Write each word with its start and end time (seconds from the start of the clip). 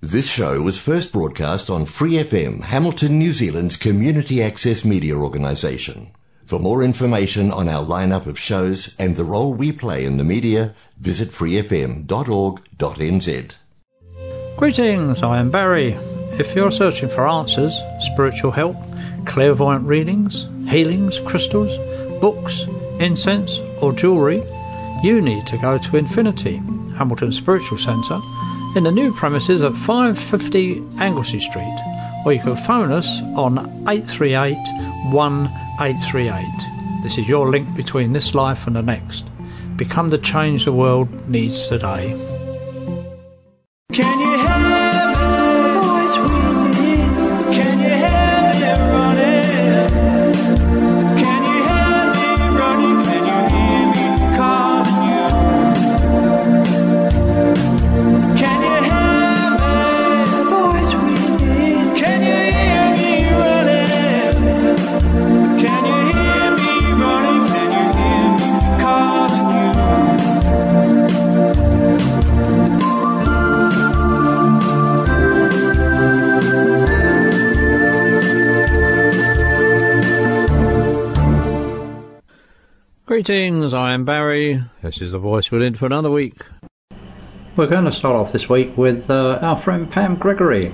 This 0.00 0.30
show 0.30 0.62
was 0.62 0.80
first 0.80 1.12
broadcast 1.12 1.68
on 1.68 1.84
Free 1.84 2.12
FM, 2.12 2.62
Hamilton, 2.62 3.18
New 3.18 3.32
Zealand's 3.32 3.76
community 3.76 4.40
access 4.40 4.84
media 4.84 5.16
organisation. 5.16 6.12
For 6.44 6.60
more 6.60 6.84
information 6.84 7.50
on 7.50 7.68
our 7.68 7.84
lineup 7.84 8.26
of 8.26 8.38
shows 8.38 8.94
and 8.96 9.16
the 9.16 9.24
role 9.24 9.52
we 9.52 9.72
play 9.72 10.04
in 10.04 10.16
the 10.16 10.22
media, 10.22 10.76
visit 11.00 11.30
freefm.org.nz. 11.30 12.06
Greetings, 14.56 15.22
I 15.24 15.38
am 15.38 15.50
Barry. 15.50 15.94
If 16.38 16.54
you're 16.54 16.70
searching 16.70 17.08
for 17.08 17.26
answers, 17.26 17.76
spiritual 18.12 18.52
help, 18.52 18.76
clairvoyant 19.26 19.84
readings, 19.84 20.46
healings, 20.70 21.18
crystals, 21.26 21.76
books, 22.20 22.66
incense, 23.00 23.58
or 23.82 23.92
jewellery, 23.92 24.44
you 25.02 25.20
need 25.20 25.44
to 25.48 25.58
go 25.58 25.76
to 25.76 25.96
Infinity, 25.96 26.58
Hamilton 26.96 27.32
Spiritual 27.32 27.78
Centre, 27.78 28.20
in 28.78 28.84
the 28.84 28.92
new 28.92 29.12
premises 29.12 29.64
at 29.64 29.74
550 29.74 30.80
Anglesea 31.00 31.40
Street, 31.40 31.76
or 32.24 32.32
you 32.32 32.38
can 32.38 32.54
phone 32.54 32.92
us 32.92 33.08
on 33.34 33.58
838 33.88 34.56
1838. 35.12 37.02
This 37.02 37.18
is 37.18 37.28
your 37.28 37.50
link 37.50 37.66
between 37.76 38.12
this 38.12 38.36
life 38.36 38.68
and 38.68 38.76
the 38.76 38.82
next. 38.82 39.24
Become 39.76 40.10
the 40.10 40.18
change 40.18 40.64
the 40.64 40.72
world 40.72 41.08
needs 41.28 41.66
today. 41.66 42.16
Can 43.92 44.20
you 44.20 44.38
hear 44.38 44.77
Greetings, 83.18 83.74
I 83.74 83.94
am 83.94 84.04
Barry. 84.04 84.62
This 84.80 85.00
is 85.00 85.10
the 85.10 85.18
voice 85.18 85.50
within 85.50 85.74
for 85.74 85.86
another 85.86 86.08
week. 86.08 86.36
We're 87.56 87.66
going 87.66 87.86
to 87.86 87.90
start 87.90 88.14
off 88.14 88.30
this 88.30 88.48
week 88.48 88.76
with 88.76 89.10
uh, 89.10 89.40
our 89.42 89.58
friend 89.58 89.90
Pam 89.90 90.14
Gregory 90.14 90.72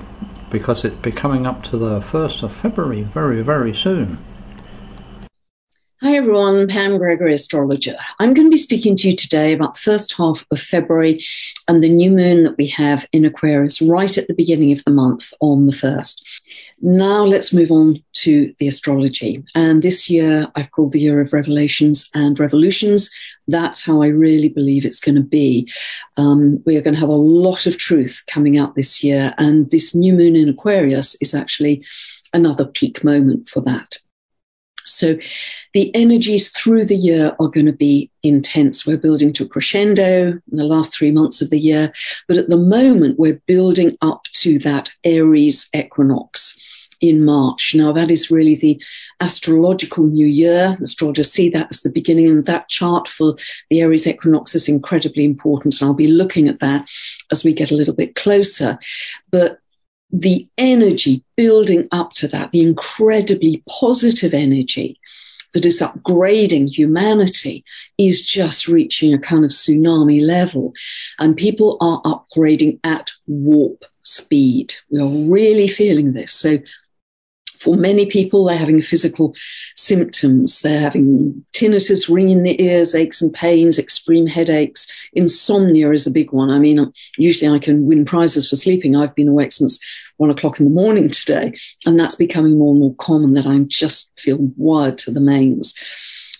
because 0.51 0.85
it's 0.85 0.95
becoming 0.97 1.47
up 1.47 1.63
to 1.63 1.77
the 1.79 1.99
1st 2.01 2.43
of 2.43 2.53
February 2.53 3.01
very, 3.01 3.41
very 3.41 3.73
soon. 3.73 4.19
Hi 6.01 6.17
everyone, 6.17 6.67
Pam 6.67 6.99
Gregory, 6.99 7.33
astrologer. 7.33 7.95
I'm 8.19 8.35
going 8.35 8.45
to 8.45 8.51
be 8.51 8.61
speaking 8.61 8.95
to 8.97 9.09
you 9.09 9.15
today 9.15 9.51
about 9.51 9.73
the 9.73 9.79
first 9.79 10.13
half 10.13 10.45
of 10.51 10.59
February 10.59 11.23
and 11.67 11.81
the 11.81 11.89
new 11.89 12.11
moon 12.11 12.43
that 12.43 12.57
we 12.59 12.67
have 12.67 13.07
in 13.11 13.25
Aquarius 13.25 13.81
right 13.81 14.15
at 14.19 14.27
the 14.27 14.35
beginning 14.35 14.71
of 14.71 14.83
the 14.83 14.91
month 14.91 15.33
on 15.39 15.65
the 15.65 15.73
1st. 15.73 16.21
Now 16.81 17.23
let's 17.23 17.53
move 17.53 17.71
on 17.71 18.03
to 18.13 18.53
the 18.59 18.67
astrology. 18.67 19.43
And 19.55 19.81
this 19.81 20.09
year 20.09 20.47
I've 20.55 20.71
called 20.71 20.91
the 20.91 20.99
year 20.99 21.21
of 21.21 21.33
revelations 21.33 22.09
and 22.13 22.39
revolutions. 22.39 23.09
That's 23.47 23.83
how 23.83 24.01
I 24.01 24.07
really 24.07 24.49
believe 24.49 24.85
it's 24.85 24.99
going 24.99 25.15
to 25.15 25.21
be. 25.21 25.71
Um, 26.17 26.61
we 26.65 26.75
are 26.77 26.81
going 26.81 26.93
to 26.93 26.99
have 26.99 27.09
a 27.09 27.13
lot 27.13 27.65
of 27.65 27.77
truth 27.77 28.23
coming 28.27 28.57
out 28.57 28.75
this 28.75 29.03
year. 29.03 29.33
And 29.37 29.69
this 29.71 29.95
new 29.95 30.13
moon 30.13 30.35
in 30.35 30.49
Aquarius 30.49 31.15
is 31.21 31.33
actually 31.33 31.85
another 32.33 32.65
peak 32.65 33.03
moment 33.03 33.47
for 33.47 33.61
that. 33.61 33.97
So 34.85 35.15
the 35.75 35.93
energies 35.93 36.51
through 36.51 36.85
the 36.85 36.95
year 36.95 37.35
are 37.41 37.49
going 37.49 37.65
to 37.65 37.73
be 37.73 38.09
intense. 38.23 38.87
We're 38.87 38.95
building 38.95 39.33
to 39.33 39.43
a 39.43 39.47
crescendo 39.47 40.29
in 40.29 40.41
the 40.57 40.63
last 40.63 40.93
three 40.93 41.11
months 41.11 41.41
of 41.41 41.49
the 41.49 41.59
year, 41.59 41.91
but 42.29 42.37
at 42.37 42.47
the 42.47 42.57
moment 42.57 43.19
we're 43.19 43.41
building 43.45 43.97
up 44.01 44.23
to 44.35 44.57
that 44.59 44.89
Aries 45.03 45.67
equinox 45.75 46.57
in 47.01 47.25
March. 47.25 47.75
Now 47.75 47.91
that 47.91 48.09
is 48.09 48.31
really 48.31 48.55
the 48.55 48.81
astrological 49.19 50.07
new 50.07 50.25
year. 50.25 50.77
Astrologers 50.81 51.29
see 51.29 51.49
that 51.49 51.67
as 51.69 51.81
the 51.81 51.91
beginning 51.91 52.29
and 52.29 52.45
that 52.45 52.69
chart 52.69 53.09
for 53.09 53.35
the 53.69 53.81
Aries 53.81 54.07
equinox 54.07 54.55
is 54.55 54.69
incredibly 54.69 55.25
important. 55.25 55.81
And 55.81 55.89
I'll 55.89 55.93
be 55.93 56.07
looking 56.07 56.47
at 56.47 56.61
that 56.61 56.87
as 57.33 57.43
we 57.43 57.53
get 57.53 57.71
a 57.71 57.75
little 57.75 57.93
bit 57.93 58.15
closer. 58.15 58.79
But 59.29 59.59
the 60.09 60.47
energy 60.57 61.25
building 61.35 61.89
up 61.91 62.13
to 62.13 62.29
that, 62.29 62.53
the 62.53 62.61
incredibly 62.61 63.61
positive 63.67 64.33
energy 64.33 64.97
that 65.55 65.65
is 65.65 65.81
upgrading 65.81 66.67
humanity 66.67 67.63
is 67.97 68.21
just 68.21 68.67
reaching 68.67 69.13
a 69.13 69.17
kind 69.17 69.45
of 69.45 69.51
tsunami 69.51 70.21
level. 70.21 70.73
And 71.17 71.37
people 71.37 71.77
are 71.79 72.01
upgrading 72.01 72.79
at 72.83 73.09
warp 73.25 73.85
speed. 74.03 74.75
We 74.91 74.99
are 74.99 75.07
really 75.07 75.69
feeling 75.69 76.11
this. 76.11 76.33
So 76.33 76.57
for 77.59 77.75
many 77.75 78.05
people, 78.05 78.45
they're 78.45 78.57
having 78.57 78.81
physical 78.81 79.35
symptoms. 79.75 80.61
They're 80.61 80.79
having 80.79 81.45
tinnitus, 81.53 82.13
ringing 82.13 82.37
in 82.37 82.43
the 82.43 82.61
ears, 82.61 82.95
aches 82.95 83.21
and 83.21 83.33
pains, 83.33 83.77
extreme 83.77 84.27
headaches. 84.27 84.87
Insomnia 85.13 85.91
is 85.91 86.07
a 86.07 86.11
big 86.11 86.31
one. 86.31 86.49
I 86.49 86.59
mean, 86.59 86.91
usually 87.17 87.49
I 87.49 87.59
can 87.59 87.85
win 87.85 88.05
prizes 88.05 88.47
for 88.47 88.55
sleeping. 88.55 88.95
I've 88.95 89.15
been 89.15 89.27
awake 89.27 89.51
since 89.51 89.79
one 90.17 90.29
o'clock 90.29 90.59
in 90.59 90.65
the 90.65 90.71
morning 90.71 91.09
today, 91.09 91.57
and 91.85 91.99
that's 91.99 92.15
becoming 92.15 92.57
more 92.57 92.71
and 92.71 92.79
more 92.79 92.95
common 92.95 93.33
that 93.33 93.45
I 93.45 93.59
just 93.67 94.09
feel 94.17 94.37
wired 94.57 94.97
to 94.99 95.11
the 95.11 95.19
mains. 95.19 95.73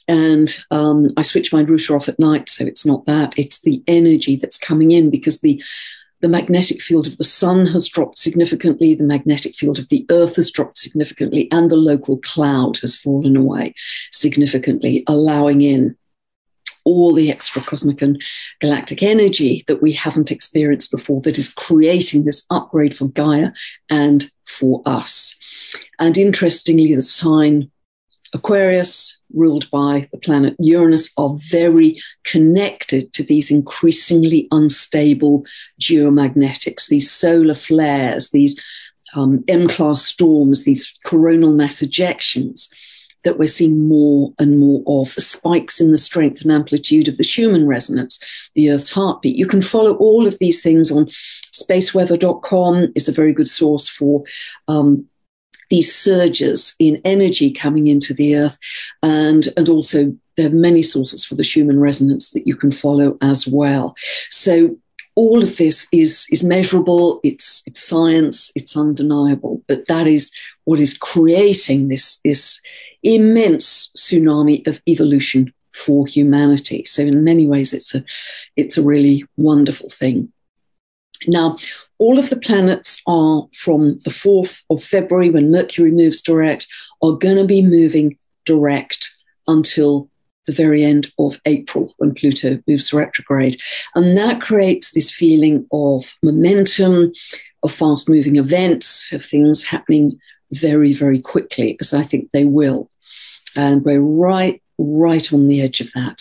And 0.08 0.56
um, 0.70 1.12
I 1.18 1.24
switch 1.24 1.52
my 1.52 1.62
router 1.62 1.96
off 1.96 2.08
at 2.08 2.20
night, 2.20 2.48
so 2.48 2.66
it's 2.66 2.86
not 2.86 3.06
that. 3.08 3.34
It's 3.38 3.62
the 3.62 3.84
energy 3.88 4.36
that's 4.36 4.58
coming 4.58 4.92
in 4.92 5.10
because 5.10 5.40
the 5.40 5.62
the 6.26 6.30
magnetic 6.30 6.82
field 6.82 7.06
of 7.06 7.18
the 7.18 7.24
sun 7.24 7.68
has 7.68 7.88
dropped 7.88 8.18
significantly, 8.18 8.96
the 8.96 9.04
magnetic 9.04 9.54
field 9.54 9.78
of 9.78 9.88
the 9.90 10.08
earth 10.10 10.38
has 10.38 10.50
dropped 10.50 10.76
significantly, 10.76 11.48
and 11.52 11.70
the 11.70 11.76
local 11.76 12.18
cloud 12.22 12.78
has 12.78 12.96
fallen 12.96 13.38
away 13.38 13.76
significantly, 14.12 15.04
allowing 15.06 15.62
in 15.62 15.96
all 16.84 17.14
the 17.14 17.32
extra 17.32 17.62
cosmic 17.62 18.02
and 18.02 18.20
galactic 18.60 19.04
energy 19.04 19.64
that 19.68 19.84
we 19.84 19.92
haven't 19.92 20.32
experienced 20.32 20.90
before 20.90 21.22
that 21.22 21.38
is 21.38 21.54
creating 21.54 22.24
this 22.24 22.44
upgrade 22.50 22.98
for 22.98 23.08
Gaia 23.10 23.52
and 23.92 24.28
for 24.48 24.82
us. 24.88 25.36
And 26.00 26.18
interestingly, 26.18 26.96
the 26.96 27.02
sign 27.02 27.70
Aquarius, 28.34 29.18
ruled 29.34 29.70
by 29.72 30.08
the 30.12 30.18
planet 30.18 30.56
Uranus, 30.60 31.10
are 31.18 31.36
very 31.50 31.96
connected 32.24 33.14
to 33.14 33.24
these 33.24 33.52
increasingly 33.52 34.48
unstable 34.52 35.46
geomagnetics, 35.80 36.88
these 36.88 37.12
solar 37.12 37.54
flares, 37.54 38.32
these 38.32 38.62
um, 39.16 39.44
M 39.48 39.68
class 39.68 40.04
storms, 40.04 40.64
these 40.64 40.94
coronal 41.06 41.54
mass 41.54 41.82
ejections 41.82 42.70
that 43.26 43.40
we're 43.40 43.48
seeing 43.48 43.88
more 43.88 44.34
and 44.40 44.60
more 44.60 44.84
of, 44.88 45.14
the 45.16 45.22
spikes 45.22 45.82
in 45.82 45.92
the 45.92 45.98
strength 45.98 46.42
and 46.42 46.52
amplitude 46.52 47.08
of 47.08 47.18
the 47.18 47.24
Schumann 47.24 47.66
resonance, 47.66 48.20
the 48.54 48.70
Earth's 48.72 48.92
heartbeat. 48.92 49.36
You 49.36 49.48
can 49.48 49.62
follow 49.62 49.96
all 49.96 50.28
of 50.28 50.38
these 50.40 50.62
things 50.62 50.92
on 50.92 51.08
spaceweather.com 51.52 52.92
is 52.96 53.08
a 53.08 53.12
very 53.12 53.34
good 53.34 53.50
source 53.50 53.90
for 53.90 54.24
um, 54.68 55.06
these 55.70 55.94
surges 55.94 56.76
in 56.80 57.02
energy 57.06 57.52
coming 57.52 57.88
into 57.88 58.14
the 58.14 58.36
earth 58.36 58.58
and 59.02 59.54
and 59.58 59.70
also 59.70 60.16
there 60.38 60.48
are 60.48 60.54
many 60.54 60.82
sources 60.82 61.24
for 61.24 61.36
the 61.36 61.44
Schumann 61.44 61.80
resonance 61.80 62.32
that 62.32 62.48
you 62.48 62.56
can 62.56 62.72
follow 62.72 63.18
as 63.22 63.48
well. 63.48 63.96
So 64.32 64.78
all 65.16 65.42
of 65.42 65.56
this 65.58 65.88
is 65.92 66.28
is 66.30 66.44
measurable, 66.44 67.22
it's 67.24 67.64
it's 67.66 67.82
science, 67.82 68.52
it's 68.56 68.76
undeniable, 68.76 69.64
but 69.68 69.88
that 69.88 70.08
is 70.08 70.32
what 70.66 70.80
is 70.80 70.98
creating 70.98 71.88
this 71.88 72.20
this 72.24 72.62
immense 73.04 73.92
tsunami 73.98 74.66
of 74.68 74.82
evolution 74.88 75.54
for 75.72 76.06
humanity. 76.06 76.84
So 76.86 77.04
in 77.04 77.24
many 77.24 77.48
ways 77.48 77.74
it's 77.74 77.96
a 77.96 78.04
it's 78.56 78.78
a 78.78 78.84
really 78.84 79.26
wonderful 79.38 79.90
thing. 79.90 80.32
Now, 81.28 81.58
all 81.98 82.20
of 82.20 82.30
the 82.30 82.36
planets 82.36 83.02
are 83.08 83.46
from 83.54 84.00
the 84.00 84.10
4th 84.10 84.64
of 84.70 84.84
February 84.84 85.30
when 85.30 85.52
Mercury 85.52 85.92
moves 85.92 86.22
direct, 86.22 86.68
are 87.02 87.14
going 87.14 87.38
to 87.38 87.46
be 87.46 87.62
moving 87.62 88.18
direct 88.46 89.12
until 89.48 90.10
the 90.46 90.54
very 90.54 90.84
end 90.84 91.12
of 91.18 91.40
April 91.46 91.94
when 91.98 92.14
Pluto 92.14 92.62
moves 92.68 92.94
retrograde. 92.94 93.60
And 93.96 94.18
that 94.18 94.42
creates 94.42 94.92
this 94.92 95.12
feeling 95.12 95.66
of 95.72 96.12
momentum, 96.22 97.14
of 97.64 97.72
fast 97.72 98.10
moving 98.10 98.36
events, 98.36 99.12
of 99.12 99.26
things 99.26 99.64
happening 99.64 100.20
very, 100.52 100.94
very 100.94 101.20
quickly, 101.20 101.78
as 101.82 101.94
I 101.94 102.04
think 102.04 102.30
they 102.32 102.46
will. 102.46 102.90
And 103.56 103.84
we're 103.84 104.02
right, 104.02 104.62
right 104.78 105.34
on 105.34 105.48
the 105.48 105.62
edge 105.62 105.82
of 105.82 105.90
that. 105.96 106.18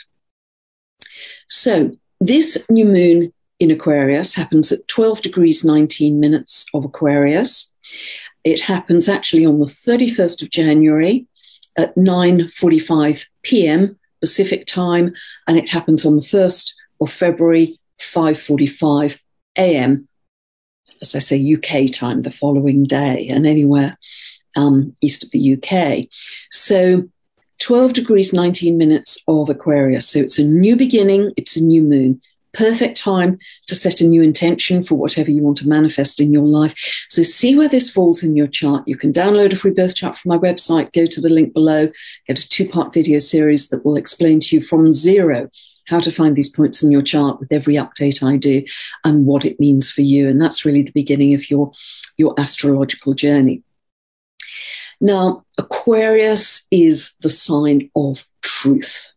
So, 1.48 1.96
this 2.20 2.56
new 2.70 2.86
moon 2.86 3.32
in 3.58 3.70
Aquarius 3.70 4.34
happens 4.34 4.72
at 4.72 4.86
12 4.88 5.22
degrees 5.22 5.64
19 5.64 6.20
minutes 6.20 6.66
of 6.74 6.84
Aquarius. 6.84 7.70
It 8.42 8.60
happens 8.60 9.08
actually 9.08 9.46
on 9.46 9.60
the 9.60 9.66
31st 9.66 10.42
of 10.42 10.50
January 10.50 11.26
at 11.76 11.94
9:45 11.96 13.24
p.m. 13.42 13.98
Pacific 14.20 14.66
time, 14.66 15.12
and 15.46 15.58
it 15.58 15.68
happens 15.68 16.04
on 16.04 16.16
the 16.16 16.22
1st 16.22 16.72
of 17.00 17.12
February 17.12 17.78
5:45 17.98 19.18
a.m. 19.56 20.08
As 21.00 21.14
I 21.14 21.18
say, 21.18 21.54
UK 21.54 21.92
time 21.92 22.20
the 22.20 22.30
following 22.30 22.84
day, 22.84 23.28
and 23.28 23.46
anywhere 23.46 23.98
um, 24.56 24.96
east 25.00 25.24
of 25.24 25.30
the 25.30 25.54
UK. 25.54 26.08
So 26.50 27.08
12 27.60 27.92
degrees 27.92 28.32
19 28.32 28.76
minutes 28.76 29.18
of 29.28 29.48
Aquarius. 29.48 30.08
So 30.08 30.18
it's 30.18 30.38
a 30.38 30.44
new 30.44 30.76
beginning, 30.76 31.32
it's 31.36 31.56
a 31.56 31.62
new 31.62 31.82
moon. 31.82 32.20
Perfect 32.54 32.96
time 32.96 33.38
to 33.66 33.74
set 33.74 34.00
a 34.00 34.04
new 34.04 34.22
intention 34.22 34.82
for 34.82 34.94
whatever 34.94 35.30
you 35.30 35.42
want 35.42 35.58
to 35.58 35.68
manifest 35.68 36.20
in 36.20 36.32
your 36.32 36.46
life. 36.46 36.74
So 37.08 37.22
see 37.22 37.56
where 37.56 37.68
this 37.68 37.90
falls 37.90 38.22
in 38.22 38.36
your 38.36 38.46
chart. 38.46 38.86
You 38.86 38.96
can 38.96 39.12
download 39.12 39.52
a 39.52 39.56
free 39.56 39.72
birth 39.72 39.96
chart 39.96 40.16
from 40.16 40.28
my 40.30 40.38
website, 40.38 40.92
go 40.92 41.06
to 41.06 41.20
the 41.20 41.28
link 41.28 41.52
below, 41.52 41.90
get 42.26 42.38
a 42.38 42.48
two 42.48 42.68
part 42.68 42.94
video 42.94 43.18
series 43.18 43.68
that 43.68 43.84
will 43.84 43.96
explain 43.96 44.40
to 44.40 44.56
you 44.56 44.62
from 44.62 44.92
zero 44.92 45.50
how 45.86 46.00
to 46.00 46.12
find 46.12 46.34
these 46.34 46.48
points 46.48 46.82
in 46.82 46.90
your 46.90 47.02
chart 47.02 47.38
with 47.40 47.52
every 47.52 47.74
update 47.74 48.22
I 48.22 48.36
do 48.36 48.64
and 49.04 49.26
what 49.26 49.44
it 49.44 49.60
means 49.60 49.90
for 49.90 50.02
you. 50.02 50.28
And 50.28 50.40
that's 50.40 50.64
really 50.64 50.82
the 50.82 50.92
beginning 50.92 51.34
of 51.34 51.50
your, 51.50 51.72
your 52.16 52.34
astrological 52.38 53.12
journey. 53.12 53.62
Now, 55.00 55.44
Aquarius 55.58 56.66
is 56.70 57.14
the 57.20 57.30
sign 57.30 57.90
of 57.94 58.24
truth. 58.42 59.10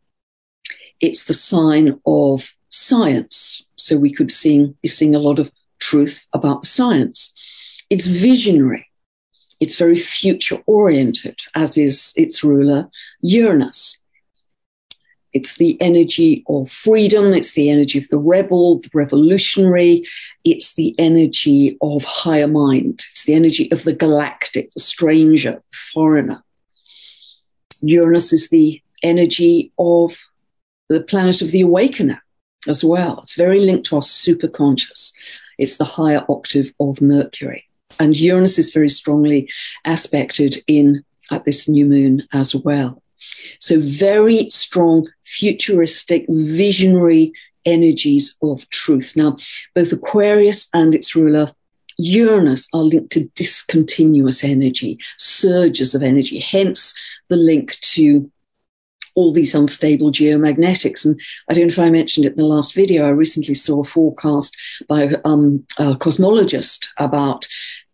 It's 1.00 1.26
the 1.26 1.34
sign 1.34 2.00
of 2.06 2.52
science. 2.78 3.64
So 3.76 3.98
we 3.98 4.14
could 4.14 4.28
be 4.28 4.88
seeing 4.88 5.16
a 5.16 5.20
lot 5.20 5.40
of 5.40 5.52
truth 5.80 6.26
about 6.34 6.66
science. 6.66 7.34
It's 7.90 8.06
visionary. 8.06 8.88
It's 9.60 9.76
very 9.76 9.98
future 9.98 10.62
oriented, 10.68 11.40
as 11.56 11.78
is 11.78 12.14
its 12.16 12.44
ruler, 12.44 12.90
Uranus. 13.22 13.98
It's 15.34 15.58
the 15.58 15.80
energy 15.82 16.44
of 16.48 16.70
freedom. 16.70 17.34
It's 17.34 17.54
the 17.54 17.70
energy 17.70 18.00
of 18.00 18.08
the 18.10 18.20
rebel, 18.20 18.80
the 18.80 18.90
revolutionary. 18.94 20.08
It's 20.44 20.76
the 20.76 20.96
energy 21.00 21.78
of 21.82 22.04
higher 22.04 22.48
mind. 22.48 23.06
It's 23.12 23.26
the 23.26 23.34
energy 23.34 23.72
of 23.72 23.84
the 23.84 23.94
galactic, 23.94 24.72
the 24.72 24.80
stranger, 24.80 25.62
the 25.72 25.78
foreigner. 25.94 26.44
Uranus 27.82 28.34
is 28.34 28.50
the 28.50 28.82
energy 29.04 29.72
of 29.78 30.18
the 30.90 31.02
planet 31.02 31.42
of 31.42 31.52
the 31.52 31.62
awakener 31.62 32.22
as 32.68 32.84
well. 32.84 33.20
It's 33.22 33.36
very 33.36 33.60
linked 33.60 33.88
to 33.88 33.98
our 33.98 34.02
superconscious. 34.02 35.14
It's 35.58 35.78
the 35.78 35.86
higher 35.86 36.26
octave 36.30 36.72
of 36.80 37.02
Mercury. 37.02 37.66
And 38.00 38.20
Uranus 38.20 38.60
is 38.60 38.72
very 38.72 38.90
strongly 38.90 39.50
aspected 39.86 40.58
in 40.68 41.04
at 41.32 41.46
this 41.46 41.68
new 41.68 41.86
moon 41.86 42.24
as 42.34 42.56
well. 42.56 43.02
So 43.60 43.82
very 43.82 44.50
strong, 44.50 45.08
futuristic, 45.24 46.26
visionary 46.30 47.34
energies 47.66 48.36
of 48.42 48.70
truth. 48.70 49.14
Now, 49.16 49.38
both 49.76 49.92
Aquarius 49.92 50.68
and 50.74 50.96
its 50.96 51.16
ruler 51.16 51.52
Uranus 51.98 52.68
are 52.74 52.84
linked 52.84 53.12
to 53.14 53.28
discontinuous 53.36 54.44
energy, 54.44 55.00
surges 55.18 55.96
of 55.96 56.04
energy, 56.04 56.40
hence 56.40 56.94
the 57.30 57.36
link 57.36 57.80
to 57.82 58.32
all 59.18 59.34
these 59.34 59.56
unstable 59.56 60.12
geomagnetics. 60.12 61.04
And 61.04 61.20
I 61.50 61.56
don't 61.56 61.64
know 61.64 61.70
if 61.70 61.80
I 61.80 61.90
mentioned 61.90 62.28
it 62.28 62.34
in 62.34 62.38
the 62.38 62.46
last 62.46 62.76
video, 62.76 63.04
I 63.04 63.10
recently 63.10 63.56
saw 63.56 63.82
a 63.82 63.84
forecast 63.84 64.56
by 64.88 65.10
um, 65.26 65.66
a 65.80 65.96
cosmologist 65.96 66.88
about 67.00 67.48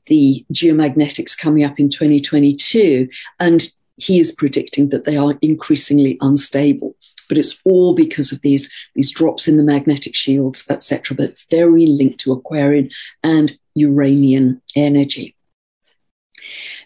the 0.07 0.45
geomagnetics 0.51 1.37
coming 1.37 1.63
up 1.63 1.79
in 1.79 1.89
2022. 1.89 3.07
And 3.39 3.65
he 3.95 4.19
is 4.19 4.33
predicting 4.33 4.89
that 4.89 5.05
they 5.05 5.15
are 5.15 5.35
increasingly 5.41 6.17
unstable. 6.19 6.93
But 7.29 7.37
it's 7.37 7.57
all 7.63 7.95
because 7.95 8.33
of 8.33 8.41
these, 8.41 8.69
these 8.93 9.09
drops 9.09 9.47
in 9.47 9.55
the 9.55 9.63
magnetic 9.63 10.15
shields, 10.15 10.65
etc., 10.69 11.15
but 11.15 11.35
very 11.49 11.85
linked 11.85 12.19
to 12.19 12.33
Aquarian 12.33 12.89
and 13.23 13.57
Uranian 13.75 14.61
energy. 14.75 15.37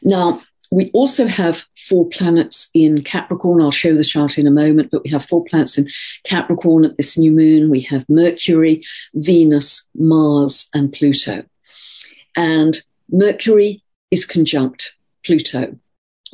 Now, 0.04 0.44
we 0.72 0.92
also 0.94 1.28
have 1.28 1.66
four 1.78 2.08
planets 2.10 2.70
in 2.74 3.04
Capricorn. 3.04 3.62
I'll 3.62 3.72
show 3.72 3.96
the 3.96 4.04
chart 4.04 4.38
in 4.38 4.48
a 4.48 4.52
moment, 4.52 4.92
but 4.92 5.04
we 5.04 5.10
have 5.10 5.26
four 5.26 5.44
planets 5.46 5.78
in 5.78 5.88
Capricorn 6.26 6.86
at 6.86 6.98
this 6.98 7.18
new 7.18 7.32
moon. 7.32 7.70
We 7.70 7.82
have 7.82 8.06
Mercury, 8.10 8.84
Venus, 9.14 9.86
Mars, 9.96 10.68
and 10.74 10.92
Pluto. 10.92 11.44
And 12.36 12.82
Mercury 13.10 13.84
is 14.12 14.26
conjunct 14.26 14.94
Pluto 15.26 15.78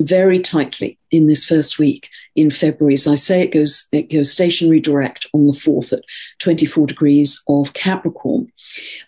very 0.00 0.40
tightly 0.40 0.98
in 1.10 1.28
this 1.28 1.44
first 1.44 1.78
week 1.78 2.08
in 2.34 2.50
February. 2.50 2.94
As 2.94 3.06
I 3.06 3.14
say, 3.14 3.42
it 3.42 3.52
goes 3.52 3.86
it 3.92 4.10
goes 4.10 4.30
stationary 4.30 4.80
direct 4.80 5.26
on 5.32 5.46
the 5.46 5.52
fourth 5.52 5.92
at 5.92 6.02
24 6.40 6.86
degrees 6.86 7.40
of 7.48 7.72
Capricorn. 7.74 8.52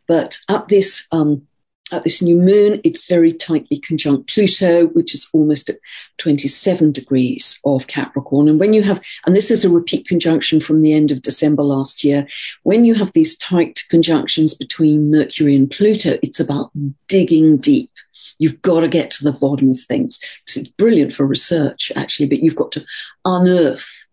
But 0.07 0.39
at 0.49 0.69
this 0.69 1.05
um, 1.11 1.47
at 1.93 2.03
this 2.03 2.21
new 2.21 2.37
moon, 2.37 2.81
it's 2.83 3.07
very 3.07 3.33
tightly 3.33 3.79
conjunct 3.79 4.29
Pluto, 4.29 4.87
which 4.89 5.15
is 5.15 5.29
almost 5.33 5.71
at 5.71 5.79
27 6.19 6.93
degrees 6.93 7.59
of 7.65 7.87
Capricorn. 7.87 8.49
And 8.49 8.59
when 8.59 8.73
you 8.73 8.83
have, 8.83 9.01
and 9.25 9.37
this 9.37 9.51
is 9.51 9.65
a 9.65 9.71
repeat 9.71 10.09
conjunction 10.09 10.61
from 10.61 10.83
the 10.83 10.93
end 10.93 11.11
of 11.11 11.23
December 11.23 11.63
last 11.63 12.03
year, 12.03 12.27
when 12.65 12.85
you 12.85 12.95
have 12.95 13.13
these 13.13 13.37
tight 13.37 13.85
conjunctions 13.89 14.53
between 14.55 15.11
Mercury 15.11 15.55
and 15.55 15.71
Pluto, 15.71 16.19
it's 16.23 16.41
about 16.41 16.71
digging 17.07 17.57
deep. 17.59 17.91
You've 18.39 18.61
got 18.63 18.81
to 18.81 18.89
get 18.89 19.11
to 19.13 19.25
the 19.25 19.33
bottom 19.33 19.71
of 19.71 19.81
things. 19.81 20.19
It's 20.47 20.69
brilliant 20.71 21.13
for 21.13 21.25
research, 21.25 21.93
actually, 21.95 22.27
but 22.27 22.41
you've 22.41 22.57
got 22.57 22.73
to 22.73 22.85
unearth 23.25 24.06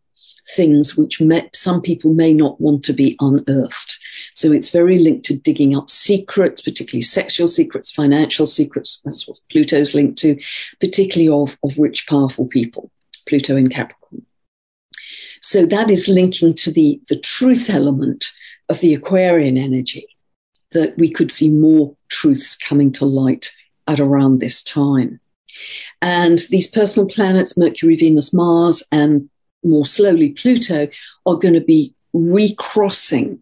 things 0.50 0.98
which 0.98 1.22
may, 1.22 1.50
some 1.54 1.82
people 1.82 2.14
may 2.14 2.34
not 2.34 2.60
want 2.60 2.84
to 2.86 2.94
be 2.94 3.16
unearthed. 3.20 3.98
So 4.34 4.52
it's 4.52 4.70
very 4.70 5.00
linked 5.00 5.26
to 5.26 5.38
digging 5.38 5.76
up 5.76 5.90
secrets, 5.90 6.62
particularly 6.62 7.02
sexual 7.02 7.48
secrets, 7.48 7.92
financial 7.92 8.46
secrets. 8.46 9.00
That's 9.06 9.28
what 9.28 9.40
Pluto's 9.52 9.94
linked 9.94 10.20
to, 10.20 10.40
particularly 10.80 11.30
of, 11.30 11.58
of 11.64 11.78
rich, 11.78 12.08
powerful 12.08 12.48
people. 12.48 12.92
Pluto 13.28 13.56
in 13.56 13.70
Capricorn. 13.70 14.26
So 15.42 15.66
that 15.66 15.90
is 15.90 16.08
linking 16.08 16.54
to 16.56 16.72
the, 16.72 17.02
the 17.10 17.20
truth 17.20 17.70
element 17.70 18.26
of 18.70 18.80
the 18.80 18.94
Aquarian 18.94 19.58
energy, 19.58 20.08
that 20.72 20.98
we 20.98 21.10
could 21.10 21.32
see 21.32 21.50
more 21.50 21.96
truths 22.10 22.56
coming 22.56 22.92
to 22.94 23.06
light 23.06 23.52
at 23.88 24.00
around 24.00 24.40
this 24.40 24.64
time. 24.64 25.20
And 26.02 26.40
these 26.50 26.68
personal 26.68 27.08
planets, 27.08 27.58
Mercury, 27.58 27.96
Venus, 27.96 28.34
Mars, 28.34 28.84
and 28.92 29.30
more 29.64 29.86
slowly 29.86 30.32
Pluto, 30.32 30.88
are 31.26 31.36
going 31.36 31.54
to 31.54 31.62
be 31.62 31.96
recrossing 32.14 33.40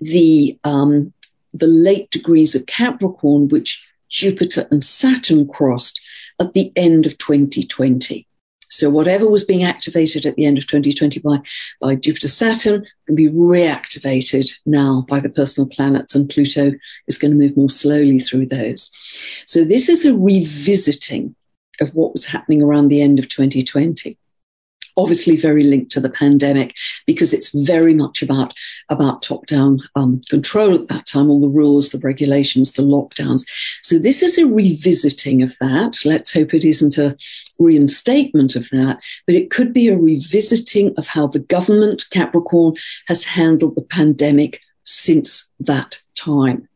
the 0.00 0.58
um, 0.64 1.12
the 1.52 1.66
late 1.66 2.10
degrees 2.10 2.54
of 2.54 2.66
Capricorn, 2.66 3.48
which 3.48 3.84
Jupiter 4.08 4.66
and 4.70 4.82
Saturn 4.82 5.48
crossed 5.48 6.00
at 6.40 6.52
the 6.52 6.72
end 6.76 7.06
of 7.06 7.18
2020. 7.18 8.26
So 8.72 8.88
whatever 8.88 9.28
was 9.28 9.44
being 9.44 9.64
activated 9.64 10.24
at 10.24 10.36
the 10.36 10.46
end 10.46 10.56
of 10.56 10.66
2020 10.68 11.18
by, 11.20 11.40
by 11.80 11.96
Jupiter 11.96 12.28
Saturn 12.28 12.86
can 13.06 13.16
be 13.16 13.28
reactivated 13.28 14.48
now 14.64 15.04
by 15.08 15.18
the 15.18 15.28
personal 15.28 15.68
planets, 15.68 16.14
and 16.14 16.30
Pluto 16.30 16.72
is 17.08 17.18
going 17.18 17.32
to 17.32 17.36
move 17.36 17.56
more 17.56 17.68
slowly 17.68 18.20
through 18.20 18.46
those. 18.46 18.90
So 19.46 19.64
this 19.64 19.88
is 19.88 20.06
a 20.06 20.14
revisiting 20.14 21.34
of 21.80 21.92
what 21.94 22.12
was 22.12 22.24
happening 22.24 22.62
around 22.62 22.88
the 22.88 23.02
end 23.02 23.18
of 23.18 23.28
2020 23.28 24.16
obviously 24.96 25.36
very 25.36 25.64
linked 25.64 25.92
to 25.92 26.00
the 26.00 26.10
pandemic 26.10 26.74
because 27.06 27.32
it's 27.32 27.50
very 27.50 27.94
much 27.94 28.22
about 28.22 28.54
about 28.88 29.22
top 29.22 29.46
down 29.46 29.80
um, 29.94 30.20
control 30.28 30.74
at 30.74 30.88
that 30.88 31.06
time, 31.06 31.30
all 31.30 31.40
the 31.40 31.48
rules, 31.48 31.90
the 31.90 31.98
regulations, 31.98 32.72
the 32.72 32.82
lockdowns. 32.82 33.46
So 33.82 33.98
this 33.98 34.22
is 34.22 34.38
a 34.38 34.46
revisiting 34.46 35.42
of 35.42 35.56
that. 35.60 35.98
Let's 36.04 36.32
hope 36.32 36.54
it 36.54 36.64
isn't 36.64 36.98
a 36.98 37.16
reinstatement 37.58 38.56
of 38.56 38.68
that, 38.70 39.00
but 39.26 39.34
it 39.34 39.50
could 39.50 39.72
be 39.72 39.88
a 39.88 39.96
revisiting 39.96 40.94
of 40.96 41.06
how 41.06 41.26
the 41.26 41.38
government, 41.38 42.04
Capricorn, 42.10 42.74
has 43.06 43.24
handled 43.24 43.74
the 43.74 43.82
pandemic 43.82 44.60
since 44.84 45.48
that 45.60 45.98
time, 46.16 46.68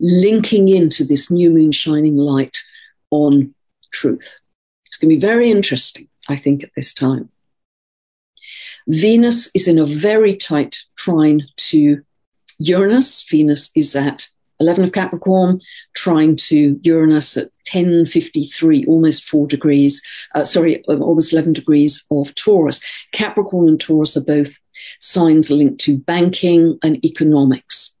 linking 0.00 0.68
into 0.68 1.04
this 1.04 1.30
new 1.30 1.50
moon 1.50 1.72
shining 1.72 2.16
light 2.16 2.58
on 3.10 3.54
truth. 3.92 4.38
It's 4.86 4.96
going 4.96 5.10
to 5.10 5.16
be 5.16 5.20
very 5.20 5.50
interesting, 5.50 6.08
I 6.28 6.36
think, 6.36 6.62
at 6.62 6.70
this 6.76 6.92
time. 6.92 7.30
Venus 8.88 9.50
is 9.54 9.66
in 9.66 9.78
a 9.78 9.86
very 9.86 10.36
tight 10.36 10.76
trine 10.96 11.42
to 11.56 12.00
Uranus. 12.58 13.24
Venus 13.28 13.70
is 13.74 13.96
at 13.96 14.28
11 14.60 14.84
of 14.84 14.92
Capricorn, 14.92 15.60
trine 15.94 16.36
to 16.36 16.78
Uranus 16.82 17.36
at 17.36 17.50
1053, 17.72 18.84
almost 18.86 19.24
four 19.24 19.46
degrees, 19.46 20.00
uh, 20.34 20.44
sorry, 20.44 20.84
uh, 20.86 20.98
almost 20.98 21.32
11 21.32 21.54
degrees 21.54 22.04
of 22.10 22.34
Taurus. 22.34 22.80
Capricorn 23.12 23.68
and 23.68 23.80
Taurus 23.80 24.16
are 24.16 24.24
both 24.24 24.58
signs 25.00 25.50
linked 25.50 25.80
to 25.80 25.98
banking 25.98 26.78
and 26.82 27.04
economics. 27.04 27.94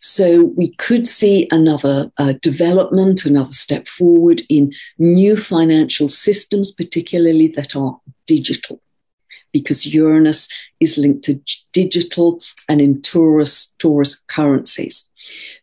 So 0.00 0.44
we 0.56 0.74
could 0.74 1.08
see 1.08 1.48
another 1.50 2.10
uh, 2.18 2.34
development, 2.42 3.24
another 3.24 3.52
step 3.52 3.88
forward 3.88 4.42
in 4.48 4.72
new 4.98 5.36
financial 5.36 6.08
systems, 6.08 6.70
particularly 6.70 7.48
that 7.48 7.74
are 7.74 7.98
digital, 8.26 8.80
because 9.60 9.86
Uranus 9.86 10.48
is 10.80 10.98
linked 10.98 11.24
to 11.24 11.40
digital 11.72 12.40
and 12.68 12.80
in 12.80 13.00
Taurus, 13.02 13.72
Taurus 13.78 14.16
currencies. 14.28 15.08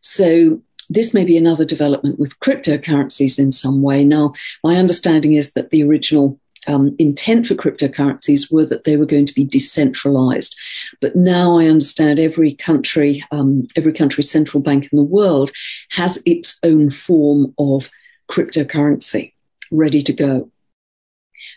So 0.02 0.62
this 0.90 1.14
may 1.14 1.26
be 1.26 1.38
another 1.38 1.66
development 1.66 2.20
with 2.20 2.40
cryptocurrencies 2.40 3.40
in 3.40 3.52
some 3.52 3.82
way. 3.82 4.06
Now, 4.06 4.34
my 4.64 4.78
understanding 4.78 5.34
is 5.34 5.52
that 5.54 5.72
the 5.72 5.84
original 5.84 6.40
um, 6.68 6.96
intent 7.00 7.48
for 7.48 7.56
cryptocurrencies 7.56 8.52
were 8.52 8.66
that 8.66 8.84
they 8.84 8.98
were 8.98 9.06
going 9.06 9.26
to 9.26 9.34
be 9.34 9.44
decentralized. 9.44 10.56
But 11.00 11.16
now 11.16 11.58
I 11.58 11.68
understand 11.68 12.20
every 12.20 12.56
country, 12.56 13.24
um, 13.32 13.68
every 13.76 13.94
country's 13.94 14.30
central 14.30 14.62
bank 14.62 14.90
in 14.92 14.96
the 14.96 15.04
world 15.04 15.52
has 15.92 16.22
its 16.26 16.58
own 16.64 16.90
form 16.90 17.54
of 17.58 17.90
cryptocurrency 18.32 19.34
ready 19.72 20.02
to 20.02 20.14
go. 20.14 20.50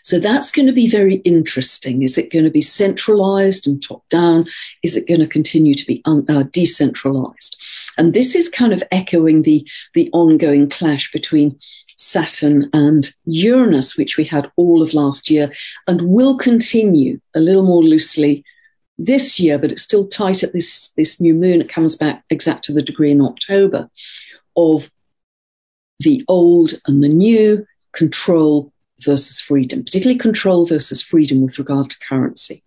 So 0.09 0.17
that's 0.17 0.51
going 0.51 0.65
to 0.65 0.73
be 0.73 0.89
very 0.89 1.17
interesting. 1.17 2.01
Is 2.01 2.17
it 2.17 2.31
going 2.31 2.43
to 2.43 2.49
be 2.49 2.61
centralized 2.61 3.67
and 3.67 3.79
top 3.79 4.09
down? 4.09 4.47
Is 4.81 4.97
it 4.97 5.07
going 5.07 5.19
to 5.19 5.27
continue 5.27 5.75
to 5.75 5.85
be 5.85 6.01
un- 6.05 6.25
uh, 6.27 6.45
decentralized? 6.51 7.55
And 7.95 8.15
this 8.15 8.33
is 8.33 8.49
kind 8.49 8.73
of 8.73 8.81
echoing 8.91 9.43
the, 9.43 9.67
the 9.93 10.09
ongoing 10.11 10.67
clash 10.67 11.11
between 11.11 11.59
Saturn 11.95 12.71
and 12.73 13.13
Uranus, 13.25 13.97
which 13.97 14.17
we 14.17 14.23
had 14.23 14.51
all 14.55 14.81
of 14.81 14.95
last 14.95 15.29
year 15.29 15.53
and 15.85 16.01
will 16.01 16.39
continue 16.39 17.21
a 17.35 17.39
little 17.39 17.63
more 17.63 17.83
loosely 17.83 18.43
this 18.97 19.39
year, 19.39 19.59
but 19.59 19.71
it's 19.71 19.83
still 19.83 20.07
tight 20.07 20.41
at 20.41 20.53
this, 20.53 20.87
this 20.97 21.21
new 21.21 21.35
moon. 21.35 21.61
It 21.61 21.69
comes 21.69 21.95
back 21.95 22.23
exact 22.31 22.63
to 22.63 22.73
the 22.73 22.81
degree 22.81 23.11
in 23.11 23.21
October 23.21 23.87
of 24.57 24.89
the 25.99 26.25
old 26.27 26.73
and 26.87 27.03
the 27.03 27.09
new, 27.09 27.63
control 27.91 28.73
versus 29.03 29.39
freedom, 29.39 29.83
particularly 29.83 30.17
control 30.17 30.65
versus 30.65 31.01
freedom 31.01 31.41
with 31.41 31.59
regard 31.59 31.89
to 31.89 31.99
currency. 32.07 32.63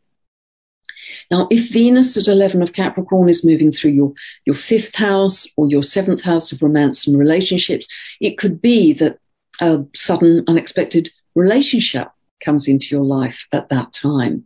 Now, 1.30 1.48
if 1.50 1.70
Venus 1.70 2.16
at 2.16 2.28
11 2.28 2.62
of 2.62 2.72
Capricorn 2.72 3.28
is 3.28 3.44
moving 3.44 3.72
through 3.72 3.90
your, 3.92 4.12
your 4.44 4.54
fifth 4.54 4.94
house 4.94 5.46
or 5.56 5.68
your 5.68 5.82
seventh 5.82 6.22
house 6.22 6.52
of 6.52 6.62
romance 6.62 7.06
and 7.06 7.18
relationships, 7.18 7.88
it 8.20 8.38
could 8.38 8.60
be 8.60 8.92
that 8.94 9.18
a 9.60 9.84
sudden, 9.94 10.44
unexpected 10.46 11.10
relationship 11.34 12.08
comes 12.44 12.66
into 12.66 12.94
your 12.94 13.04
life 13.04 13.46
at 13.52 13.68
that 13.68 13.92
time 13.92 14.44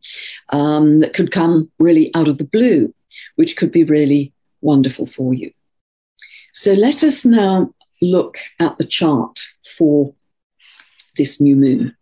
um, 0.51 1.01
that 1.01 1.15
could 1.15 1.33
come 1.33 1.71
really 1.79 2.15
out 2.15 2.29
of 2.29 2.39
the 2.39 2.45
blue, 2.45 2.93
which 3.37 3.57
could 3.57 3.73
be 3.73 3.85
really 3.85 4.33
wonderful 4.61 5.07
for 5.07 5.33
you. 5.33 5.51
So 6.53 6.73
let 6.73 7.03
us 7.03 7.25
now 7.25 7.73
look 8.03 8.39
at 8.61 8.79
the 8.79 8.85
chart 8.85 9.41
for 9.77 10.15
this 11.17 11.41
new 11.41 11.57
moon. 11.57 11.95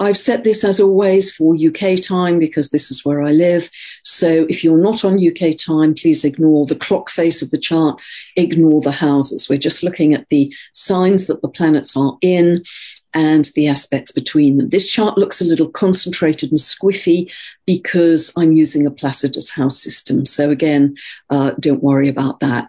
I've 0.00 0.18
set 0.18 0.44
this 0.44 0.64
as 0.64 0.80
always 0.80 1.30
for 1.32 1.54
UK 1.54 2.00
time 2.02 2.38
because 2.38 2.70
this 2.70 2.90
is 2.90 3.04
where 3.04 3.22
I 3.22 3.30
live. 3.30 3.70
So 4.02 4.46
if 4.48 4.64
you're 4.64 4.78
not 4.78 5.04
on 5.04 5.24
UK 5.24 5.56
time, 5.56 5.94
please 5.94 6.24
ignore 6.24 6.66
the 6.66 6.76
clock 6.76 7.10
face 7.10 7.42
of 7.42 7.50
the 7.50 7.58
chart, 7.58 8.00
ignore 8.36 8.80
the 8.80 8.90
houses. 8.90 9.48
We're 9.48 9.58
just 9.58 9.82
looking 9.82 10.12
at 10.12 10.28
the 10.30 10.52
signs 10.72 11.26
that 11.28 11.42
the 11.42 11.48
planets 11.48 11.96
are 11.96 12.16
in 12.20 12.64
and 13.12 13.50
the 13.54 13.68
aspects 13.68 14.10
between 14.10 14.56
them. 14.56 14.70
This 14.70 14.90
chart 14.90 15.16
looks 15.16 15.40
a 15.40 15.44
little 15.44 15.70
concentrated 15.70 16.50
and 16.50 16.58
squiffy 16.58 17.32
because 17.64 18.32
I'm 18.36 18.52
using 18.52 18.86
a 18.86 18.90
Placidus 18.90 19.50
house 19.50 19.80
system. 19.80 20.26
So 20.26 20.50
again, 20.50 20.96
uh, 21.30 21.52
don't 21.60 21.82
worry 21.82 22.08
about 22.08 22.40
that. 22.40 22.68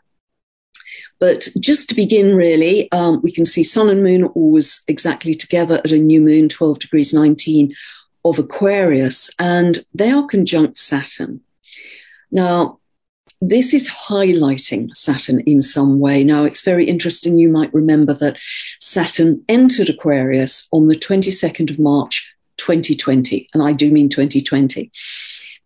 But 1.19 1.47
just 1.59 1.89
to 1.89 1.95
begin, 1.95 2.35
really, 2.35 2.91
um, 2.91 3.21
we 3.21 3.31
can 3.31 3.45
see 3.45 3.63
Sun 3.63 3.89
and 3.89 4.03
Moon 4.03 4.25
always 4.25 4.81
exactly 4.87 5.33
together 5.33 5.81
at 5.83 5.91
a 5.91 5.97
new 5.97 6.21
moon, 6.21 6.49
12 6.49 6.79
degrees 6.79 7.13
19 7.13 7.73
of 8.25 8.39
Aquarius, 8.39 9.29
and 9.39 9.85
they 9.93 10.11
are 10.11 10.27
conjunct 10.27 10.77
Saturn. 10.77 11.41
Now, 12.31 12.79
this 13.41 13.73
is 13.73 13.89
highlighting 13.89 14.95
Saturn 14.95 15.41
in 15.41 15.61
some 15.61 15.99
way. 15.99 16.23
Now, 16.23 16.45
it's 16.45 16.61
very 16.61 16.85
interesting. 16.85 17.37
You 17.37 17.49
might 17.49 17.73
remember 17.73 18.13
that 18.15 18.37
Saturn 18.79 19.43
entered 19.47 19.89
Aquarius 19.89 20.67
on 20.71 20.87
the 20.87 20.95
22nd 20.95 21.69
of 21.69 21.79
March, 21.79 22.27
2020, 22.57 23.47
and 23.53 23.61
I 23.61 23.73
do 23.73 23.91
mean 23.91 24.09
2020. 24.09 24.91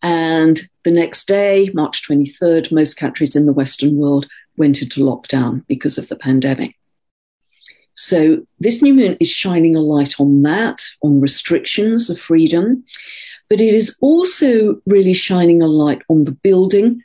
And 0.01 0.61
the 0.83 0.91
next 0.91 1.27
day, 1.27 1.69
March 1.73 2.07
23rd, 2.07 2.71
most 2.71 2.95
countries 2.95 3.35
in 3.35 3.45
the 3.45 3.53
Western 3.53 3.97
world 3.97 4.27
went 4.59 4.81
into 4.81 4.99
lockdown 4.99 5.65
because 5.67 5.97
of 5.97 6.09
the 6.09 6.15
pandemic. 6.15 6.75
So 7.95 8.45
this 8.59 8.81
new 8.81 8.93
moon 8.93 9.17
is 9.19 9.29
shining 9.29 9.75
a 9.75 9.81
light 9.81 10.19
on 10.19 10.43
that, 10.43 10.81
on 11.01 11.19
restrictions 11.19 12.09
of 12.09 12.19
freedom, 12.19 12.83
but 13.49 13.59
it 13.59 13.73
is 13.73 13.95
also 13.99 14.81
really 14.85 15.13
shining 15.13 15.61
a 15.61 15.67
light 15.67 16.01
on 16.07 16.23
the 16.23 16.31
building, 16.31 17.01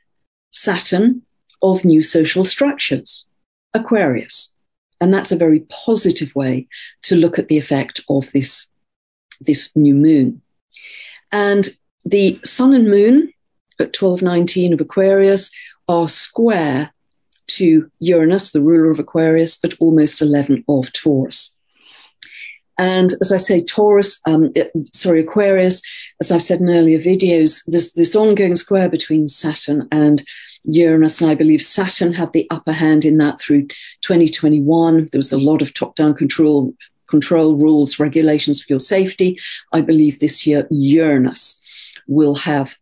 Saturn, 0.52 1.22
of 1.62 1.84
new 1.84 2.00
social 2.00 2.44
structures, 2.44 3.26
Aquarius. 3.72 4.52
And 5.00 5.12
that's 5.12 5.32
a 5.32 5.36
very 5.36 5.60
positive 5.68 6.32
way 6.36 6.68
to 7.02 7.16
look 7.16 7.38
at 7.38 7.48
the 7.48 7.58
effect 7.58 8.00
of 8.08 8.30
this, 8.30 8.66
this 9.40 9.74
new 9.74 9.94
moon. 9.94 10.42
And 11.32 11.68
the 12.04 12.38
sun 12.44 12.72
and 12.72 12.88
moon 12.88 13.32
at 13.80 14.00
1219 14.00 14.72
of 14.72 14.80
Aquarius 14.80 15.50
are 15.88 16.08
square 16.08 16.93
to 17.56 17.90
Uranus, 18.00 18.50
the 18.50 18.60
ruler 18.60 18.90
of 18.90 18.98
Aquarius, 18.98 19.58
at 19.64 19.74
almost 19.80 20.22
11 20.22 20.64
of 20.68 20.92
Taurus. 20.92 21.54
And 22.76 23.12
as 23.20 23.30
I 23.30 23.36
say, 23.36 23.62
Taurus, 23.62 24.18
um, 24.26 24.52
sorry, 24.92 25.20
Aquarius, 25.20 25.80
as 26.20 26.32
I've 26.32 26.42
said 26.42 26.60
in 26.60 26.68
earlier 26.68 26.98
videos, 26.98 27.62
this, 27.66 27.92
this 27.92 28.16
ongoing 28.16 28.56
square 28.56 28.88
between 28.88 29.28
Saturn 29.28 29.86
and 29.92 30.24
Uranus, 30.64 31.20
and 31.20 31.30
I 31.30 31.34
believe 31.34 31.62
Saturn 31.62 32.12
had 32.12 32.32
the 32.32 32.48
upper 32.50 32.72
hand 32.72 33.04
in 33.04 33.18
that 33.18 33.40
through 33.40 33.68
2021. 34.02 35.08
There 35.12 35.18
was 35.18 35.32
a 35.32 35.38
lot 35.38 35.62
of 35.62 35.72
top-down 35.72 36.14
control, 36.14 36.74
control 37.06 37.56
rules, 37.56 38.00
regulations 38.00 38.60
for 38.60 38.72
your 38.72 38.80
safety. 38.80 39.38
I 39.72 39.80
believe 39.80 40.18
this 40.18 40.46
year 40.46 40.66
Uranus 40.70 41.60
will 42.08 42.34
have 42.34 42.76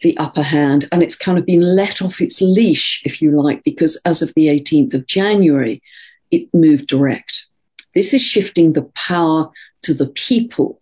the 0.00 0.16
upper 0.18 0.42
hand 0.42 0.88
and 0.92 1.02
it's 1.02 1.16
kind 1.16 1.38
of 1.38 1.46
been 1.46 1.60
let 1.60 2.02
off 2.02 2.20
its 2.20 2.40
leash, 2.40 3.02
if 3.04 3.20
you 3.20 3.30
like, 3.40 3.62
because 3.64 3.96
as 4.04 4.22
of 4.22 4.32
the 4.34 4.46
18th 4.46 4.94
of 4.94 5.06
January, 5.06 5.82
it 6.30 6.52
moved 6.54 6.86
direct. 6.86 7.46
This 7.94 8.14
is 8.14 8.22
shifting 8.22 8.72
the 8.72 8.84
power 8.94 9.50
to 9.82 9.94
the 9.94 10.08
people 10.08 10.80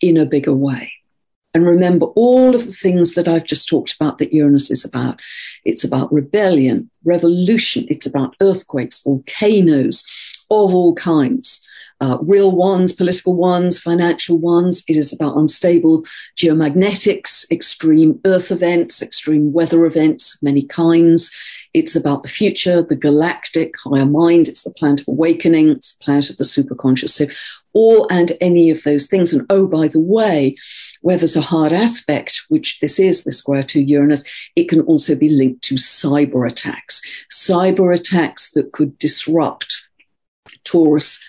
in 0.00 0.16
a 0.16 0.26
bigger 0.26 0.54
way. 0.54 0.92
And 1.52 1.66
remember 1.66 2.06
all 2.06 2.54
of 2.54 2.66
the 2.66 2.72
things 2.72 3.14
that 3.14 3.26
I've 3.26 3.44
just 3.44 3.68
talked 3.68 3.94
about 3.94 4.18
that 4.18 4.32
Uranus 4.32 4.70
is 4.70 4.84
about. 4.84 5.20
It's 5.64 5.82
about 5.82 6.12
rebellion, 6.12 6.90
revolution. 7.04 7.86
It's 7.88 8.06
about 8.06 8.36
earthquakes, 8.40 9.00
volcanoes 9.00 10.04
of 10.48 10.72
all 10.72 10.94
kinds 10.94 11.60
uh, 12.00 12.18
real 12.22 12.56
ones, 12.56 12.92
political 12.92 13.34
ones, 13.34 13.78
financial 13.78 14.38
ones. 14.38 14.82
It 14.88 14.96
is 14.96 15.12
about 15.12 15.36
unstable 15.36 16.04
geomagnetics, 16.36 17.50
extreme 17.50 18.20
earth 18.24 18.50
events, 18.50 19.02
extreme 19.02 19.52
weather 19.52 19.84
events 19.84 20.34
of 20.34 20.42
many 20.42 20.62
kinds. 20.62 21.30
It's 21.74 21.94
about 21.94 22.22
the 22.22 22.28
future, 22.28 22.82
the 22.82 22.96
galactic 22.96 23.74
higher 23.84 24.06
mind. 24.06 24.48
It's 24.48 24.62
the 24.62 24.72
planet 24.72 25.00
of 25.00 25.08
awakening. 25.08 25.68
It's 25.68 25.94
the 25.94 26.04
planet 26.04 26.30
of 26.30 26.38
the 26.38 26.44
superconscious. 26.44 27.10
So 27.10 27.26
all 27.72 28.06
and 28.10 28.32
any 28.40 28.70
of 28.70 28.82
those 28.82 29.06
things. 29.06 29.32
And 29.32 29.46
oh, 29.50 29.66
by 29.66 29.88
the 29.88 30.00
way, 30.00 30.56
where 31.02 31.18
there's 31.18 31.36
a 31.36 31.40
hard 31.40 31.72
aspect, 31.72 32.42
which 32.48 32.80
this 32.80 32.98
is 32.98 33.24
the 33.24 33.32
square 33.32 33.62
to 33.64 33.80
Uranus, 33.80 34.24
it 34.56 34.68
can 34.68 34.80
also 34.82 35.14
be 35.14 35.28
linked 35.28 35.62
to 35.64 35.74
cyber 35.76 36.50
attacks. 36.50 37.02
Cyber 37.30 37.94
attacks 37.94 38.50
that 38.52 38.72
could 38.72 38.98
disrupt 38.98 39.86
Taurus 40.64 41.20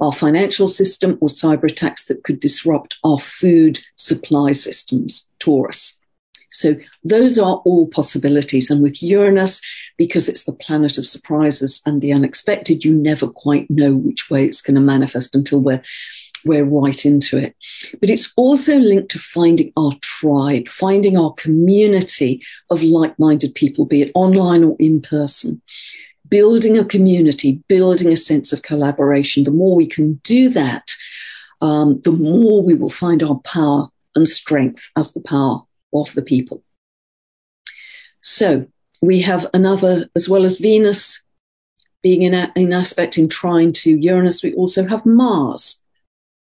our 0.00 0.12
financial 0.12 0.66
system 0.66 1.18
or 1.20 1.28
cyber 1.28 1.64
attacks 1.64 2.06
that 2.06 2.24
could 2.24 2.40
disrupt 2.40 2.96
our 3.04 3.18
food 3.18 3.78
supply 3.96 4.52
systems, 4.52 5.28
Taurus. 5.38 5.94
So 6.50 6.76
those 7.04 7.38
are 7.38 7.56
all 7.64 7.86
possibilities. 7.88 8.70
And 8.70 8.82
with 8.82 9.02
Uranus, 9.02 9.60
because 9.98 10.28
it's 10.28 10.44
the 10.44 10.52
planet 10.52 10.96
of 10.96 11.06
surprises 11.06 11.82
and 11.84 12.00
the 12.00 12.12
unexpected, 12.12 12.84
you 12.84 12.94
never 12.94 13.28
quite 13.28 13.70
know 13.70 13.94
which 13.94 14.30
way 14.30 14.44
it's 14.44 14.62
going 14.62 14.74
to 14.76 14.80
manifest 14.80 15.34
until 15.34 15.60
we're 15.60 15.82
we're 16.44 16.64
right 16.64 17.04
into 17.04 17.36
it. 17.38 17.56
But 18.00 18.08
it's 18.08 18.32
also 18.36 18.76
linked 18.76 19.10
to 19.10 19.18
finding 19.18 19.72
our 19.76 19.90
tribe, 20.00 20.68
finding 20.68 21.16
our 21.16 21.34
community 21.34 22.40
of 22.70 22.84
like-minded 22.84 23.54
people, 23.56 23.84
be 23.84 24.02
it 24.02 24.12
online 24.14 24.62
or 24.62 24.76
in 24.78 25.02
person 25.02 25.60
building 26.28 26.78
a 26.78 26.84
community, 26.84 27.62
building 27.68 28.12
a 28.12 28.16
sense 28.16 28.52
of 28.52 28.62
collaboration. 28.62 29.44
The 29.44 29.50
more 29.50 29.76
we 29.76 29.86
can 29.86 30.14
do 30.24 30.48
that, 30.50 30.90
um, 31.60 32.00
the 32.02 32.12
more 32.12 32.62
we 32.62 32.74
will 32.74 32.90
find 32.90 33.22
our 33.22 33.38
power 33.40 33.88
and 34.14 34.28
strength 34.28 34.90
as 34.96 35.12
the 35.12 35.20
power 35.20 35.62
of 35.94 36.12
the 36.14 36.22
people. 36.22 36.62
So 38.22 38.66
we 39.00 39.20
have 39.22 39.46
another, 39.54 40.08
as 40.16 40.28
well 40.28 40.44
as 40.44 40.56
Venus 40.56 41.22
being 42.02 42.22
in, 42.22 42.72
aspect 42.72 43.18
in 43.18 43.28
trine 43.28 43.72
to 43.72 43.90
Uranus, 43.90 44.42
we 44.42 44.54
also 44.54 44.86
have 44.86 45.04
Mars 45.04 45.80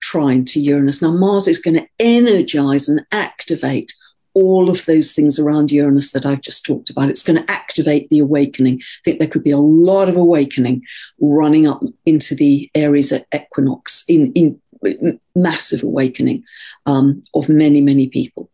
trine 0.01 0.45
to 0.45 0.59
Uranus. 0.59 1.01
Now, 1.01 1.11
Mars 1.11 1.47
is 1.47 1.59
going 1.59 1.75
to 1.75 1.87
energize 1.99 2.87
and 2.87 3.05
activate 3.11 3.93
all 4.33 4.69
of 4.69 4.85
those 4.85 5.13
things 5.13 5.39
around 5.39 5.71
Uranus 5.71 6.11
that 6.11 6.25
I've 6.25 6.41
just 6.41 6.65
talked 6.65 6.89
about. 6.89 7.09
It's 7.09 7.23
going 7.23 7.41
to 7.41 7.51
activate 7.51 8.09
the 8.09 8.19
awakening. 8.19 8.79
I 8.81 9.01
think 9.03 9.19
there 9.19 9.27
could 9.27 9.43
be 9.43 9.51
a 9.51 9.57
lot 9.57 10.09
of 10.09 10.15
awakening 10.15 10.83
running 11.19 11.67
up 11.67 11.81
into 12.05 12.35
the 12.35 12.69
Aries 12.75 13.11
at 13.11 13.27
equinox 13.33 14.03
in, 14.07 14.31
in 14.33 15.19
massive 15.35 15.83
awakening 15.83 16.43
um, 16.85 17.23
of 17.33 17.49
many, 17.49 17.81
many 17.81 18.07
people. 18.07 18.49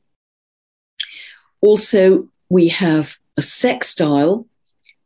Also, 1.62 2.28
we 2.50 2.68
have 2.68 3.16
a 3.38 3.42
sextile 3.42 4.48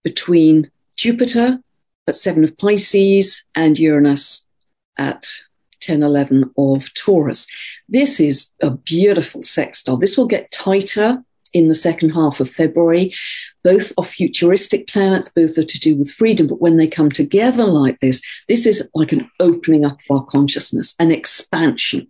between 0.03 0.69
Jupiter 0.95 1.59
at 2.07 2.15
seven 2.15 2.43
of 2.43 2.57
Pisces 2.57 3.43
and 3.55 3.77
Uranus 3.79 4.45
at 4.97 5.27
10, 5.81 6.03
11 6.03 6.51
of 6.57 6.93
Taurus. 6.93 7.48
This 7.88 8.19
is 8.19 8.51
a 8.62 8.71
beautiful 8.71 9.43
sextile. 9.43 9.98
This 9.98 10.17
will 10.17 10.27
get 10.27 10.51
tighter 10.51 11.24
in 11.53 11.67
the 11.67 11.75
second 11.75 12.12
half 12.12 12.39
of 12.39 12.50
February. 12.50 13.13
Both 13.63 13.91
are 13.98 14.03
futuristic 14.03 14.88
planets, 14.88 15.29
both 15.29 15.57
are 15.57 15.63
to 15.63 15.79
do 15.79 15.95
with 15.95 16.12
freedom, 16.12 16.48
but 16.48 16.62
when 16.62 16.77
they 16.77 16.88
come 16.88 17.09
together 17.09 17.65
like 17.65 18.00
this, 18.00 18.21
this 18.48 18.65
is 18.65 18.88
like 18.93 19.12
an 19.12 19.29
opening 19.39 19.86
up 19.86 20.00
of 20.09 20.17
our 20.17 20.25
consciousness, 20.25 20.93
an 21.00 21.12
expansion 21.12 22.07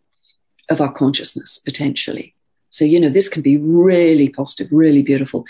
of 0.70 0.82
our 0.82 0.92
consciousness 0.92 1.60
potentially. 1.60 2.36
So, 2.70 2.86
you 2.86 3.00
know, 3.00 3.10
this 3.10 3.30
can 3.30 3.42
be 3.42 3.58
really 3.58 4.30
positive, 4.30 4.68
really 4.72 5.02
beautiful. 5.02 5.46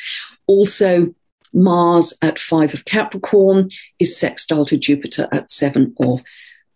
Also, 0.47 1.13
Mars 1.51 2.13
at 2.21 2.39
five 2.39 2.73
of 2.73 2.85
Capricorn 2.85 3.69
is 3.97 4.17
sextile 4.17 4.65
to 4.65 4.77
Jupiter 4.77 5.27
at 5.31 5.51
seven 5.51 5.93
of 5.99 6.23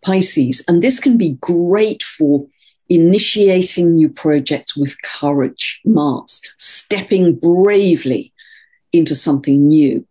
Pisces. 0.04 0.62
And 0.68 0.82
this 0.82 1.00
can 1.00 1.16
be 1.16 1.38
great 1.40 2.02
for 2.02 2.46
initiating 2.88 3.94
new 3.94 4.08
projects 4.08 4.76
with 4.76 5.00
courage, 5.02 5.80
Mars, 5.84 6.42
stepping 6.58 7.36
bravely 7.36 8.32
into 8.92 9.14
something 9.14 9.66
new. 9.68 10.06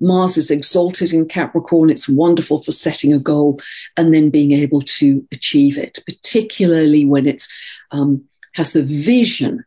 Mars 0.00 0.36
is 0.36 0.50
exalted 0.50 1.12
in 1.12 1.26
Capricorn. 1.26 1.88
It's 1.88 2.08
wonderful 2.08 2.62
for 2.62 2.72
setting 2.72 3.14
a 3.14 3.18
goal 3.18 3.60
and 3.96 4.12
then 4.12 4.28
being 4.28 4.52
able 4.52 4.82
to 4.82 5.26
achieve 5.32 5.78
it, 5.78 5.98
particularly 6.06 7.04
when 7.06 7.26
it 7.26 7.44
um, 7.92 8.24
has 8.52 8.72
the 8.72 8.82
vision, 8.82 9.64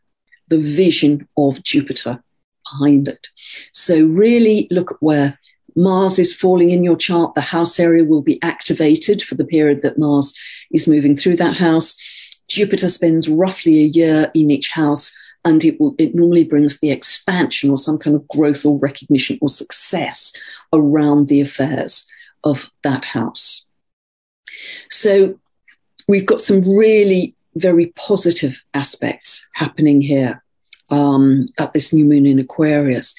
the 0.49 0.59
vision 0.59 1.27
of 1.37 1.63
Jupiter 1.63 2.21
behind 2.63 3.07
it. 3.07 3.27
So 3.71 4.03
really 4.03 4.67
look 4.69 4.91
at 4.91 5.01
where 5.01 5.38
Mars 5.75 6.19
is 6.19 6.33
falling 6.33 6.71
in 6.71 6.83
your 6.83 6.95
chart. 6.95 7.35
The 7.35 7.41
house 7.41 7.79
area 7.79 8.03
will 8.03 8.21
be 8.21 8.41
activated 8.41 9.21
for 9.21 9.35
the 9.35 9.45
period 9.45 9.81
that 9.81 9.97
Mars 9.97 10.33
is 10.71 10.87
moving 10.87 11.15
through 11.15 11.37
that 11.37 11.57
house. 11.57 11.95
Jupiter 12.47 12.89
spends 12.89 13.29
roughly 13.29 13.79
a 13.79 13.85
year 13.87 14.31
in 14.33 14.51
each 14.51 14.69
house 14.69 15.13
and 15.45 15.63
it 15.63 15.79
will, 15.79 15.95
it 15.97 16.15
normally 16.15 16.43
brings 16.43 16.79
the 16.79 16.91
expansion 16.91 17.69
or 17.69 17.77
some 17.77 17.97
kind 17.97 18.15
of 18.15 18.27
growth 18.27 18.65
or 18.65 18.77
recognition 18.79 19.37
or 19.41 19.49
success 19.49 20.33
around 20.73 21.27
the 21.27 21.41
affairs 21.41 22.05
of 22.43 22.69
that 22.83 23.05
house. 23.05 23.63
So 24.89 25.39
we've 26.07 26.25
got 26.25 26.41
some 26.41 26.61
really 26.61 27.35
very 27.55 27.87
positive 27.95 28.61
aspects 28.73 29.45
happening 29.53 30.01
here 30.01 30.43
um, 30.89 31.47
at 31.57 31.73
this 31.73 31.93
new 31.93 32.05
moon 32.05 32.25
in 32.25 32.39
Aquarius. 32.39 33.15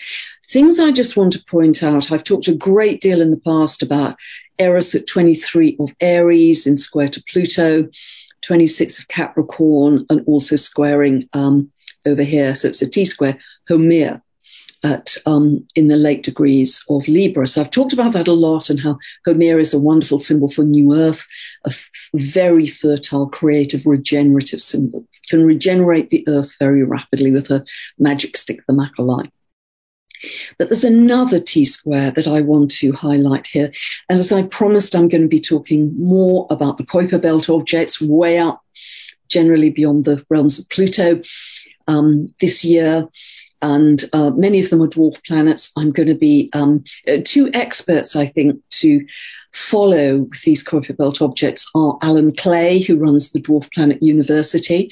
Things 0.50 0.80
I 0.80 0.90
just 0.90 1.16
want 1.16 1.33
to 1.35 1.45
point 1.45 1.80
out 1.80 2.11
I've 2.11 2.25
talked 2.25 2.49
a 2.49 2.54
great 2.54 3.00
deal 3.00 3.21
in 3.21 3.30
the 3.30 3.37
past 3.37 3.85
about 3.85 4.16
Eris 4.59 4.97
at 4.97 5.07
23 5.07 5.76
of 5.78 5.95
Aries 6.00 6.66
in 6.66 6.76
square 6.76 7.09
to 7.11 7.23
Pluto, 7.28 7.88
26 8.42 8.98
of 8.98 9.07
Capricorn, 9.07 10.05
and 10.11 10.25
also 10.27 10.57
squaring 10.57 11.29
um, 11.35 11.70
over 12.05 12.25
here. 12.25 12.57
So 12.57 12.66
it's 12.66 12.83
a 12.83 12.90
T 12.90 13.05
square, 13.05 13.38
Haumea 13.68 14.20
at 14.83 15.16
um, 15.25 15.64
in 15.77 15.87
the 15.87 15.94
late 15.94 16.25
degrees 16.25 16.83
of 16.90 17.07
Libra. 17.07 17.46
So 17.46 17.61
I've 17.61 17.70
talked 17.70 17.92
about 17.92 18.12
that 18.14 18.27
a 18.27 18.33
lot 18.33 18.70
and 18.70 18.81
how 18.81 18.98
Haumea 19.29 19.61
is 19.61 19.72
a 19.72 19.79
wonderful 19.79 20.18
symbol 20.18 20.51
for 20.51 20.64
new 20.64 20.94
earth, 20.94 21.25
a 21.64 21.68
f- 21.68 21.88
very 22.14 22.66
fertile, 22.66 23.29
creative, 23.29 23.87
regenerative 23.87 24.62
symbol. 24.62 25.07
Can 25.29 25.44
regenerate 25.44 26.11
the 26.11 26.25
earth 26.27 26.57
very 26.59 26.83
rapidly 26.83 27.31
with 27.31 27.46
her 27.46 27.64
magic 27.98 28.37
stick, 28.37 28.59
the 28.66 28.72
Makalei. 28.72 29.31
But 30.59 30.68
there's 30.68 30.85
another 30.85 31.40
T 31.40 31.64
square 31.64 32.11
that 32.12 32.26
I 32.26 32.40
want 32.40 32.70
to 32.72 32.92
highlight 32.92 33.46
here. 33.46 33.72
And 34.09 34.18
as 34.18 34.33
I 34.33 34.42
promised, 34.42 34.94
I'm 34.94 35.09
going 35.09 35.22
to 35.22 35.28
be 35.28 35.40
talking 35.40 35.94
more 35.98 36.46
about 36.50 36.78
the 36.78 36.85
Kuiper 36.85 37.20
Belt 37.20 37.48
objects 37.48 38.00
way 38.00 38.38
up, 38.38 38.62
generally 39.28 39.70
beyond 39.70 40.04
the 40.04 40.24
realms 40.28 40.59
of 40.59 40.68
Pluto 40.68 41.22
um, 41.88 42.35
this 42.40 42.64
year. 42.64 43.09
And 43.62 44.09
uh, 44.14 44.30
many 44.30 44.61
of 44.61 44.70
them 44.70 44.83
are 44.83 44.88
dwarf 44.88 45.22
planets. 45.26 45.70
I'm 45.76 45.92
going 45.92 46.09
to 46.09 46.14
be 46.14 46.48
um, 46.54 46.83
uh, 47.06 47.18
two 47.24 47.50
experts, 47.52 48.16
I 48.16 48.26
think, 48.26 48.59
to 48.70 49.06
follow 49.52 50.18
with 50.18 50.42
these 50.42 50.64
Kuiper 50.64 50.96
Belt 50.96 51.20
objects 51.20 51.68
are 51.74 51.98
Alan 52.02 52.35
Clay, 52.35 52.80
who 52.80 52.96
runs 52.96 53.30
the 53.30 53.40
Dwarf 53.40 53.70
Planet 53.72 54.02
University, 54.02 54.90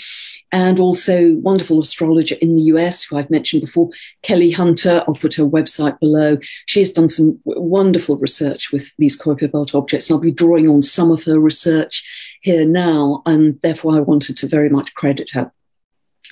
and 0.53 0.81
also 0.81 1.37
wonderful 1.37 1.81
astrologer 1.81 2.37
in 2.41 2.57
the 2.57 2.63
US, 2.63 3.05
who 3.05 3.17
I've 3.17 3.31
mentioned 3.31 3.63
before, 3.63 3.91
Kelly 4.23 4.51
Hunter. 4.51 5.05
I'll 5.07 5.15
put 5.15 5.35
her 5.35 5.45
website 5.45 5.99
below. 6.01 6.39
She 6.67 6.81
has 6.81 6.91
done 6.91 7.09
some 7.09 7.39
wonderful 7.45 8.17
research 8.17 8.73
with 8.73 8.95
these 8.97 9.19
Kuiper 9.19 9.51
Belt 9.51 9.75
objects, 9.75 10.09
and 10.09 10.17
I'll 10.17 10.21
be 10.21 10.31
drawing 10.31 10.69
on 10.69 10.83
some 10.83 11.11
of 11.11 11.23
her 11.25 11.39
research 11.39 12.05
here 12.41 12.67
now, 12.67 13.23
and 13.27 13.61
therefore 13.63 13.95
I 13.95 14.01
wanted 14.01 14.37
to 14.39 14.49
very 14.49 14.69
much 14.69 14.95
credit 14.95 15.31
her. 15.33 15.53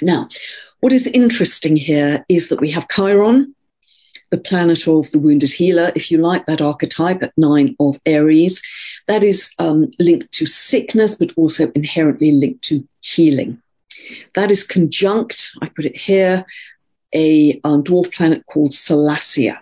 Now, 0.00 0.28
what 0.80 0.92
is 0.92 1.06
interesting 1.06 1.76
here 1.76 2.24
is 2.28 2.48
that 2.48 2.60
we 2.60 2.70
have 2.70 2.88
Chiron, 2.88 3.54
the 4.30 4.38
planet 4.38 4.86
of 4.88 5.10
the 5.10 5.18
wounded 5.18 5.52
healer, 5.52 5.92
if 5.94 6.10
you 6.10 6.18
like, 6.18 6.46
that 6.46 6.60
archetype 6.60 7.22
at 7.22 7.32
nine 7.36 7.76
of 7.80 7.98
Aries. 8.06 8.62
That 9.06 9.22
is 9.22 9.50
um, 9.58 9.90
linked 9.98 10.32
to 10.32 10.46
sickness, 10.46 11.14
but 11.14 11.32
also 11.36 11.70
inherently 11.74 12.32
linked 12.32 12.62
to 12.64 12.86
healing. 13.00 13.62
That 14.34 14.50
is 14.50 14.64
conjunct, 14.64 15.52
I 15.62 15.68
put 15.68 15.84
it 15.84 15.96
here, 15.96 16.44
a 17.14 17.60
um, 17.64 17.82
dwarf 17.82 18.12
planet 18.12 18.44
called 18.46 18.72
Salacia 18.72 19.58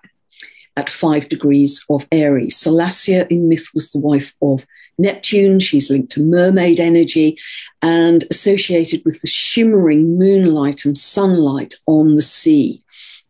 at 0.76 0.90
five 0.90 1.28
degrees 1.28 1.85
of 1.88 2.07
Aries. 2.11 2.57
Salacia 2.57 3.30
in 3.30 3.48
myth 3.48 3.68
was 3.74 3.90
the 3.90 3.98
wife 3.98 4.33
of 4.42 4.66
Neptune. 4.98 5.61
She's 5.61 5.90
linked 5.90 6.12
to 6.12 6.22
mermaid 6.22 6.80
energy 6.80 7.38
and 7.83 8.24
associated 8.30 9.02
with 9.04 9.20
the 9.20 9.28
shimmering 9.28 10.18
moonlight 10.18 10.85
and 10.85 10.98
sunlight 10.98 11.74
on 11.87 12.16
the 12.16 12.22
sea. 12.22 12.83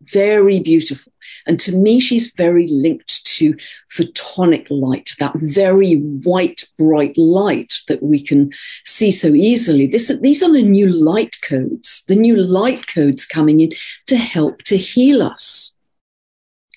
Very 0.02 0.60
beautiful. 0.60 1.12
And 1.46 1.60
to 1.60 1.72
me, 1.72 2.00
she's 2.00 2.32
very 2.36 2.68
linked 2.68 3.24
to 3.36 3.54
photonic 3.92 4.66
light, 4.70 5.14
that 5.18 5.34
very 5.36 5.96
white, 5.96 6.64
bright 6.78 7.16
light 7.16 7.74
that 7.88 8.02
we 8.02 8.22
can 8.22 8.50
see 8.84 9.10
so 9.10 9.28
easily. 9.28 9.86
This, 9.86 10.10
these 10.20 10.42
are 10.42 10.52
the 10.52 10.62
new 10.62 10.90
light 10.90 11.36
codes, 11.42 12.02
the 12.08 12.16
new 12.16 12.36
light 12.36 12.86
codes 12.86 13.26
coming 13.26 13.60
in 13.60 13.72
to 14.06 14.16
help 14.16 14.62
to 14.62 14.76
heal 14.76 15.22
us. 15.22 15.72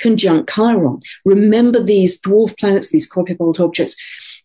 Conjunct 0.02 0.52
Chiron. 0.52 1.02
Remember 1.26 1.82
these 1.82 2.20
dwarf 2.20 2.58
planets, 2.60 2.90
these 2.90 3.10
Belt 3.10 3.60
objects 3.60 3.96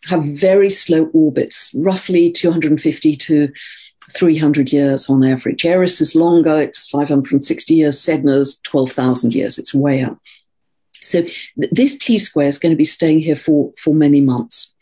have 0.06 0.24
very 0.24 0.70
slow 0.70 1.10
orbits, 1.12 1.70
roughly 1.74 2.30
250 2.32 3.16
to 3.16 3.52
300 4.10 4.72
years 4.72 5.08
on 5.08 5.24
average. 5.24 5.64
Eris 5.64 6.00
is 6.00 6.14
longer, 6.14 6.60
it's 6.60 6.88
560 6.88 7.74
years. 7.74 7.98
Sedna's 7.98 8.58
12,000 8.64 9.34
years, 9.34 9.58
it's 9.58 9.74
way 9.74 10.02
up. 10.02 10.18
So 11.00 11.22
th- 11.22 11.70
this 11.70 11.96
T 11.96 12.18
square 12.18 12.46
is 12.46 12.58
going 12.58 12.72
to 12.72 12.76
be 12.76 12.84
staying 12.84 13.20
here 13.20 13.36
for, 13.36 13.72
for 13.78 13.94
many 13.94 14.20
months. 14.20 14.72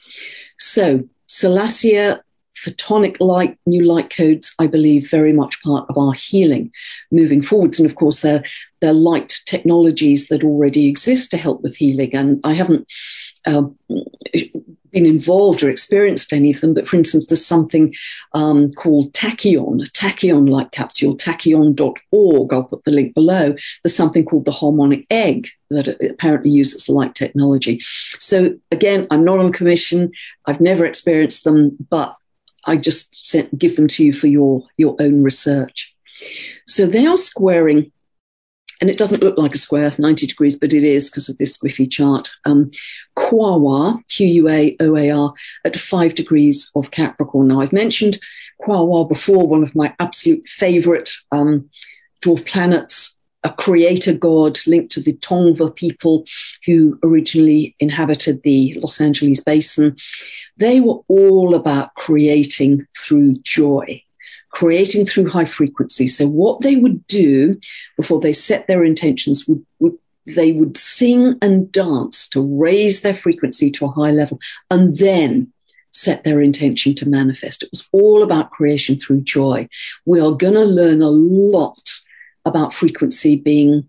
So 0.58 1.08
Salacia, 1.28 2.20
photonic 2.56 3.16
light, 3.20 3.58
new 3.66 3.84
light 3.84 4.14
codes, 4.14 4.52
I 4.58 4.66
believe, 4.66 5.10
very 5.10 5.32
much 5.32 5.62
part 5.62 5.88
of 5.88 5.96
our 5.96 6.12
healing 6.12 6.70
moving 7.10 7.42
forwards. 7.42 7.80
And 7.80 7.88
of 7.88 7.96
course, 7.96 8.20
they're, 8.20 8.42
they're 8.80 8.92
light 8.92 9.38
technologies 9.46 10.28
that 10.28 10.44
already 10.44 10.88
exist 10.88 11.30
to 11.30 11.38
help 11.38 11.62
with 11.62 11.76
healing. 11.76 12.14
And 12.14 12.40
I 12.44 12.52
haven't 12.52 12.86
uh, 13.46 13.62
been 14.90 15.06
involved 15.06 15.62
or 15.62 15.70
experienced 15.70 16.32
any 16.32 16.52
of 16.52 16.60
them, 16.60 16.74
but 16.74 16.88
for 16.88 16.96
instance, 16.96 17.26
there's 17.26 17.44
something 17.44 17.94
um, 18.34 18.72
called 18.72 19.12
Tachyon, 19.12 19.82
a 19.82 19.90
Tachyon 19.90 20.48
light 20.48 20.72
capsule, 20.72 21.16
tachyon.org. 21.16 22.52
I'll 22.52 22.64
put 22.64 22.84
the 22.84 22.90
link 22.90 23.14
below. 23.14 23.54
There's 23.82 23.94
something 23.94 24.24
called 24.24 24.44
the 24.44 24.52
harmonic 24.52 25.06
egg 25.10 25.48
that 25.70 25.88
apparently 26.02 26.50
uses 26.50 26.88
light 26.88 27.14
technology. 27.14 27.80
So 28.18 28.56
again, 28.70 29.06
I'm 29.10 29.24
not 29.24 29.38
on 29.38 29.52
commission. 29.52 30.12
I've 30.46 30.60
never 30.60 30.84
experienced 30.84 31.44
them, 31.44 31.76
but 31.88 32.16
I 32.64 32.76
just 32.76 33.14
sent, 33.14 33.56
give 33.56 33.76
them 33.76 33.88
to 33.88 34.04
you 34.04 34.12
for 34.12 34.26
your, 34.26 34.64
your 34.76 34.96
own 34.98 35.22
research. 35.22 35.94
So 36.66 36.86
they 36.86 37.06
are 37.06 37.16
squaring 37.16 37.92
and 38.80 38.88
it 38.88 38.98
doesn't 38.98 39.22
look 39.22 39.36
like 39.36 39.54
a 39.54 39.58
square, 39.58 39.94
90 39.98 40.26
degrees, 40.26 40.56
but 40.56 40.72
it 40.72 40.84
is 40.84 41.10
because 41.10 41.28
of 41.28 41.36
this 41.38 41.56
squiffy 41.56 41.90
chart. 41.90 42.30
Um, 42.46 42.70
Quaoar, 43.16 44.02
Q-U-A-O-A-R, 44.08 45.34
at 45.64 45.78
five 45.78 46.14
degrees 46.14 46.70
of 46.74 46.90
Capricorn. 46.90 47.48
Now, 47.48 47.60
I've 47.60 47.72
mentioned 47.72 48.18
Quaoar 48.62 49.08
before, 49.08 49.46
one 49.46 49.62
of 49.62 49.76
my 49.76 49.94
absolute 50.00 50.48
favorite 50.48 51.12
um, 51.30 51.68
dwarf 52.22 52.46
planets, 52.46 53.14
a 53.42 53.50
creator 53.50 54.12
god 54.14 54.58
linked 54.66 54.92
to 54.92 55.00
the 55.00 55.14
Tongva 55.14 55.74
people 55.74 56.26
who 56.66 56.98
originally 57.02 57.74
inhabited 57.80 58.42
the 58.42 58.78
Los 58.82 59.00
Angeles 59.00 59.40
basin. 59.40 59.96
They 60.56 60.80
were 60.80 61.00
all 61.08 61.54
about 61.54 61.94
creating 61.94 62.86
through 62.96 63.36
joy 63.42 64.02
creating 64.50 65.06
through 65.06 65.28
high 65.28 65.44
frequency. 65.44 66.08
So 66.08 66.26
what 66.26 66.60
they 66.60 66.76
would 66.76 67.06
do 67.06 67.58
before 67.96 68.20
they 68.20 68.32
set 68.32 68.66
their 68.66 68.84
intentions 68.84 69.46
would, 69.46 69.64
would 69.78 69.96
they 70.26 70.52
would 70.52 70.76
sing 70.76 71.36
and 71.40 71.70
dance 71.72 72.28
to 72.28 72.40
raise 72.40 73.00
their 73.00 73.14
frequency 73.14 73.70
to 73.72 73.86
a 73.86 73.90
high 73.90 74.10
level 74.10 74.38
and 74.70 74.96
then 74.98 75.52
set 75.92 76.24
their 76.24 76.40
intention 76.40 76.94
to 76.94 77.08
manifest. 77.08 77.62
It 77.62 77.70
was 77.72 77.88
all 77.92 78.22
about 78.22 78.50
creation 78.50 78.96
through 78.96 79.22
joy. 79.22 79.68
We 80.04 80.20
are 80.20 80.32
going 80.32 80.54
to 80.54 80.64
learn 80.64 81.02
a 81.02 81.10
lot 81.10 81.80
about 82.44 82.72
frequency 82.72 83.36
being 83.36 83.88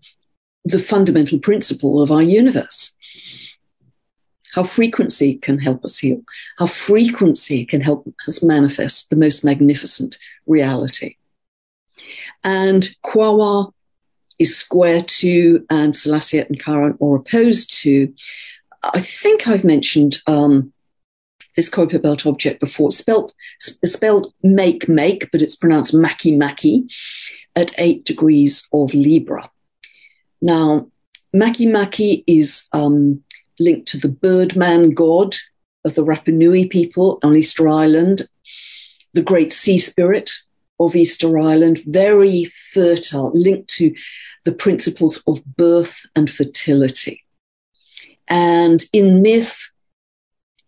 the 0.64 0.78
fundamental 0.78 1.38
principle 1.38 2.00
of 2.00 2.10
our 2.10 2.22
universe 2.22 2.92
how 4.52 4.62
frequency 4.62 5.36
can 5.36 5.58
help 5.58 5.84
us 5.84 5.98
heal, 5.98 6.22
how 6.58 6.66
frequency 6.66 7.64
can 7.64 7.80
help 7.80 8.06
us 8.28 8.42
manifest 8.42 9.10
the 9.10 9.16
most 9.16 9.44
magnificent 9.44 10.18
reality. 10.46 11.16
And 12.44 12.88
Quaoar 13.04 13.72
is 14.38 14.56
square 14.56 15.02
to, 15.02 15.64
and 15.70 15.94
Salacia 15.94 16.46
and 16.46 16.60
Chiron 16.60 16.98
are 17.00 17.16
opposed 17.16 17.72
to. 17.82 18.12
I 18.82 19.00
think 19.00 19.46
I've 19.46 19.64
mentioned 19.64 20.18
um, 20.26 20.72
this 21.56 21.70
Kuiper 21.70 22.02
belt 22.02 22.26
object 22.26 22.60
before. 22.60 22.88
It's 22.88 22.98
spelled, 22.98 23.32
spelled 23.58 24.34
make 24.42 24.88
make, 24.88 25.30
but 25.30 25.42
it's 25.42 25.56
pronounced 25.56 25.94
maki 25.94 26.36
maki 26.36 26.92
at 27.54 27.72
eight 27.78 28.04
degrees 28.04 28.66
of 28.72 28.92
Libra. 28.92 29.50
Now, 30.40 30.88
maki 31.34 31.68
maki 31.68 32.24
is 32.26 32.64
um, 32.72 33.22
linked 33.62 33.88
to 33.88 33.98
the 33.98 34.08
Birdman 34.08 34.90
god 34.90 35.36
of 35.84 35.94
the 35.94 36.04
Rapa 36.04 36.32
Nui 36.32 36.66
people 36.66 37.18
on 37.22 37.36
Easter 37.36 37.68
Island, 37.68 38.28
the 39.14 39.22
great 39.22 39.52
sea 39.52 39.78
spirit 39.78 40.30
of 40.78 40.96
Easter 40.96 41.38
Island, 41.38 41.82
very 41.86 42.44
fertile, 42.44 43.30
linked 43.34 43.68
to 43.70 43.94
the 44.44 44.52
principles 44.52 45.22
of 45.26 45.44
birth 45.56 46.06
and 46.16 46.30
fertility. 46.30 47.22
And 48.28 48.84
in 48.92 49.22
myth, 49.22 49.70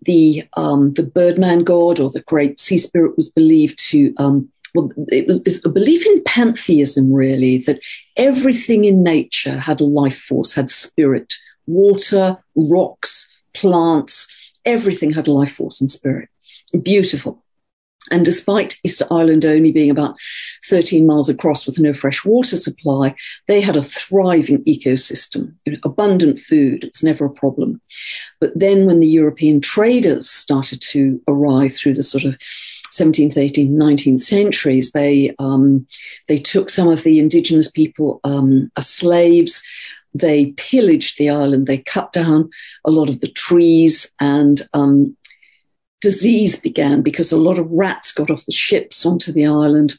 the 0.03 0.45
um, 0.57 0.93
the 0.93 1.03
Birdman 1.03 1.65
god 1.65 1.99
or 1.99 2.11
the 2.11 2.23
great 2.23 2.61
sea 2.61 2.79
spirit 2.79 3.17
was 3.17 3.31
believed 3.31 3.79
to 3.91 4.13
um, 4.19 4.51
well, 4.75 4.91
it 5.09 5.27
was, 5.27 5.39
it 5.39 5.45
was 5.45 5.65
a 5.65 5.69
belief 5.69 6.05
in 6.05 6.23
pantheism, 6.25 7.13
really, 7.13 7.59
that 7.59 7.81
everything 8.17 8.85
in 8.85 9.03
nature 9.03 9.57
had 9.57 9.81
a 9.81 9.85
life 9.85 10.19
force, 10.19 10.53
had 10.53 10.69
spirit, 10.69 11.33
water, 11.67 12.39
rocks, 12.55 13.29
plants, 13.55 14.29
everything 14.65 15.13
had 15.13 15.29
life 15.29 15.53
force 15.53 15.81
and 15.81 15.91
spirit. 15.91 16.29
Beautiful. 16.83 17.45
And 18.11 18.25
despite 18.25 18.77
Easter 18.85 19.07
Island 19.11 19.45
only 19.47 19.73
being 19.73 19.91
about 19.91 20.17
13 20.69 21.07
miles 21.07 21.31
across 21.31 21.65
with 21.65 21.79
no 21.79 21.95
fresh 21.95 22.25
water 22.25 22.57
supply, 22.57 23.15
they 23.47 23.63
had 23.63 23.77
a 23.77 23.83
thriving 23.83 24.63
ecosystem, 24.65 25.55
you 25.65 25.73
know, 25.73 25.79
abundant 25.85 26.39
food. 26.39 26.85
It 26.85 26.93
was 26.93 27.03
never 27.03 27.25
a 27.25 27.31
problem. 27.31 27.81
But 28.41 28.59
then 28.59 28.85
when 28.85 29.01
the 29.01 29.07
European 29.07 29.61
traders 29.61 30.29
started 30.29 30.83
to 30.91 31.21
arrive 31.29 31.75
through 31.75 31.95
the 31.95 32.03
sort 32.03 32.25
of 32.25 32.37
17th, 32.93 33.37
18th, 33.37 33.71
19th 33.71 34.21
centuries, 34.21 34.91
they, 34.91 35.35
um, 35.39 35.87
they 36.29 36.39
took 36.39 36.69
some 36.69 36.89
of 36.89 37.05
the 37.05 37.19
indigenous 37.19 37.71
people 37.71 38.21
um, 38.25 38.71
as 38.77 38.89
slaves 38.89 39.63
they 40.15 40.53
pillaged 40.53 41.19
the 41.19 41.29
island. 41.29 41.67
They 41.67 41.79
cut 41.79 42.13
down 42.13 42.51
a 42.85 42.91
lot 42.91 43.09
of 43.09 43.21
the 43.21 43.29
trees, 43.29 44.11
and 44.21 44.67
um, 44.73 45.17
disease 46.01 46.57
began 46.57 47.03
because 47.03 47.33
a 47.33 47.37
lot 47.37 47.59
of 47.59 47.71
rats 47.71 48.13
got 48.13 48.31
off 48.31 48.47
the 48.47 48.53
ships 48.53 49.05
onto 49.05 49.33
the 49.33 49.47
island, 49.47 49.99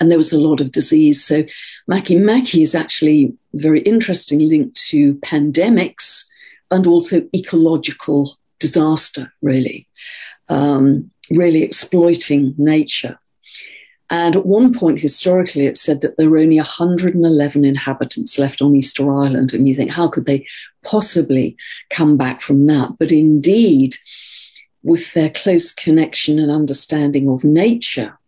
and 0.00 0.10
there 0.10 0.18
was 0.18 0.32
a 0.32 0.38
lot 0.38 0.60
of 0.60 0.72
disease. 0.72 1.22
So, 1.22 1.44
Maki 1.90 2.18
Maki 2.18 2.62
is 2.62 2.74
actually 2.74 3.34
very 3.52 3.80
interesting 3.80 4.38
linked 4.40 4.76
to 4.88 5.14
pandemics 5.16 6.24
and 6.70 6.86
also 6.86 7.22
ecological 7.34 8.38
disaster, 8.58 9.32
really, 9.42 9.86
um, 10.48 11.10
really 11.30 11.62
exploiting 11.62 12.54
nature. 12.56 13.18
And 14.10 14.36
at 14.36 14.46
one 14.46 14.74
point 14.74 15.00
historically, 15.00 15.66
it 15.66 15.78
said 15.78 16.02
that 16.02 16.16
there 16.16 16.28
were 16.28 16.38
only 16.38 16.56
111 16.56 17.64
inhabitants 17.64 18.38
left 18.38 18.60
on 18.60 18.74
Easter 18.74 19.12
Island. 19.12 19.54
And 19.54 19.66
you 19.66 19.74
think, 19.74 19.90
how 19.90 20.08
could 20.08 20.26
they 20.26 20.46
possibly 20.82 21.56
come 21.90 22.16
back 22.16 22.42
from 22.42 22.66
that? 22.66 22.90
But 22.98 23.12
indeed, 23.12 23.96
with 24.82 25.14
their 25.14 25.30
close 25.30 25.72
connection 25.72 26.38
and 26.38 26.50
understanding 26.50 27.28
of 27.28 27.44
nature 27.44 28.18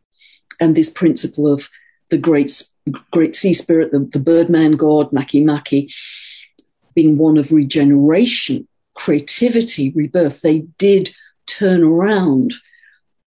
and 0.59 0.75
this 0.75 0.89
principle 0.89 1.47
of 1.47 1.69
the 2.09 2.17
great, 2.17 2.62
great 3.11 3.37
sea 3.37 3.53
spirit, 3.53 3.93
the, 3.93 4.01
the 4.01 4.19
birdman 4.19 4.73
god, 4.73 5.11
Maki 5.11 5.45
Maki, 5.45 5.93
being 6.95 7.19
one 7.19 7.37
of 7.37 7.53
regeneration, 7.53 8.67
creativity, 8.95 9.91
rebirth, 9.91 10.41
they 10.41 10.61
did 10.79 11.15
turn 11.47 11.83
around 11.83 12.55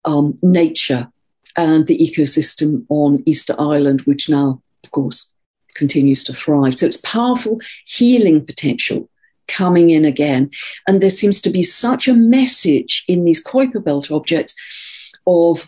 um, 0.06 0.38
nature 0.44 1.12
and 1.58 1.88
the 1.88 1.98
ecosystem 1.98 2.86
on 2.90 3.24
Easter 3.26 3.56
Island, 3.58 4.02
which 4.02 4.30
now, 4.30 4.62
of 4.84 4.92
course, 4.92 5.30
continues 5.76 6.24
to 6.26 6.34
thrive. 6.34 6.78
So 6.78 6.86
it's 6.86 6.98
powerful 6.98 7.60
healing 7.86 8.46
potential 8.46 9.10
coming 9.48 9.90
in 9.92 10.06
again. 10.06 10.50
And 10.88 11.02
there 11.02 11.10
seems 11.10 11.40
to 11.42 11.50
be 11.50 11.64
such 11.64 12.08
a 12.08 12.14
message 12.14 13.04
in 13.08 13.26
these 13.26 13.44
Kuiper 13.44 13.84
Belt 13.84 14.12
objects 14.12 14.56
of 15.28 15.68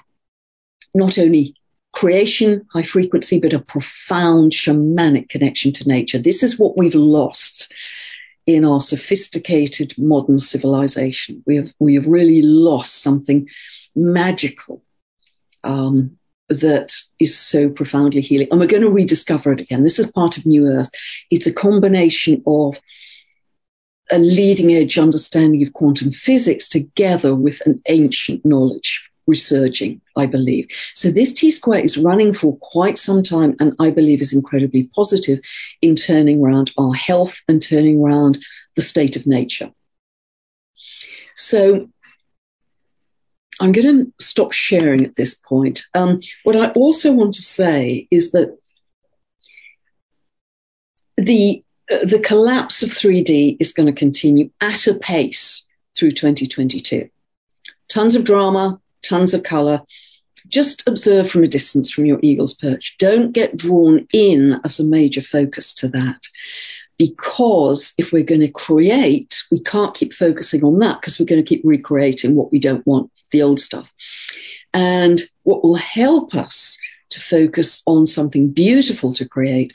not 0.96 1.18
only 1.18 1.56
creation, 1.94 2.66
high 2.74 2.84
frequency, 2.84 3.40
but 3.40 3.54
a 3.54 3.60
profound 3.60 4.52
shamanic 4.52 5.30
connection 5.30 5.72
to 5.74 5.88
nature. 5.88 6.20
This 6.20 6.44
is 6.44 6.60
what 6.60 6.78
we've 6.78 6.96
lost 6.96 7.72
in 8.46 8.64
our 8.64 8.82
sophisticated 8.82 9.94
modern 9.98 10.40
civilization. 10.40 11.44
We 11.46 11.58
have, 11.58 11.74
we 11.80 11.96
have 11.96 12.08
really 12.08 12.42
lost 12.42 13.02
something 13.02 13.48
magical 13.96 14.84
um, 15.68 16.18
that 16.50 16.94
is 17.20 17.38
so 17.38 17.70
profoundly 17.70 18.22
healing. 18.22 18.48
And 18.50 18.60
we're 18.60 18.68
going 18.68 18.82
to 18.82 18.90
rediscover 18.90 19.52
it 19.52 19.62
again. 19.62 19.84
This 19.84 20.00
is 20.00 20.12
part 20.12 20.38
of 20.38 20.46
New 20.46 20.68
Earth. 20.68 20.90
It's 21.30 21.46
a 21.46 21.54
combination 21.54 22.42
of 22.48 22.80
a 24.10 24.18
leading 24.18 24.74
edge 24.74 24.98
understanding 24.98 25.62
of 25.62 25.74
quantum 25.74 26.10
physics 26.12 26.70
together 26.70 27.36
with 27.36 27.62
an 27.66 27.82
ancient 27.90 28.46
knowledge 28.46 29.04
resurging, 29.28 30.00
I 30.16 30.26
believe. 30.26 30.70
So 30.96 31.12
this 31.12 31.34
T 31.34 31.52
square 31.52 31.82
is 31.82 31.98
running 31.98 32.32
for 32.32 32.58
quite 32.62 32.98
some 32.98 33.22
time 33.22 33.58
and 33.60 33.76
I 33.78 33.92
believe 33.92 34.22
is 34.22 34.32
incredibly 34.32 34.90
positive 34.96 35.42
in 35.82 35.98
turning 35.98 36.42
around 36.42 36.72
our 36.78 36.94
health 36.94 37.42
and 37.50 37.62
turning 37.62 38.00
around 38.00 38.38
the 38.78 38.82
state 38.82 39.18
of 39.18 39.28
nature. 39.28 39.70
So 41.36 41.90
I'm 43.60 43.72
going 43.72 44.06
to 44.06 44.14
stop 44.24 44.52
sharing 44.52 45.04
at 45.04 45.16
this 45.16 45.34
point. 45.34 45.86
Um, 45.94 46.20
what 46.44 46.56
I 46.56 46.70
also 46.72 47.12
want 47.12 47.34
to 47.36 47.42
say 47.42 48.08
is 48.12 48.32
that 48.32 48.58
the 51.18 51.64
uh, 51.90 52.06
the 52.06 52.20
collapse 52.20 52.84
of 52.84 52.90
3D 52.90 53.58
is 53.60 53.72
going 53.72 53.88
to 53.88 53.98
continue 53.98 54.50
at 54.62 54.88
a 54.88 54.94
pace 54.94 55.64
through 55.98 56.12
2022. 56.12 57.10
Tons 57.90 58.16
of 58.16 58.24
drama, 58.24 58.80
tons 59.02 59.34
of 59.34 59.44
color. 59.44 59.82
Just 60.48 60.88
observe 60.88 61.30
from 61.30 61.44
a 61.44 61.48
distance 61.48 61.90
from 61.90 62.06
your 62.06 62.20
eagle's 62.22 62.54
perch. 62.54 62.96
Don't 63.00 63.32
get 63.32 63.58
drawn 63.58 64.08
in 64.14 64.60
as 64.64 64.80
a 64.80 64.84
major 64.84 65.22
focus 65.22 65.74
to 65.76 65.88
that 65.90 66.22
because 66.98 67.94
if 67.98 68.12
we're 68.12 68.24
going 68.24 68.42
to 68.42 68.48
create, 68.50 69.44
we 69.52 69.60
can't 69.60 69.96
keep 69.96 70.14
focusing 70.14 70.64
on 70.64 70.80
that 70.80 71.00
because 71.00 71.20
we're 71.20 71.26
going 71.26 71.44
to 71.44 71.48
keep 71.48 71.62
recreating 71.64 72.36
what 72.36 72.52
we 72.52 72.60
don't 72.60 72.86
want, 72.88 73.12
the 73.32 73.42
old 73.42 73.60
stuff. 73.60 73.90
And 74.74 75.22
what 75.44 75.64
will 75.64 75.76
help 75.76 76.36
us 76.36 76.78
to 77.10 77.20
focus 77.20 77.82
on 77.86 78.06
something 78.06 78.50
beautiful 78.50 79.14
to 79.14 79.28
create 79.28 79.74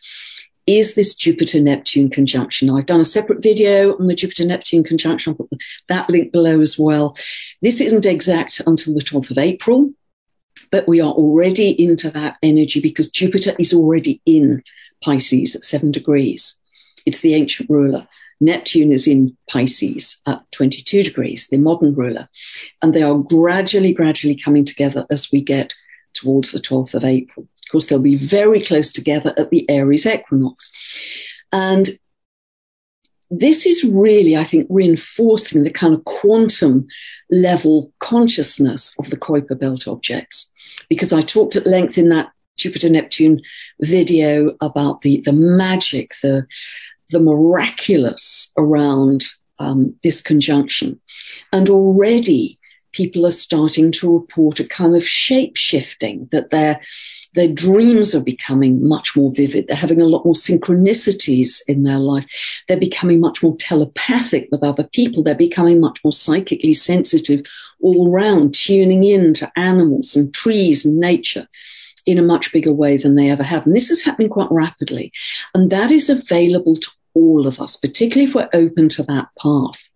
is 0.66 0.94
this 0.94 1.14
Jupiter 1.14 1.60
Neptune 1.60 2.08
conjunction. 2.08 2.70
I've 2.70 2.86
done 2.86 3.00
a 3.00 3.04
separate 3.04 3.42
video 3.42 3.96
on 3.98 4.06
the 4.06 4.14
Jupiter 4.14 4.44
Neptune 4.44 4.84
conjunction. 4.84 5.32
I'll 5.32 5.46
put 5.46 5.60
that 5.88 6.08
link 6.08 6.30
below 6.30 6.60
as 6.60 6.78
well. 6.78 7.16
This 7.62 7.80
isn't 7.80 8.06
exact 8.06 8.60
until 8.66 8.94
the 8.94 9.00
12th 9.00 9.30
of 9.30 9.38
April, 9.38 9.90
but 10.70 10.86
we 10.86 11.00
are 11.00 11.12
already 11.12 11.70
into 11.70 12.10
that 12.10 12.36
energy 12.42 12.80
because 12.80 13.10
Jupiter 13.10 13.54
is 13.58 13.74
already 13.74 14.20
in 14.24 14.62
Pisces 15.02 15.56
at 15.56 15.64
seven 15.64 15.90
degrees. 15.90 16.54
It's 17.06 17.20
the 17.20 17.34
ancient 17.34 17.68
ruler. 17.68 18.06
Neptune 18.42 18.90
is 18.90 19.06
in 19.06 19.36
Pisces 19.48 20.20
at 20.26 20.42
22 20.50 21.04
degrees, 21.04 21.46
the 21.46 21.58
modern 21.58 21.94
ruler. 21.94 22.28
And 22.82 22.92
they 22.92 23.02
are 23.02 23.16
gradually, 23.16 23.94
gradually 23.94 24.34
coming 24.34 24.64
together 24.64 25.06
as 25.10 25.30
we 25.30 25.40
get 25.40 25.74
towards 26.12 26.50
the 26.50 26.58
12th 26.58 26.94
of 26.94 27.04
April. 27.04 27.44
Of 27.46 27.70
course, 27.70 27.86
they'll 27.86 28.00
be 28.00 28.16
very 28.16 28.62
close 28.62 28.90
together 28.90 29.32
at 29.36 29.50
the 29.50 29.64
Aries 29.70 30.06
equinox. 30.06 30.72
And 31.52 31.98
this 33.30 33.64
is 33.64 33.84
really, 33.84 34.36
I 34.36 34.44
think, 34.44 34.66
reinforcing 34.68 35.62
the 35.62 35.70
kind 35.70 35.94
of 35.94 36.04
quantum 36.04 36.86
level 37.30 37.92
consciousness 38.00 38.92
of 38.98 39.08
the 39.08 39.16
Kuiper 39.16 39.58
belt 39.58 39.86
objects. 39.86 40.50
Because 40.88 41.12
I 41.12 41.20
talked 41.22 41.54
at 41.54 41.66
length 41.66 41.96
in 41.96 42.08
that 42.08 42.32
Jupiter 42.58 42.88
Neptune 42.88 43.40
video 43.80 44.56
about 44.60 45.02
the, 45.02 45.22
the 45.24 45.32
magic, 45.32 46.14
the, 46.22 46.46
the 47.12 47.20
miraculous 47.20 48.52
around 48.56 49.24
um, 49.58 49.94
this 50.02 50.20
conjunction. 50.20 51.00
And 51.52 51.68
already 51.68 52.58
people 52.92 53.26
are 53.26 53.32
starting 53.32 53.90
to 53.92 54.12
report 54.12 54.60
a 54.60 54.64
kind 54.64 54.94
of 54.94 55.06
shape 55.06 55.56
shifting 55.56 56.28
that 56.30 56.50
their 56.50 56.80
their 57.34 57.48
dreams 57.48 58.14
are 58.14 58.20
becoming 58.20 58.86
much 58.86 59.16
more 59.16 59.32
vivid. 59.32 59.66
They're 59.66 59.74
having 59.74 60.02
a 60.02 60.06
lot 60.06 60.26
more 60.26 60.34
synchronicities 60.34 61.62
in 61.66 61.84
their 61.84 61.98
life. 61.98 62.26
They're 62.68 62.76
becoming 62.76 63.20
much 63.20 63.42
more 63.42 63.56
telepathic 63.56 64.48
with 64.52 64.62
other 64.62 64.84
people. 64.84 65.22
They're 65.22 65.34
becoming 65.34 65.80
much 65.80 65.98
more 66.04 66.12
psychically 66.12 66.74
sensitive 66.74 67.46
all 67.80 68.12
around, 68.12 68.52
tuning 68.52 69.04
in 69.04 69.32
to 69.34 69.50
animals 69.56 70.14
and 70.14 70.34
trees 70.34 70.84
and 70.84 70.98
nature 70.98 71.48
in 72.04 72.18
a 72.18 72.22
much 72.22 72.52
bigger 72.52 72.72
way 72.72 72.98
than 72.98 73.14
they 73.14 73.30
ever 73.30 73.42
have. 73.42 73.64
And 73.64 73.74
this 73.74 73.90
is 73.90 74.04
happening 74.04 74.28
quite 74.28 74.50
rapidly. 74.50 75.10
And 75.54 75.70
that 75.70 75.90
is 75.90 76.10
available 76.10 76.76
to 76.76 76.90
all 77.14 77.46
of 77.46 77.60
us, 77.60 77.76
particularly 77.76 78.28
if 78.28 78.34
we're 78.34 78.48
open 78.52 78.88
to 78.90 79.02
that 79.04 79.28
path. 79.40 79.88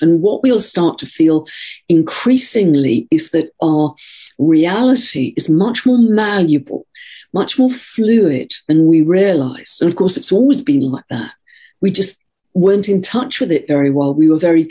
And 0.00 0.22
what 0.22 0.42
we'll 0.42 0.60
start 0.60 0.98
to 0.98 1.06
feel 1.06 1.46
increasingly 1.88 3.06
is 3.10 3.30
that 3.30 3.50
our 3.62 3.94
reality 4.38 5.34
is 5.36 5.48
much 5.48 5.84
more 5.84 5.98
malleable, 5.98 6.86
much 7.32 7.58
more 7.58 7.70
fluid 7.70 8.52
than 8.66 8.86
we 8.86 9.02
realized. 9.02 9.82
And 9.82 9.90
of 9.90 9.96
course, 9.96 10.16
it's 10.16 10.32
always 10.32 10.62
been 10.62 10.80
like 10.80 11.04
that. 11.10 11.32
We 11.80 11.90
just 11.90 12.16
weren't 12.54 12.88
in 12.88 13.02
touch 13.02 13.40
with 13.40 13.52
it 13.52 13.68
very 13.68 13.90
well. 13.90 14.14
We 14.14 14.28
were 14.28 14.38
very 14.38 14.70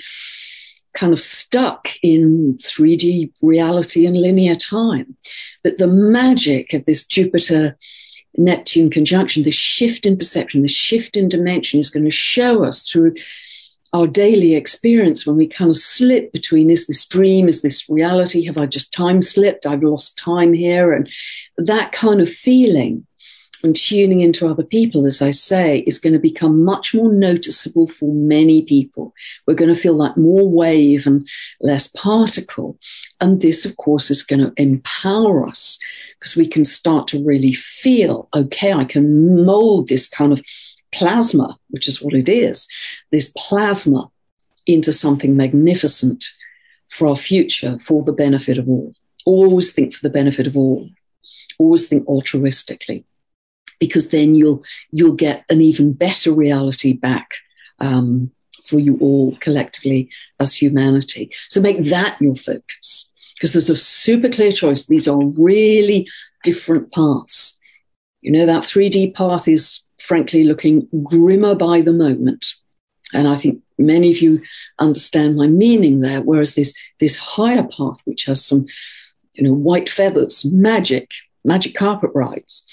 kind 0.94 1.14
of 1.14 1.22
stuck 1.22 1.90
in 2.02 2.58
3D 2.62 3.32
reality 3.42 4.06
and 4.06 4.18
linear 4.18 4.56
time. 4.56 5.16
But 5.64 5.78
the 5.78 5.88
magic 5.88 6.74
of 6.74 6.86
this 6.86 7.06
Jupiter 7.06 7.78
Neptune 8.38 8.90
conjunction, 8.90 9.44
this 9.44 9.56
shift 9.56 10.06
in 10.06 10.18
perception, 10.18 10.62
this 10.62 10.72
shift 10.72 11.18
in 11.18 11.28
dimension 11.28 11.80
is 11.80 11.90
going 11.90 12.06
to 12.06 12.12
show 12.12 12.64
us 12.64 12.88
through 12.88 13.16
our 13.92 14.08
daily 14.08 14.56
experience 14.56 15.26
when 15.26 15.36
we 15.36 15.48
kind 15.48 15.72
of 15.72 15.78
slip 15.78 16.32
between 16.32 16.70
is 16.70 16.86
this 16.86 17.06
dream, 17.06 17.50
is 17.50 17.62
this 17.62 17.90
reality? 17.90 18.46
Have 18.46 18.58
I 18.58 18.68
just 18.68 18.94
time 18.94 19.22
slipped? 19.22 19.66
I've 19.66 19.84
lost 19.84 20.18
time 20.18 20.54
here. 20.54 20.92
And 20.92 21.10
that 21.58 21.92
kind 21.92 22.22
of 22.22 22.30
feeling 22.30 23.08
and 23.64 23.76
tuning 23.76 24.22
into 24.22 24.48
other 24.48 24.64
people, 24.64 25.06
as 25.06 25.22
I 25.22 25.32
say, 25.32 25.80
is 25.80 26.00
going 26.00 26.14
to 26.14 26.20
become 26.20 26.64
much 26.64 26.94
more 26.94 27.12
noticeable 27.12 27.88
for 27.88 28.14
many 28.14 28.62
people. 28.62 29.14
We're 29.46 29.56
going 29.56 29.74
to 29.74 29.80
feel 29.80 29.96
like 29.96 30.16
more 30.16 30.48
wave 30.48 31.06
and 31.06 31.28
less 31.60 31.88
particle. 31.88 32.78
And 33.20 33.42
this, 33.42 33.66
of 33.66 33.76
course, 33.78 34.12
is 34.12 34.24
going 34.24 34.40
to 34.40 34.54
empower 34.56 35.48
us 35.48 35.78
because 36.20 36.36
we 36.36 36.48
can 36.48 36.66
start 36.66 37.08
to 37.08 37.24
really 37.24 37.54
feel, 37.54 38.28
okay, 38.36 38.74
I 38.74 38.84
can 38.84 39.46
mold 39.46 39.88
this 39.88 40.08
kind 40.08 40.34
of 40.34 40.44
plasma, 40.92 41.58
which 41.70 41.88
is 41.88 42.02
what 42.02 42.14
it 42.14 42.28
is, 42.28 42.68
this 43.12 43.32
plasma 43.38 44.12
into 44.66 44.92
something 44.92 45.38
magnificent 45.38 46.26
for 46.90 47.08
our 47.08 47.16
future, 47.16 47.78
for 47.80 48.04
the 48.04 48.14
benefit 48.14 48.58
of 48.58 48.68
all. 48.68 48.94
Always 49.26 49.72
think 49.72 49.94
for 49.94 50.02
the 50.02 50.14
benefit 50.14 50.48
of 50.48 50.58
all. 50.58 50.90
Always 51.58 51.88
think 51.88 52.06
altruistically, 52.08 53.04
because 53.80 54.10
then 54.10 54.36
you'll 54.36 54.64
you'll 54.92 55.14
get 55.14 55.44
an 55.50 55.62
even 55.62 55.94
better 55.94 56.32
reality 56.32 56.94
back 56.94 57.32
um, 57.80 58.32
for 58.64 58.80
you 58.80 58.98
all 59.00 59.36
collectively 59.42 60.10
as 60.40 60.54
humanity. 60.54 61.32
So 61.50 61.60
make 61.60 61.84
that 61.86 62.18
your 62.22 62.36
focus, 62.36 63.09
because 63.40 63.54
there's 63.54 63.70
a 63.70 63.76
super 63.76 64.30
clear 64.30 64.52
choice. 64.52 64.86
These 64.86 65.08
are 65.08 65.18
really 65.18 66.10
different 66.44 66.92
paths. 66.92 67.58
You 68.22 68.32
know 68.34 68.46
that 68.46 68.64
3D 68.64 69.16
path 69.16 69.48
is 69.48 69.80
frankly 70.02 70.44
looking 70.44 70.88
grimmer 71.04 71.56
by 71.56 71.82
the 71.82 71.94
moment. 71.94 72.54
And 73.14 73.28
I 73.28 73.38
think 73.38 73.62
many 73.78 74.12
of 74.12 74.22
you 74.22 74.42
understand 74.78 75.38
my 75.38 75.48
meaning 75.48 76.02
there. 76.02 76.22
Whereas 76.22 76.56
this, 76.56 76.74
this 77.00 77.16
higher 77.16 77.64
path, 77.64 78.02
which 78.04 78.26
has 78.26 78.46
some, 78.46 78.66
you 79.34 79.44
know, 79.44 79.54
white 79.54 79.90
feathers, 79.90 80.46
magic, 80.46 81.10
magic 81.46 81.76
carpet 81.76 82.12
rides, 82.14 82.66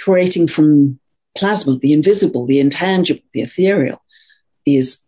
creating 0.00 0.46
from 0.46 0.98
plasma, 1.36 1.76
the 1.78 1.92
invisible, 1.92 2.46
the 2.46 2.60
intangible, 2.60 3.22
the 3.34 3.42
ethereal, 3.42 4.02
is 4.64 4.98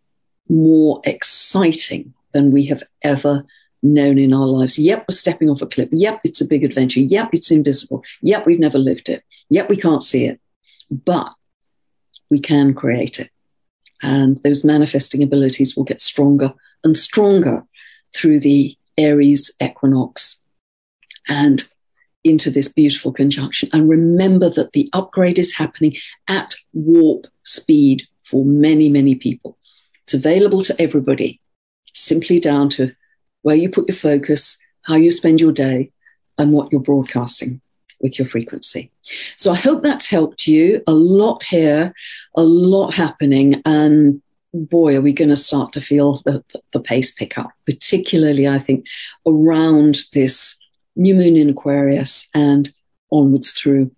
more 0.49 1.01
exciting 1.05 2.13
than 2.33 2.51
we 2.51 2.65
have 2.65 2.83
ever 3.01 3.45
known 3.83 4.17
in 4.17 4.33
our 4.33 4.45
lives. 4.45 4.77
Yep, 4.77 5.05
we're 5.07 5.15
stepping 5.15 5.49
off 5.49 5.61
a 5.61 5.67
cliff. 5.67 5.89
Yep, 5.91 6.21
it's 6.23 6.41
a 6.41 6.45
big 6.45 6.63
adventure. 6.63 6.99
Yep, 6.99 7.29
it's 7.33 7.51
invisible. 7.51 8.03
Yep, 8.21 8.45
we've 8.45 8.59
never 8.59 8.77
lived 8.77 9.09
it. 9.09 9.23
Yep, 9.49 9.69
we 9.69 9.77
can't 9.77 10.03
see 10.03 10.25
it. 10.25 10.39
But 10.89 11.33
we 12.29 12.39
can 12.39 12.73
create 12.73 13.19
it. 13.19 13.29
And 14.03 14.41
those 14.43 14.63
manifesting 14.63 15.21
abilities 15.21 15.75
will 15.75 15.83
get 15.83 16.01
stronger 16.01 16.53
and 16.83 16.97
stronger 16.97 17.63
through 18.15 18.39
the 18.39 18.75
Aries 18.97 19.51
equinox 19.61 20.39
and 21.27 21.63
into 22.23 22.51
this 22.51 22.67
beautiful 22.67 23.11
conjunction. 23.11 23.69
And 23.73 23.89
remember 23.89 24.49
that 24.49 24.73
the 24.73 24.89
upgrade 24.93 25.39
is 25.39 25.55
happening 25.55 25.97
at 26.27 26.53
warp 26.73 27.27
speed 27.43 28.03
for 28.23 28.45
many, 28.45 28.89
many 28.89 29.15
people. 29.15 29.57
It's 30.03 30.13
available 30.13 30.63
to 30.63 30.81
everybody, 30.81 31.39
simply 31.93 32.39
down 32.39 32.69
to 32.69 32.93
where 33.41 33.55
you 33.55 33.69
put 33.69 33.87
your 33.87 33.95
focus, 33.95 34.57
how 34.83 34.95
you 34.95 35.11
spend 35.11 35.41
your 35.41 35.51
day, 35.51 35.91
and 36.37 36.51
what 36.51 36.71
you're 36.71 36.81
broadcasting 36.81 37.61
with 38.01 38.17
your 38.17 38.27
frequency. 38.27 38.91
So 39.37 39.51
I 39.51 39.55
hope 39.55 39.83
that's 39.83 40.07
helped 40.07 40.47
you. 40.47 40.81
A 40.87 40.93
lot 40.93 41.43
here, 41.43 41.93
a 42.35 42.43
lot 42.43 42.93
happening, 42.93 43.61
and 43.65 44.21
boy, 44.53 44.97
are 44.97 45.01
we 45.01 45.13
going 45.13 45.29
to 45.29 45.35
start 45.35 45.73
to 45.73 45.81
feel 45.81 46.21
the, 46.25 46.43
the 46.73 46.79
pace 46.79 47.11
pick 47.11 47.37
up, 47.37 47.51
particularly, 47.65 48.47
I 48.47 48.59
think, 48.59 48.85
around 49.25 49.99
this 50.13 50.57
new 50.95 51.15
moon 51.15 51.37
in 51.37 51.49
Aquarius 51.49 52.27
and 52.33 52.71
onwards 53.11 53.51
through 53.51 53.91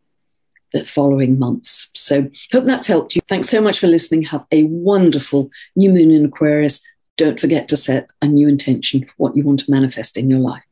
the 0.73 0.85
following 0.85 1.37
months. 1.39 1.89
So 1.93 2.29
hope 2.51 2.65
that's 2.65 2.87
helped 2.87 3.15
you. 3.15 3.21
Thanks 3.29 3.49
so 3.49 3.61
much 3.61 3.79
for 3.79 3.87
listening. 3.87 4.23
Have 4.23 4.45
a 4.51 4.63
wonderful 4.63 5.49
new 5.75 5.91
moon 5.91 6.11
in 6.11 6.25
Aquarius. 6.25 6.81
Don't 7.15 7.39
forget 7.39 7.67
to 7.69 7.77
set 7.77 8.09
a 8.21 8.27
new 8.27 8.47
intention 8.47 9.05
for 9.05 9.13
what 9.17 9.35
you 9.35 9.43
want 9.43 9.59
to 9.59 9.71
manifest 9.71 10.17
in 10.17 10.29
your 10.29 10.39
life. 10.39 10.63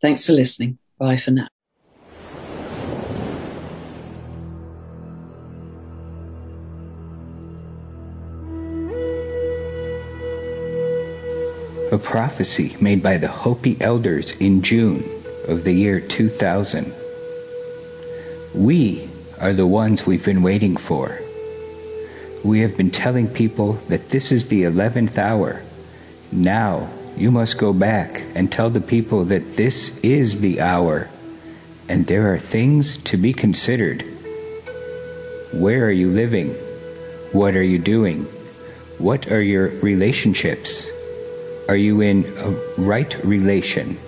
Thanks 0.00 0.24
for 0.24 0.32
listening. 0.32 0.78
Bye 0.98 1.16
for 1.16 1.30
now. 1.30 1.48
a 11.92 11.98
prophecy 11.98 12.74
made 12.80 13.02
by 13.02 13.18
the 13.18 13.28
Hopi 13.28 13.76
elders 13.78 14.32
in 14.36 14.62
June 14.62 15.04
of 15.46 15.64
the 15.64 15.72
year 15.72 16.00
2000. 16.00 16.90
We 18.54 19.10
are 19.38 19.52
the 19.52 19.66
ones 19.66 20.06
we've 20.06 20.24
been 20.24 20.42
waiting 20.42 20.74
for. 20.78 21.21
We 22.44 22.60
have 22.60 22.76
been 22.76 22.90
telling 22.90 23.28
people 23.28 23.74
that 23.88 24.10
this 24.10 24.32
is 24.32 24.48
the 24.48 24.64
11th 24.64 25.16
hour. 25.16 25.62
Now 26.32 26.88
you 27.16 27.30
must 27.30 27.58
go 27.58 27.72
back 27.72 28.22
and 28.34 28.50
tell 28.50 28.70
the 28.70 28.80
people 28.80 29.24
that 29.26 29.56
this 29.56 29.96
is 30.00 30.40
the 30.40 30.60
hour, 30.60 31.08
and 31.88 32.06
there 32.06 32.32
are 32.32 32.38
things 32.38 32.96
to 33.04 33.16
be 33.16 33.32
considered. 33.32 34.02
Where 35.52 35.84
are 35.84 35.92
you 35.92 36.10
living? 36.10 36.48
What 37.32 37.54
are 37.54 37.62
you 37.62 37.78
doing? 37.78 38.24
What 38.98 39.30
are 39.30 39.42
your 39.42 39.68
relationships? 39.80 40.90
Are 41.68 41.76
you 41.76 42.00
in 42.00 42.24
a 42.38 42.50
right 42.82 43.14
relation? 43.24 43.98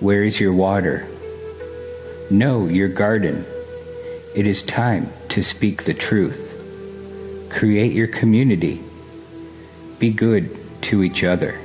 Where 0.00 0.24
is 0.24 0.38
your 0.38 0.52
water? 0.52 1.06
Know 2.30 2.66
your 2.66 2.88
garden. 2.88 3.46
It 4.34 4.46
is 4.46 4.62
time 4.62 5.08
to 5.30 5.42
speak 5.42 5.84
the 5.84 5.94
truth. 5.94 6.49
Create 7.50 7.92
your 7.92 8.06
community. 8.06 8.82
Be 9.98 10.10
good 10.10 10.56
to 10.82 11.02
each 11.02 11.24
other. 11.24 11.60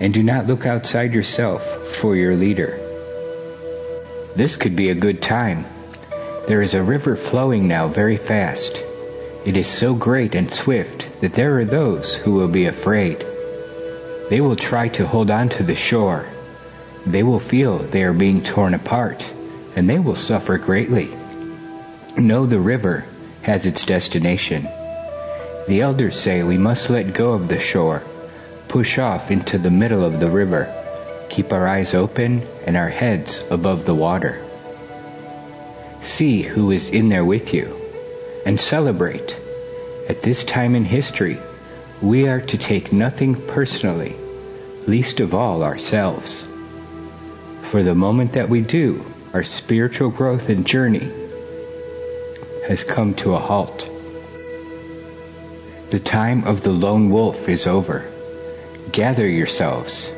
And 0.00 0.12
do 0.12 0.22
not 0.22 0.46
look 0.46 0.66
outside 0.66 1.12
yourself 1.12 1.62
for 1.86 2.16
your 2.16 2.34
leader. 2.34 2.78
This 4.34 4.56
could 4.56 4.74
be 4.74 4.90
a 4.90 4.94
good 4.94 5.22
time. 5.22 5.64
There 6.48 6.62
is 6.62 6.74
a 6.74 6.82
river 6.82 7.14
flowing 7.14 7.68
now 7.68 7.86
very 7.86 8.16
fast. 8.16 8.82
It 9.44 9.56
is 9.56 9.66
so 9.66 9.94
great 9.94 10.34
and 10.34 10.50
swift 10.50 11.08
that 11.20 11.34
there 11.34 11.58
are 11.58 11.64
those 11.64 12.16
who 12.16 12.32
will 12.32 12.48
be 12.48 12.66
afraid. 12.66 13.24
They 14.30 14.40
will 14.40 14.56
try 14.56 14.88
to 14.88 15.06
hold 15.06 15.30
on 15.30 15.50
to 15.50 15.62
the 15.62 15.74
shore. 15.74 16.26
They 17.06 17.22
will 17.22 17.40
feel 17.40 17.78
they 17.78 18.02
are 18.02 18.12
being 18.12 18.42
torn 18.42 18.74
apart, 18.74 19.30
and 19.76 19.88
they 19.88 19.98
will 19.98 20.14
suffer 20.14 20.58
greatly. 20.58 21.10
Know 22.16 22.46
the 22.46 22.60
river 22.60 23.04
has 23.42 23.66
its 23.66 23.84
destination. 23.84 24.68
The 25.68 25.80
elders 25.80 26.18
say 26.18 26.42
we 26.42 26.58
must 26.58 26.90
let 26.90 27.14
go 27.14 27.34
of 27.34 27.48
the 27.48 27.58
shore, 27.58 28.02
push 28.66 28.98
off 28.98 29.30
into 29.30 29.58
the 29.58 29.70
middle 29.70 30.04
of 30.04 30.18
the 30.18 30.30
river, 30.30 30.72
keep 31.28 31.52
our 31.52 31.68
eyes 31.68 31.94
open 31.94 32.42
and 32.66 32.76
our 32.76 32.88
heads 32.88 33.44
above 33.48 33.84
the 33.84 33.94
water. 33.94 34.44
See 36.02 36.42
who 36.42 36.72
is 36.72 36.90
in 36.90 37.08
there 37.08 37.24
with 37.24 37.54
you, 37.54 37.76
and 38.44 38.60
celebrate. 38.60 39.36
At 40.08 40.22
this 40.22 40.42
time 40.42 40.74
in 40.74 40.84
history, 40.84 41.38
we 42.00 42.28
are 42.28 42.40
to 42.40 42.58
take 42.58 42.92
nothing 42.92 43.36
personally, 43.46 44.16
least 44.88 45.20
of 45.20 45.32
all 45.32 45.62
ourselves. 45.62 46.44
For 47.70 47.84
the 47.84 47.94
moment 47.94 48.32
that 48.32 48.48
we 48.48 48.62
do, 48.62 49.04
our 49.32 49.44
spiritual 49.44 50.10
growth 50.10 50.48
and 50.48 50.66
journey 50.66 51.08
has 52.66 52.82
come 52.82 53.14
to 53.14 53.34
a 53.34 53.38
halt. 53.38 53.88
The 55.92 56.00
time 56.00 56.44
of 56.44 56.62
the 56.62 56.72
lone 56.72 57.10
wolf 57.10 57.50
is 57.50 57.66
over. 57.66 58.10
Gather 58.92 59.28
yourselves. 59.28 60.10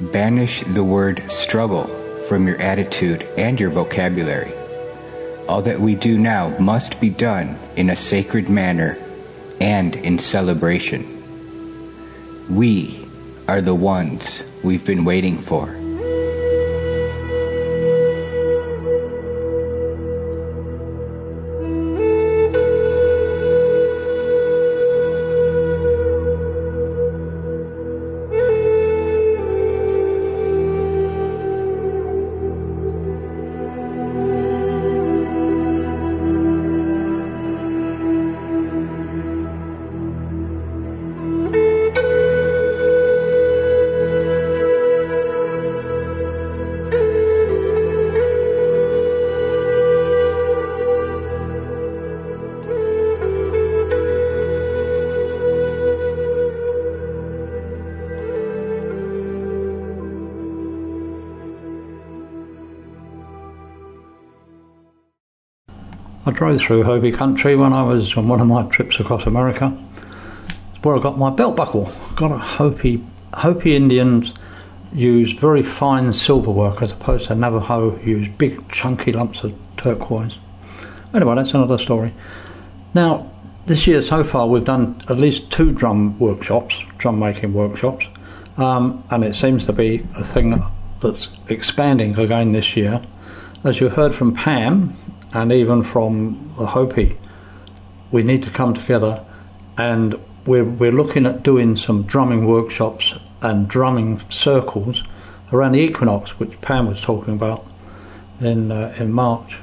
Banish 0.00 0.64
the 0.64 0.82
word 0.82 1.30
struggle 1.30 1.84
from 2.28 2.46
your 2.46 2.56
attitude 2.56 3.22
and 3.36 3.60
your 3.60 3.68
vocabulary. 3.68 4.54
All 5.46 5.60
that 5.60 5.78
we 5.78 5.96
do 5.96 6.16
now 6.16 6.56
must 6.56 6.98
be 6.98 7.10
done 7.10 7.58
in 7.76 7.90
a 7.90 7.94
sacred 7.94 8.48
manner 8.48 8.96
and 9.60 9.96
in 9.96 10.18
celebration. 10.18 11.04
We 12.48 13.06
are 13.48 13.60
the 13.60 13.74
ones 13.74 14.42
we've 14.64 14.86
been 14.86 15.04
waiting 15.04 15.36
for. 15.36 15.81
Drove 66.42 66.60
through 66.60 66.82
Hopi 66.82 67.12
country 67.12 67.54
when 67.54 67.72
I 67.72 67.84
was 67.84 68.16
on 68.16 68.26
one 68.26 68.40
of 68.40 68.48
my 68.48 68.64
trips 68.64 68.98
across 68.98 69.26
America. 69.26 69.78
It's 70.74 70.82
where 70.82 70.96
I 70.96 70.98
got 70.98 71.16
my 71.16 71.30
belt 71.30 71.54
buckle. 71.54 71.92
Got 72.16 72.32
a 72.32 72.38
Hopi. 72.38 73.00
Hopi 73.32 73.76
Indians 73.76 74.34
use 74.92 75.34
very 75.34 75.62
fine 75.62 76.12
silver 76.12 76.50
work 76.50 76.82
as 76.82 76.90
opposed 76.90 77.28
to 77.28 77.36
Navajo 77.36 77.90
who 77.90 78.10
use 78.10 78.28
big 78.38 78.68
chunky 78.68 79.12
lumps 79.12 79.44
of 79.44 79.54
turquoise. 79.76 80.38
Anyway, 81.14 81.36
that's 81.36 81.54
another 81.54 81.78
story. 81.78 82.12
Now, 82.92 83.30
this 83.66 83.86
year 83.86 84.02
so 84.02 84.24
far 84.24 84.48
we've 84.48 84.64
done 84.64 85.00
at 85.08 85.18
least 85.18 85.48
two 85.52 85.70
drum 85.70 86.18
workshops, 86.18 86.82
drum 86.98 87.20
making 87.20 87.54
workshops, 87.54 88.06
um, 88.56 89.04
and 89.10 89.22
it 89.22 89.36
seems 89.36 89.64
to 89.66 89.72
be 89.72 90.04
a 90.16 90.24
thing 90.24 90.60
that's 90.98 91.28
expanding 91.48 92.18
again 92.18 92.50
this 92.50 92.76
year. 92.76 93.00
As 93.62 93.78
you 93.78 93.90
heard 93.90 94.12
from 94.12 94.34
Pam, 94.34 94.96
and 95.32 95.52
even 95.52 95.82
from 95.82 96.52
the 96.58 96.66
Hopi, 96.66 97.16
we 98.10 98.22
need 98.22 98.42
to 98.42 98.50
come 98.50 98.74
together 98.74 99.24
and 99.78 100.14
we're, 100.46 100.64
we're 100.64 100.92
looking 100.92 101.26
at 101.26 101.42
doing 101.42 101.76
some 101.76 102.02
drumming 102.02 102.46
workshops 102.46 103.14
and 103.40 103.68
drumming 103.68 104.20
circles 104.30 105.02
around 105.52 105.72
the 105.72 105.80
equinox, 105.80 106.38
which 106.38 106.60
Pam 106.60 106.86
was 106.86 107.00
talking 107.00 107.34
about 107.34 107.66
in, 108.40 108.70
uh, 108.70 108.94
in 108.98 109.12
March. 109.12 109.58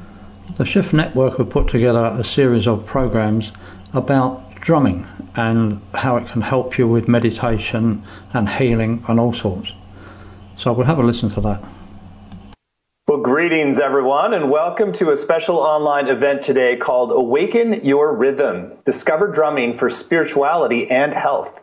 The 0.57 0.65
Shift 0.65 0.93
Network 0.93 1.37
have 1.37 1.49
put 1.49 1.67
together 1.67 2.05
a 2.05 2.23
series 2.23 2.67
of 2.67 2.85
programs 2.85 3.51
about 3.93 4.55
drumming 4.55 5.07
and 5.35 5.81
how 5.93 6.17
it 6.17 6.27
can 6.27 6.41
help 6.41 6.77
you 6.77 6.87
with 6.87 7.07
meditation 7.07 8.03
and 8.33 8.49
healing 8.49 9.03
and 9.07 9.19
all 9.19 9.33
sorts. 9.33 9.73
So 10.57 10.73
we'll 10.73 10.87
have 10.87 10.99
a 10.99 11.03
listen 11.03 11.29
to 11.31 11.41
that. 11.41 11.63
Greetings 13.39 13.79
everyone 13.79 14.33
and 14.33 14.51
welcome 14.51 14.91
to 14.91 15.11
a 15.11 15.15
special 15.15 15.59
online 15.59 16.09
event 16.09 16.41
today 16.41 16.75
called 16.75 17.13
Awaken 17.13 17.85
Your 17.85 18.13
Rhythm. 18.13 18.73
Discover 18.83 19.31
drumming 19.31 19.77
for 19.77 19.89
spirituality 19.89 20.91
and 20.91 21.13
health. 21.13 21.57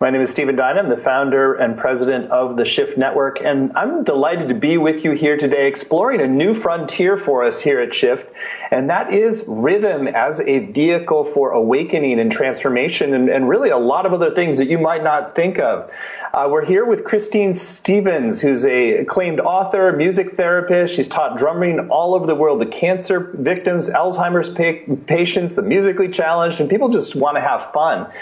My 0.00 0.10
name 0.10 0.20
is 0.20 0.30
Stephen 0.30 0.54
Dinan. 0.54 0.78
I'm 0.78 0.88
the 0.88 0.96
founder 0.96 1.54
and 1.54 1.76
president 1.76 2.30
of 2.30 2.56
the 2.56 2.64
Shift 2.64 2.96
Network, 2.96 3.40
and 3.40 3.76
I'm 3.76 4.04
delighted 4.04 4.46
to 4.50 4.54
be 4.54 4.78
with 4.78 5.04
you 5.04 5.10
here 5.10 5.36
today 5.36 5.66
exploring 5.66 6.20
a 6.20 6.28
new 6.28 6.54
frontier 6.54 7.16
for 7.16 7.42
us 7.42 7.60
here 7.60 7.80
at 7.80 7.92
Shift, 7.92 8.32
and 8.70 8.88
that 8.90 9.12
is 9.12 9.44
rhythm 9.48 10.06
as 10.06 10.40
a 10.40 10.60
vehicle 10.60 11.24
for 11.24 11.50
awakening 11.50 12.20
and 12.20 12.30
transformation, 12.30 13.12
and, 13.12 13.28
and 13.28 13.48
really 13.48 13.70
a 13.70 13.76
lot 13.76 14.06
of 14.06 14.12
other 14.12 14.32
things 14.36 14.58
that 14.58 14.68
you 14.68 14.78
might 14.78 15.02
not 15.02 15.34
think 15.34 15.58
of. 15.58 15.90
Uh, 16.32 16.46
we're 16.50 16.64
here 16.64 16.84
with 16.84 17.04
Christine 17.04 17.54
Stevens, 17.54 18.38
who's 18.38 18.66
a 18.66 18.98
acclaimed 18.98 19.40
author, 19.40 19.92
music 19.92 20.36
therapist. 20.36 20.94
She's 20.94 21.08
taught 21.08 21.38
drumming 21.38 21.88
all 21.88 22.14
over 22.14 22.26
the 22.26 22.34
world 22.34 22.60
to 22.60 22.66
cancer 22.66 23.32
victims, 23.34 23.88
Alzheimer's 23.88 24.50
pa- 24.50 24.94
patients, 25.06 25.54
the 25.54 25.62
musically 25.62 26.10
challenged, 26.10 26.60
and 26.60 26.68
people 26.68 26.90
just 26.90 27.16
want 27.16 27.36
to 27.36 27.40
have 27.40 27.72
fun. 27.72 28.12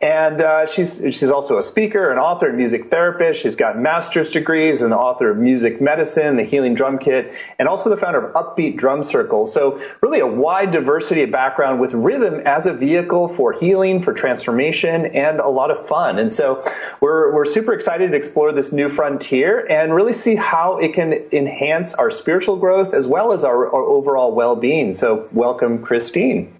And 0.00 0.40
uh, 0.40 0.66
she's 0.66 0.96
she's 0.96 1.30
also 1.30 1.58
a 1.58 1.62
speaker, 1.62 2.10
an 2.10 2.18
author, 2.18 2.48
and 2.48 2.56
music 2.56 2.90
therapist. 2.90 3.40
She's 3.40 3.54
got 3.54 3.78
master's 3.78 4.30
degrees 4.30 4.82
and 4.82 4.90
the 4.90 4.96
author 4.96 5.30
of 5.30 5.36
Music 5.36 5.80
Medicine, 5.80 6.36
the 6.36 6.42
Healing 6.42 6.74
Drum 6.74 6.98
Kit, 6.98 7.32
and 7.60 7.68
also 7.68 7.88
the 7.88 7.96
founder 7.96 8.26
of 8.26 8.34
Upbeat 8.34 8.76
Drum 8.76 9.04
Circle. 9.04 9.46
So 9.46 9.80
really 10.00 10.18
a 10.18 10.26
wide 10.26 10.72
diversity 10.72 11.22
of 11.22 11.30
background 11.30 11.80
with 11.80 11.94
rhythm 11.94 12.40
as 12.44 12.66
a 12.66 12.72
vehicle 12.72 13.28
for 13.28 13.52
healing, 13.52 14.02
for 14.02 14.12
transformation, 14.12 15.06
and 15.06 15.38
a 15.38 15.48
lot 15.48 15.70
of 15.70 15.86
fun. 15.86 16.18
And 16.18 16.32
so 16.32 16.64
we're 17.00 17.32
we're 17.32 17.51
super 17.52 17.72
excited 17.72 18.10
to 18.10 18.16
explore 18.16 18.52
this 18.52 18.72
new 18.72 18.88
frontier 18.88 19.66
and 19.70 19.94
really 19.94 20.12
see 20.12 20.34
how 20.34 20.78
it 20.78 20.94
can 20.94 21.12
enhance 21.32 21.94
our 21.94 22.10
spiritual 22.10 22.56
growth 22.56 22.94
as 22.94 23.06
well 23.06 23.32
as 23.32 23.44
our, 23.44 23.66
our 23.66 23.82
overall 23.82 24.34
well-being. 24.34 24.92
So 24.92 25.28
welcome, 25.32 25.82
Christine. 25.82 26.58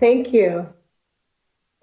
Thank 0.00 0.32
you. 0.32 0.66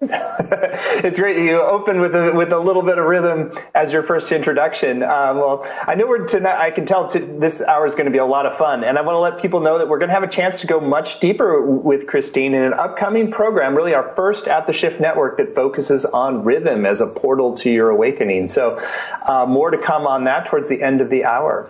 it's 0.00 1.18
great 1.18 1.38
you 1.38 1.60
open 1.60 2.00
with 2.00 2.14
a, 2.14 2.30
with 2.32 2.52
a 2.52 2.58
little 2.58 2.82
bit 2.82 2.98
of 2.98 3.04
rhythm 3.04 3.58
as 3.74 3.92
your 3.92 4.04
first 4.04 4.30
introduction. 4.30 5.02
Um, 5.02 5.38
well, 5.38 5.66
I 5.88 5.96
know 5.96 6.06
we're 6.06 6.28
tonight. 6.28 6.56
I 6.56 6.70
can 6.70 6.86
tell 6.86 7.08
to, 7.08 7.18
this 7.18 7.60
hour 7.60 7.84
is 7.84 7.96
going 7.96 8.04
to 8.04 8.12
be 8.12 8.18
a 8.18 8.24
lot 8.24 8.46
of 8.46 8.56
fun, 8.56 8.84
and 8.84 8.96
I 8.96 9.00
want 9.00 9.16
to 9.16 9.18
let 9.18 9.42
people 9.42 9.58
know 9.58 9.78
that 9.78 9.88
we're 9.88 9.98
going 9.98 10.10
to 10.10 10.14
have 10.14 10.22
a 10.22 10.28
chance 10.28 10.60
to 10.60 10.68
go 10.68 10.78
much 10.78 11.18
deeper 11.18 11.60
with 11.66 12.06
Christine 12.06 12.54
in 12.54 12.62
an 12.62 12.74
upcoming 12.74 13.32
program, 13.32 13.74
really 13.74 13.94
our 13.94 14.14
first 14.14 14.46
at 14.46 14.68
the 14.68 14.72
Shift 14.72 15.00
Network 15.00 15.38
that 15.38 15.56
focuses 15.56 16.04
on 16.04 16.44
rhythm 16.44 16.86
as 16.86 17.00
a 17.00 17.08
portal 17.08 17.56
to 17.56 17.70
your 17.70 17.90
awakening. 17.90 18.46
So, 18.46 18.80
uh, 19.26 19.46
more 19.46 19.72
to 19.72 19.78
come 19.78 20.06
on 20.06 20.24
that 20.24 20.46
towards 20.46 20.68
the 20.68 20.80
end 20.80 21.00
of 21.00 21.10
the 21.10 21.24
hour. 21.24 21.68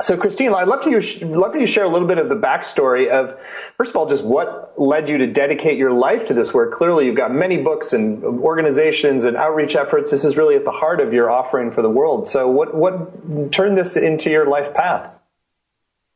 So, 0.00 0.16
Christine, 0.16 0.52
I'd 0.52 0.66
love 0.66 0.84
you 0.86 1.00
love 1.26 1.52
for 1.52 1.58
you 1.58 1.66
to 1.66 1.72
share 1.72 1.84
a 1.84 1.88
little 1.88 2.08
bit 2.08 2.18
of 2.18 2.28
the 2.28 2.34
backstory 2.34 3.10
of, 3.10 3.38
first 3.76 3.90
of 3.90 3.96
all, 3.96 4.08
just 4.08 4.24
what 4.24 4.74
led 4.76 5.08
you 5.08 5.18
to 5.18 5.28
dedicate 5.28 5.78
your 5.78 5.92
life 5.92 6.26
to 6.26 6.34
this 6.34 6.52
work. 6.52 6.74
Clearly, 6.74 7.06
you've 7.06 7.16
got 7.16 7.32
many 7.32 7.58
books 7.58 7.92
and 7.92 8.24
organizations 8.24 9.24
and 9.24 9.36
outreach 9.36 9.76
efforts. 9.76 10.10
This 10.10 10.24
is 10.24 10.36
really 10.36 10.56
at 10.56 10.64
the 10.64 10.72
heart 10.72 11.00
of 11.00 11.12
your 11.12 11.30
offering 11.30 11.70
for 11.70 11.82
the 11.82 11.90
world. 11.90 12.26
So, 12.26 12.48
what 12.48 12.74
what 12.74 13.52
turned 13.52 13.78
this 13.78 13.96
into 13.96 14.30
your 14.30 14.46
life 14.46 14.74
path? 14.74 15.10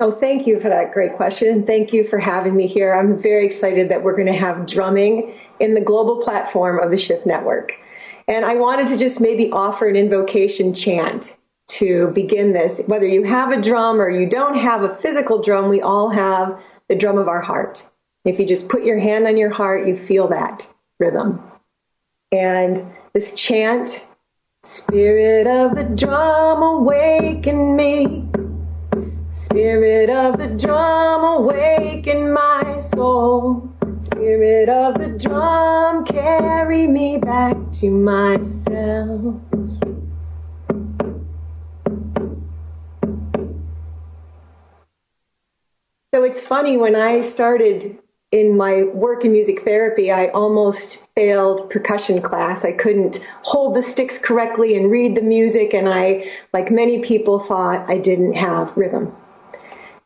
Oh, 0.00 0.12
thank 0.12 0.46
you 0.46 0.60
for 0.60 0.68
that 0.68 0.92
great 0.92 1.16
question. 1.16 1.64
Thank 1.64 1.92
you 1.92 2.06
for 2.06 2.18
having 2.18 2.56
me 2.56 2.66
here. 2.66 2.94
I'm 2.94 3.20
very 3.20 3.46
excited 3.46 3.90
that 3.90 4.02
we're 4.02 4.14
going 4.14 4.32
to 4.32 4.38
have 4.38 4.66
drumming 4.66 5.34
in 5.60 5.74
the 5.74 5.80
global 5.80 6.22
platform 6.22 6.80
of 6.80 6.90
the 6.90 6.98
Shift 6.98 7.26
Network. 7.26 7.74
And 8.28 8.44
I 8.44 8.56
wanted 8.56 8.88
to 8.88 8.96
just 8.96 9.20
maybe 9.20 9.50
offer 9.50 9.88
an 9.88 9.96
invocation 9.96 10.74
chant 10.74 11.34
to 11.68 12.10
begin 12.14 12.52
this. 12.52 12.80
Whether 12.86 13.06
you 13.06 13.22
have 13.24 13.50
a 13.50 13.60
drum 13.60 14.00
or 14.00 14.10
you 14.10 14.28
don't 14.28 14.58
have 14.58 14.82
a 14.82 14.96
physical 14.96 15.42
drum, 15.42 15.68
we 15.68 15.80
all 15.80 16.10
have 16.10 16.60
the 16.88 16.96
drum 16.96 17.18
of 17.18 17.28
our 17.28 17.40
heart. 17.40 17.84
If 18.24 18.38
you 18.38 18.46
just 18.46 18.68
put 18.68 18.84
your 18.84 18.98
hand 18.98 19.26
on 19.26 19.36
your 19.36 19.50
heart, 19.50 19.86
you 19.86 19.96
feel 19.96 20.28
that 20.28 20.66
rhythm. 20.98 21.42
And 22.32 22.82
this 23.14 23.32
chant, 23.32 24.04
Spirit 24.64 25.46
of 25.46 25.76
the 25.76 25.84
drum, 25.84 26.62
awaken 26.62 27.76
me. 27.76 28.28
Spirit 29.30 30.10
of 30.10 30.38
the 30.38 30.48
drum, 30.48 31.22
awaken 31.22 32.32
my 32.32 32.78
soul. 32.92 33.70
Spirit 34.00 34.68
of 34.68 34.98
the 34.98 35.08
drum, 35.08 36.04
carry 36.04 36.86
me 36.86 37.18
back 37.18 37.56
to 37.74 37.90
myself. 37.90 39.36
So 46.14 46.24
it's 46.24 46.40
funny 46.40 46.78
when 46.78 46.96
I 46.96 47.20
started 47.20 47.98
in 48.32 48.56
my 48.56 48.84
work 48.84 49.24
in 49.24 49.32
music 49.32 49.64
therapy, 49.64 50.10
I 50.10 50.28
almost 50.28 50.98
failed 51.14 51.68
percussion 51.70 52.22
class. 52.22 52.64
I 52.64 52.72
couldn't 52.72 53.20
hold 53.42 53.74
the 53.74 53.82
sticks 53.82 54.18
correctly 54.18 54.76
and 54.76 54.90
read 54.90 55.14
the 55.14 55.22
music, 55.22 55.74
and 55.74 55.88
I, 55.88 56.30
like 56.52 56.70
many 56.70 57.02
people, 57.02 57.40
thought 57.40 57.90
I 57.90 57.98
didn't 57.98 58.34
have 58.34 58.74
rhythm. 58.76 59.14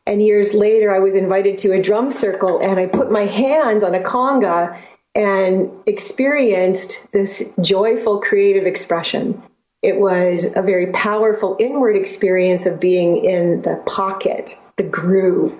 And 0.05 0.21
years 0.21 0.53
later, 0.53 0.93
I 0.93 0.99
was 0.99 1.15
invited 1.15 1.59
to 1.59 1.71
a 1.71 1.81
drum 1.81 2.11
circle, 2.11 2.59
and 2.59 2.79
I 2.79 2.85
put 2.85 3.09
my 3.09 3.25
hands 3.25 3.83
on 3.83 3.95
a 3.95 4.01
conga 4.01 4.77
and 5.15 5.71
experienced 5.85 7.01
this 7.13 7.43
joyful 7.61 8.19
creative 8.19 8.65
expression. 8.65 9.41
It 9.81 9.97
was 9.97 10.45
a 10.45 10.61
very 10.61 10.87
powerful 10.87 11.55
inward 11.59 11.95
experience 11.95 12.65
of 12.65 12.79
being 12.79 13.23
in 13.23 13.61
the 13.61 13.81
pocket, 13.85 14.57
the 14.77 14.83
groove. 14.83 15.53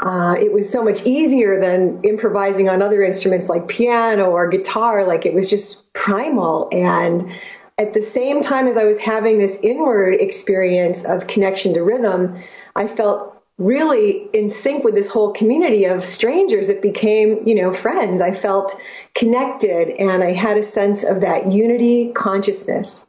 Uh, 0.00 0.34
it 0.38 0.50
was 0.50 0.68
so 0.68 0.82
much 0.82 1.06
easier 1.06 1.60
than 1.60 2.00
improvising 2.04 2.70
on 2.70 2.80
other 2.80 3.04
instruments 3.04 3.50
like 3.50 3.68
piano 3.68 4.30
or 4.30 4.48
guitar. 4.48 5.06
Like 5.06 5.26
it 5.26 5.34
was 5.34 5.48
just 5.50 5.92
primal. 5.92 6.68
And 6.72 7.30
at 7.76 7.92
the 7.92 8.00
same 8.00 8.40
time 8.40 8.66
as 8.66 8.78
I 8.78 8.84
was 8.84 8.98
having 8.98 9.38
this 9.38 9.58
inward 9.62 10.14
experience 10.14 11.04
of 11.04 11.26
connection 11.26 11.74
to 11.74 11.82
rhythm, 11.82 12.42
I 12.74 12.86
felt 12.86 13.36
really 13.58 14.26
in 14.32 14.48
sync 14.48 14.84
with 14.84 14.94
this 14.94 15.08
whole 15.08 15.34
community 15.34 15.84
of 15.84 16.02
strangers 16.02 16.68
that 16.68 16.80
became, 16.80 17.46
you 17.46 17.54
know, 17.54 17.74
friends. 17.74 18.22
I 18.22 18.32
felt 18.32 18.74
connected 19.14 19.90
and 19.90 20.24
I 20.24 20.32
had 20.32 20.56
a 20.56 20.62
sense 20.62 21.04
of 21.04 21.20
that 21.20 21.52
unity 21.52 22.10
consciousness. 22.12 23.06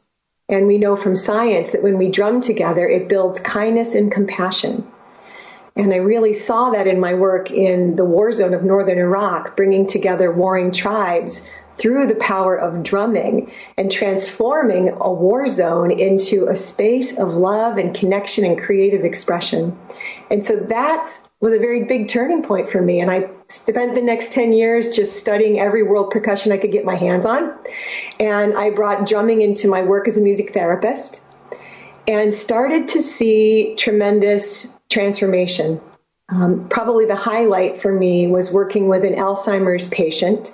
And 0.50 0.66
we 0.66 0.76
know 0.76 0.96
from 0.96 1.16
science 1.16 1.70
that 1.70 1.82
when 1.82 1.96
we 1.96 2.10
drum 2.10 2.42
together, 2.42 2.86
it 2.86 3.08
builds 3.08 3.40
kindness 3.40 3.94
and 3.94 4.12
compassion. 4.12 4.86
And 5.74 5.92
I 5.92 5.96
really 5.96 6.34
saw 6.34 6.70
that 6.70 6.86
in 6.86 7.00
my 7.00 7.14
work 7.14 7.50
in 7.50 7.96
the 7.96 8.04
war 8.04 8.32
zone 8.32 8.54
of 8.54 8.62
northern 8.62 8.98
Iraq, 8.98 9.56
bringing 9.56 9.86
together 9.86 10.30
warring 10.30 10.70
tribes 10.70 11.42
through 11.78 12.06
the 12.06 12.14
power 12.16 12.54
of 12.54 12.82
drumming 12.82 13.50
and 13.78 13.90
transforming 13.90 14.90
a 14.90 15.12
war 15.12 15.48
zone 15.48 15.90
into 15.90 16.46
a 16.48 16.54
space 16.54 17.16
of 17.16 17.28
love 17.28 17.78
and 17.78 17.94
connection 17.94 18.44
and 18.44 18.60
creative 18.60 19.04
expression. 19.04 19.78
And 20.30 20.44
so 20.44 20.56
that 20.56 21.18
was 21.40 21.54
a 21.54 21.58
very 21.58 21.84
big 21.84 22.08
turning 22.08 22.42
point 22.42 22.70
for 22.70 22.80
me. 22.80 23.00
And 23.00 23.10
I 23.10 23.30
spent 23.48 23.94
the 23.94 24.02
next 24.02 24.32
10 24.32 24.52
years 24.52 24.90
just 24.94 25.18
studying 25.18 25.58
every 25.58 25.82
world 25.82 26.10
percussion 26.10 26.52
I 26.52 26.58
could 26.58 26.72
get 26.72 26.84
my 26.84 26.96
hands 26.96 27.24
on. 27.24 27.54
And 28.20 28.56
I 28.56 28.70
brought 28.70 29.06
drumming 29.06 29.40
into 29.40 29.68
my 29.68 29.82
work 29.82 30.06
as 30.06 30.18
a 30.18 30.20
music 30.20 30.52
therapist 30.52 31.20
and 32.06 32.34
started 32.34 32.88
to 32.88 33.02
see 33.02 33.74
tremendous 33.78 34.66
transformation. 34.92 35.80
Um, 36.28 36.68
probably 36.68 37.04
the 37.04 37.16
highlight 37.16 37.80
for 37.82 37.92
me 37.92 38.26
was 38.26 38.52
working 38.52 38.88
with 38.88 39.04
an 39.04 39.14
Alzheimer's 39.14 39.88
patient, 39.88 40.52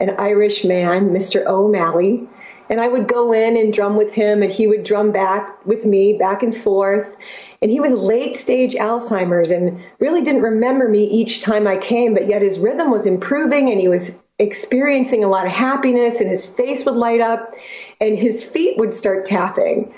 an 0.00 0.10
Irish 0.18 0.64
man, 0.64 1.10
Mr. 1.10 1.46
O'Malley. 1.46 2.28
And 2.68 2.80
I 2.80 2.88
would 2.88 3.08
go 3.08 3.32
in 3.32 3.56
and 3.56 3.72
drum 3.72 3.96
with 3.96 4.12
him, 4.12 4.42
and 4.42 4.50
he 4.50 4.66
would 4.66 4.84
drum 4.84 5.10
back 5.10 5.66
with 5.66 5.84
me, 5.84 6.14
back 6.14 6.42
and 6.42 6.56
forth. 6.56 7.16
And 7.60 7.70
he 7.70 7.80
was 7.80 7.92
late 7.92 8.36
stage 8.36 8.74
Alzheimer's 8.74 9.50
and 9.50 9.82
really 9.98 10.22
didn't 10.22 10.42
remember 10.42 10.88
me 10.88 11.04
each 11.04 11.42
time 11.42 11.66
I 11.66 11.76
came, 11.76 12.14
but 12.14 12.28
yet 12.28 12.42
his 12.42 12.58
rhythm 12.58 12.90
was 12.90 13.06
improving 13.06 13.70
and 13.70 13.80
he 13.80 13.88
was 13.88 14.12
experiencing 14.40 15.22
a 15.22 15.28
lot 15.28 15.46
of 15.46 15.52
happiness, 15.52 16.18
and 16.20 16.30
his 16.30 16.46
face 16.46 16.84
would 16.86 16.96
light 16.96 17.20
up, 17.20 17.54
and 18.00 18.18
his 18.18 18.42
feet 18.42 18.78
would 18.78 18.94
start 18.94 19.26
tapping. 19.26 19.92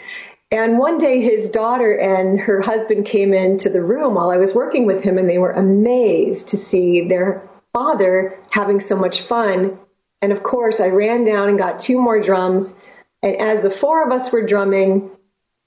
And 0.52 0.78
one 0.78 0.98
day 0.98 1.22
his 1.22 1.48
daughter 1.48 1.94
and 1.94 2.38
her 2.38 2.60
husband 2.60 3.06
came 3.06 3.32
into 3.32 3.70
the 3.70 3.80
room 3.80 4.14
while 4.14 4.28
I 4.28 4.36
was 4.36 4.54
working 4.54 4.84
with 4.84 5.02
him 5.02 5.16
and 5.16 5.26
they 5.26 5.38
were 5.38 5.52
amazed 5.52 6.48
to 6.48 6.58
see 6.58 7.08
their 7.08 7.48
father 7.72 8.38
having 8.50 8.78
so 8.78 8.94
much 8.94 9.22
fun. 9.22 9.78
And 10.20 10.30
of 10.30 10.42
course 10.42 10.78
I 10.78 10.88
ran 10.88 11.24
down 11.24 11.48
and 11.48 11.56
got 11.56 11.80
two 11.80 11.98
more 11.98 12.20
drums. 12.20 12.74
And 13.22 13.36
as 13.40 13.62
the 13.62 13.70
four 13.70 14.04
of 14.04 14.12
us 14.12 14.30
were 14.30 14.44
drumming, 14.46 15.10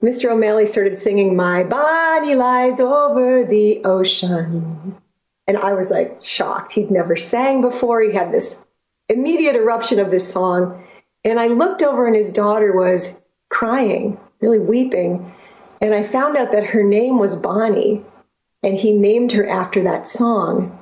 Mr. 0.04 0.30
O'Malley 0.30 0.66
started 0.66 0.98
singing, 0.98 1.34
My 1.34 1.64
Bonnie 1.64 2.36
lies 2.36 2.78
over 2.78 3.44
the 3.44 3.82
ocean. 3.84 4.96
And 5.48 5.58
I 5.58 5.72
was 5.72 5.90
like 5.90 6.22
shocked. 6.22 6.70
He'd 6.70 6.92
never 6.92 7.16
sang 7.16 7.60
before. 7.60 8.02
He 8.02 8.14
had 8.14 8.30
this 8.30 8.56
immediate 9.08 9.56
eruption 9.56 9.98
of 9.98 10.12
this 10.12 10.32
song. 10.32 10.84
And 11.24 11.40
I 11.40 11.48
looked 11.48 11.82
over 11.82 12.06
and 12.06 12.14
his 12.14 12.30
daughter 12.30 12.72
was 12.72 13.12
crying 13.56 14.18
really 14.40 14.58
weeping. 14.58 15.32
And 15.80 15.94
I 15.94 16.02
found 16.02 16.36
out 16.36 16.52
that 16.52 16.66
her 16.66 16.82
name 16.82 17.18
was 17.18 17.36
Bonnie, 17.36 18.02
and 18.62 18.76
he 18.76 18.92
named 18.92 19.32
her 19.32 19.48
after 19.48 19.84
that 19.84 20.06
song. 20.06 20.78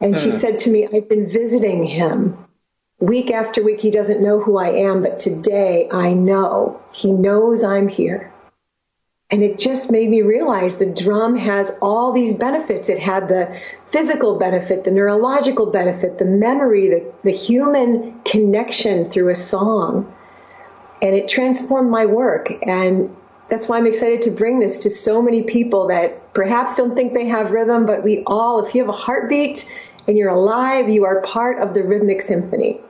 And 0.00 0.18
she 0.18 0.30
hmm. 0.30 0.36
said 0.36 0.58
to 0.58 0.70
me, 0.70 0.86
I've 0.86 1.08
been 1.08 1.28
visiting 1.28 1.84
him. 1.84 2.36
Week 2.98 3.30
after 3.30 3.62
week, 3.62 3.80
he 3.80 3.90
doesn't 3.90 4.22
know 4.22 4.40
who 4.40 4.58
I 4.58 4.70
am, 4.70 5.02
but 5.02 5.20
today 5.20 5.88
I 5.90 6.12
know. 6.12 6.82
He 6.92 7.10
knows 7.10 7.64
I'm 7.64 7.88
here. 7.88 8.32
And 9.30 9.42
it 9.42 9.58
just 9.58 9.90
made 9.90 10.10
me 10.10 10.22
realize 10.22 10.76
the 10.76 10.86
drum 10.86 11.36
has 11.36 11.70
all 11.80 12.12
these 12.12 12.34
benefits. 12.34 12.88
It 12.88 12.98
had 12.98 13.28
the 13.28 13.58
physical 13.92 14.38
benefit, 14.38 14.84
the 14.84 14.90
neurological 14.90 15.66
benefit, 15.66 16.18
the 16.18 16.24
memory, 16.24 16.88
the, 16.88 17.12
the 17.22 17.30
human 17.30 18.20
connection 18.24 19.08
through 19.08 19.30
a 19.30 19.36
song 19.36 20.12
and 21.02 21.14
it 21.14 21.28
transformed 21.28 21.90
my 21.90 22.06
work. 22.06 22.48
And 22.62 23.14
that's 23.48 23.68
why 23.68 23.78
I'm 23.78 23.86
excited 23.86 24.22
to 24.22 24.30
bring 24.30 24.60
this 24.60 24.78
to 24.78 24.90
so 24.90 25.20
many 25.20 25.42
people 25.42 25.88
that 25.88 26.32
perhaps 26.34 26.76
don't 26.76 26.94
think 26.94 27.14
they 27.14 27.26
have 27.26 27.50
rhythm, 27.50 27.86
but 27.86 28.04
we 28.04 28.22
all, 28.26 28.64
if 28.64 28.74
you 28.74 28.82
have 28.82 28.88
a 28.88 28.96
heartbeat 28.96 29.70
and 30.06 30.16
you're 30.16 30.30
alive, 30.30 30.88
you 30.88 31.04
are 31.04 31.20
part 31.22 31.60
of 31.60 31.74
the 31.74 31.82
rhythmic 31.82 32.22
symphony. 32.22 32.80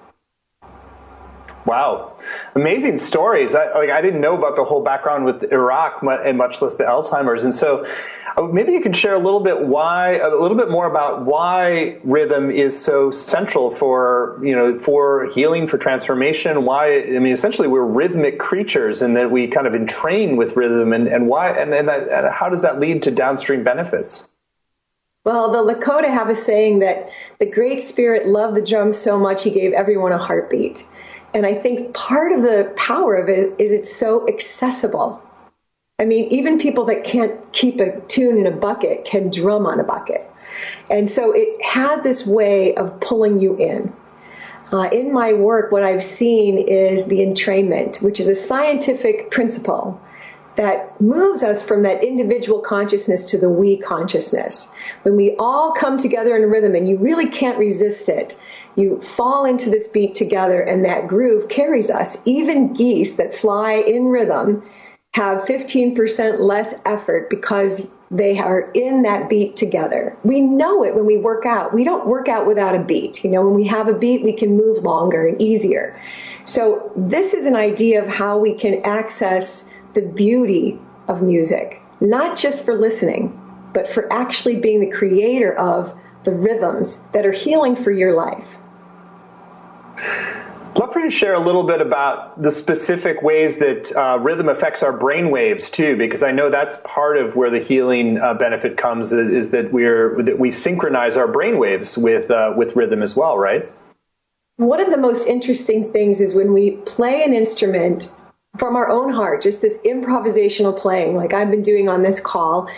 Wow, 1.67 2.17
amazing 2.55 2.99
stories. 2.99 3.55
I, 3.55 3.67
like 3.75 3.91
I 3.91 4.01
didn't 4.01 4.23
know 4.23 4.37
about 4.37 4.57
the 4.57 4.65
whole 4.65 4.83
background 4.83 5.27
with 5.27 5.53
Iraq 5.53 6.03
and 6.03 6.39
much 6.39 6.63
less 6.63 6.75
the 6.75 6.85
Alzheimer's. 6.85 7.45
And 7.45 7.55
so, 7.55 7.87
uh, 8.37 8.43
maybe 8.43 8.73
you 8.73 8.81
can 8.81 8.95
share 8.95 9.15
a 9.15 9.19
little 9.19 9.41
bit 9.41 9.61
why, 9.61 10.17
a 10.17 10.41
little 10.41 10.57
bit 10.57 10.71
more 10.71 10.87
about 10.87 11.27
why 11.27 11.99
rhythm 12.03 12.51
is 12.51 12.79
so 12.81 13.11
central 13.11 13.75
for 13.75 14.41
you 14.43 14.57
know 14.57 14.79
for 14.79 15.27
healing, 15.35 15.67
for 15.67 15.77
transformation. 15.77 16.65
Why 16.65 17.03
I 17.03 17.19
mean, 17.19 17.33
essentially, 17.33 17.69
we're 17.69 17.85
rhythmic 17.85 18.39
creatures, 18.39 19.03
and 19.03 19.17
that 19.17 19.31
we 19.31 19.47
kind 19.49 19.67
of 19.67 19.75
entrain 19.75 20.37
with 20.37 20.57
rhythm, 20.57 20.95
and 20.95 21.09
and 21.09 21.29
why, 21.29 21.51
and 21.51 21.75
and, 21.75 21.89
that, 21.89 22.09
and 22.09 22.33
how 22.33 22.49
does 22.49 22.63
that 22.63 22.81
lead 22.81 23.03
to 23.03 23.11
downstream 23.11 23.65
benefits? 23.65 24.27
Well, 25.25 25.53
the 25.53 25.75
Lakota 25.75 26.09
have 26.09 26.31
a 26.31 26.35
saying 26.35 26.79
that 26.79 27.11
the 27.39 27.47
Great 27.47 27.85
Spirit 27.85 28.27
loved 28.27 28.57
the 28.57 28.63
drum 28.63 28.95
so 28.95 29.19
much 29.19 29.43
he 29.43 29.51
gave 29.51 29.75
everyone 29.75 30.13
a 30.13 30.19
heartbeat. 30.19 30.87
And 31.33 31.47
I 31.47 31.55
think 31.55 31.95
part 31.95 32.33
of 32.33 32.43
the 32.43 32.73
power 32.77 33.15
of 33.15 33.29
it 33.29 33.55
is 33.59 33.71
it's 33.71 33.95
so 33.95 34.29
accessible. 34.29 35.23
I 35.99 36.05
mean, 36.05 36.27
even 36.33 36.59
people 36.59 36.87
that 36.87 37.05
can't 37.05 37.53
keep 37.53 37.79
a 37.79 38.01
tune 38.03 38.39
in 38.39 38.47
a 38.47 38.51
bucket 38.51 39.05
can 39.05 39.31
drum 39.31 39.67
on 39.67 39.79
a 39.81 39.85
bucket. 39.85 40.29
And 40.91 41.11
so 41.11 41.33
it 41.35 41.63
has 41.63 42.03
this 42.03 42.27
way 42.27 42.75
of 42.75 43.01
pulling 43.01 43.41
you 43.41 43.57
in. 43.57 43.93
Uh, 44.73 44.89
in 44.93 45.13
my 45.13 45.33
work, 45.33 45.73
what 45.73 45.83
I've 45.83 46.05
seen 46.05 46.59
is 46.59 47.07
the 47.07 47.19
entrainment, 47.19 48.01
which 48.01 48.21
is 48.21 48.29
a 48.29 48.35
scientific 48.35 49.31
principle 49.31 50.01
that 50.57 51.01
moves 51.01 51.43
us 51.43 51.63
from 51.63 51.83
that 51.83 52.03
individual 52.05 52.61
consciousness 52.61 53.25
to 53.31 53.39
the 53.39 53.49
we 53.49 53.79
consciousness. 53.79 54.69
When 55.03 55.17
we 55.17 55.35
all 55.39 55.73
come 55.73 55.97
together 55.97 56.37
in 56.37 56.43
a 56.43 56.47
rhythm 56.49 56.75
and 56.75 56.89
you 56.89 56.99
really 56.99 57.29
can't 57.29 57.59
resist 57.59 58.09
it, 58.09 58.37
you 58.77 59.01
fall 59.01 59.45
into 59.45 59.71
this 59.71 59.89
beat 59.89 60.15
together 60.15 60.61
and 60.61 60.85
that 60.85 61.09
groove 61.09 61.49
carries 61.49 61.91
us. 61.91 62.17
Even 62.25 62.73
geese 62.73 63.17
that 63.17 63.35
fly 63.35 63.75
in 63.75 64.07
rhythm 64.07 64.63
have 65.13 65.43
15% 65.43 66.41
less 66.41 66.75
effort 66.85 67.29
because 67.29 67.87
they 68.13 68.39
are 68.39 68.71
in 68.73 69.03
that 69.03 69.29
beat 69.29 69.57
together. 69.57 70.17
We 70.25 70.41
know 70.41 70.85
it 70.85 70.95
when 70.95 71.07
we 71.07 71.17
work 71.17 71.47
out. 71.47 71.73
We 71.73 71.85
don't 71.85 72.07
work 72.07 72.29
out 72.29 72.47
without 72.47 72.75
a 72.75 72.81
beat. 72.81 73.23
You 73.23 73.31
know, 73.31 73.45
when 73.45 73.55
we 73.55 73.67
have 73.69 73.89
a 73.89 73.93
beat, 73.95 74.23
we 74.23 74.33
can 74.33 74.57
move 74.57 74.83
longer 74.85 75.27
and 75.27 75.41
easier. 75.41 76.01
So 76.45 76.93
this 76.97 77.35
is 77.35 77.45
an 77.45 77.55
idea 77.55 78.03
of 78.03 78.09
how 78.09 78.39
we 78.39 78.55
can 78.55 78.83
access 78.85 79.67
the 79.95 80.03
beauty 80.03 80.79
of 81.09 81.23
music, 81.23 81.81
not 82.01 82.37
just 82.37 82.65
for 82.65 82.79
listening, 82.79 83.37
but 83.73 83.89
for 83.89 84.13
actually 84.13 84.57
being 84.57 84.81
the 84.81 84.91
creator 84.91 85.57
of 85.57 85.95
the 86.25 86.33
rhythms 86.33 87.01
that 87.13 87.25
are 87.25 87.33
healing 87.33 87.77
for 87.77 87.91
your 87.91 88.15
life. 88.15 88.47
Love 90.77 90.93
for 90.93 91.01
you 91.01 91.11
to 91.11 91.17
share 91.17 91.35
a 91.35 91.45
little 91.45 91.65
bit 91.65 91.81
about 91.81 92.41
the 92.41 92.51
specific 92.51 93.23
ways 93.23 93.57
that 93.57 93.93
uh, 93.93 94.19
rhythm 94.21 94.49
affects 94.49 94.85
our 94.85 94.93
brain 94.93 95.31
waves 95.31 95.69
too, 95.69 95.97
because 95.97 96.23
I 96.23 96.31
know 96.31 96.49
that's 96.49 96.77
part 96.85 97.19
of 97.19 97.35
where 97.35 97.51
the 97.51 97.59
healing 97.59 98.19
uh, 98.19 98.35
benefit 98.35 98.77
comes 98.77 99.13
is, 99.13 99.51
that 99.51 99.73
we're 99.73 100.23
that 100.23 100.39
we 100.39 100.53
synchronize 100.53 101.17
our 101.17 101.27
brain 101.27 101.59
waves 101.59 101.99
with 101.99 102.31
uh, 102.31 102.53
with 102.57 102.77
rhythm 102.77 103.03
as 103.03 103.17
well, 103.17 103.37
right? 103.37 103.71
One 104.59 104.81
of 104.81 104.91
the 104.91 104.97
most 104.97 105.27
interesting 105.27 105.91
things 105.93 106.21
is 106.21 106.35
when 106.35 106.53
we 106.53 106.73
play 106.73 107.25
an 107.25 107.35
instrument 107.35 108.13
from 108.57 108.77
our 108.77 108.89
own 108.89 109.13
heart, 109.13 109.43
just 109.43 109.61
this 109.61 109.77
improvisational 109.79 110.79
playing, 110.79 111.17
like 111.17 111.33
I've 111.33 111.51
been 111.51 111.63
doing 111.63 111.89
on 111.89 112.03
this 112.03 112.21
call. 112.21 112.69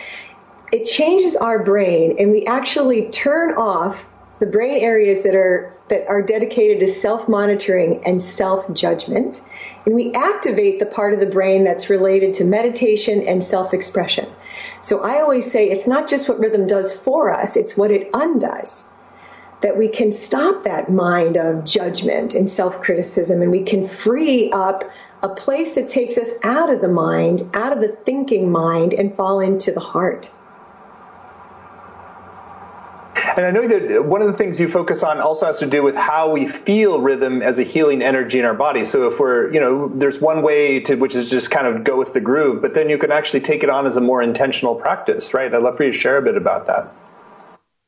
It 0.73 0.87
changes 0.87 1.37
our 1.37 1.63
brain, 1.63 2.17
and 2.19 2.31
we 2.31 2.47
actually 2.47 3.11
turn 3.11 3.55
off 3.57 3.99
the 4.43 4.49
brain 4.49 4.83
areas 4.83 5.23
that 5.23 5.37
are 5.37 5.73
that 5.89 6.05
are 6.09 6.21
dedicated 6.21 6.81
to 6.81 6.89
self-monitoring 6.89 8.03
and 8.05 8.21
self-judgment. 8.21 9.41
And 9.87 9.95
we 9.95 10.13
activate 10.15 10.81
the 10.81 10.87
part 10.87 11.15
of 11.15 11.21
the 11.21 11.27
brain 11.27 11.63
that's 11.63 11.89
related 11.89 12.35
to 12.35 12.45
meditation 12.45 13.23
and 13.29 13.45
self-expression. 13.45 14.29
So 14.81 14.99
i 15.05 15.21
always 15.21 15.49
say 15.49 15.71
it's 15.71 15.87
not 15.87 16.09
just 16.09 16.29
what 16.29 16.41
rhythm 16.41 16.67
does 16.67 16.93
for 16.93 17.33
us 17.33 17.55
it's 17.55 17.77
what 17.77 17.93
it 17.93 18.11
undoes. 18.13 18.89
That 19.61 19.79
we 19.79 19.87
can 19.87 20.11
stop 20.11 20.65
that 20.65 20.91
mind 20.91 21.37
of 21.37 21.65
judgment 21.65 22.35
and 22.35 22.51
self-criticism 22.51 23.43
and 23.43 23.53
we 23.53 23.63
can 23.63 23.87
free 23.87 24.51
up 24.51 24.83
a 25.23 25.29
place 25.29 25.77
that 25.77 25.87
takes 25.87 26.19
us 26.19 26.31
out 26.43 26.69
of 26.69 26.81
the 26.81 26.89
mind 26.89 27.49
out 27.55 27.73
of 27.73 27.81
the 27.81 27.97
thinking 28.05 28.51
mind 28.51 28.93
and 28.93 29.15
fall 29.15 29.39
into 29.39 29.71
the 29.71 29.87
heart 29.95 30.33
and 33.15 33.47
I 33.47 33.51
know 33.51 33.67
that 33.69 34.05
one 34.05 34.23
of 34.23 34.31
the 34.31 34.37
things 34.37 34.59
you 34.59 34.69
focus 34.69 35.03
on 35.03 35.21
also 35.21 35.47
has 35.47 35.59
to 35.59 35.67
do 35.67 35.83
with 35.83 35.95
how 35.95 36.31
we 36.31 36.49
feel 36.49 37.01
rhythm 37.01 37.43
as 37.43 37.59
a 37.59 37.63
healing 37.63 38.03
energy 38.03 38.39
in 38.39 38.45
our 38.45 38.55
body. 38.55 38.85
So 38.85 39.09
if 39.09 39.19
we're, 39.19 39.53
you 39.53 39.61
know, 39.61 39.91
there's 39.95 40.19
one 40.19 40.43
way 40.43 40.81
to, 40.81 40.97
which 40.97 41.15
is 41.15 41.31
just 41.31 41.51
kind 41.51 41.67
of 41.67 41.85
go 41.85 41.99
with 41.99 42.13
the 42.15 42.21
groove, 42.21 42.63
but 42.63 42.75
then 42.75 42.89
you 42.89 42.99
can 42.99 43.13
actually 43.13 43.41
take 43.41 43.63
it 43.63 43.71
on 43.71 43.87
as 43.87 43.97
a 43.97 44.01
more 44.01 44.23
intentional 44.23 44.75
practice, 44.75 45.35
right? 45.35 45.53
I'd 45.53 45.63
love 45.63 45.77
for 45.77 45.85
you 45.85 45.93
to 45.93 45.99
share 45.99 46.17
a 46.17 46.23
bit 46.23 46.37
about 46.37 46.67
that. 46.67 46.93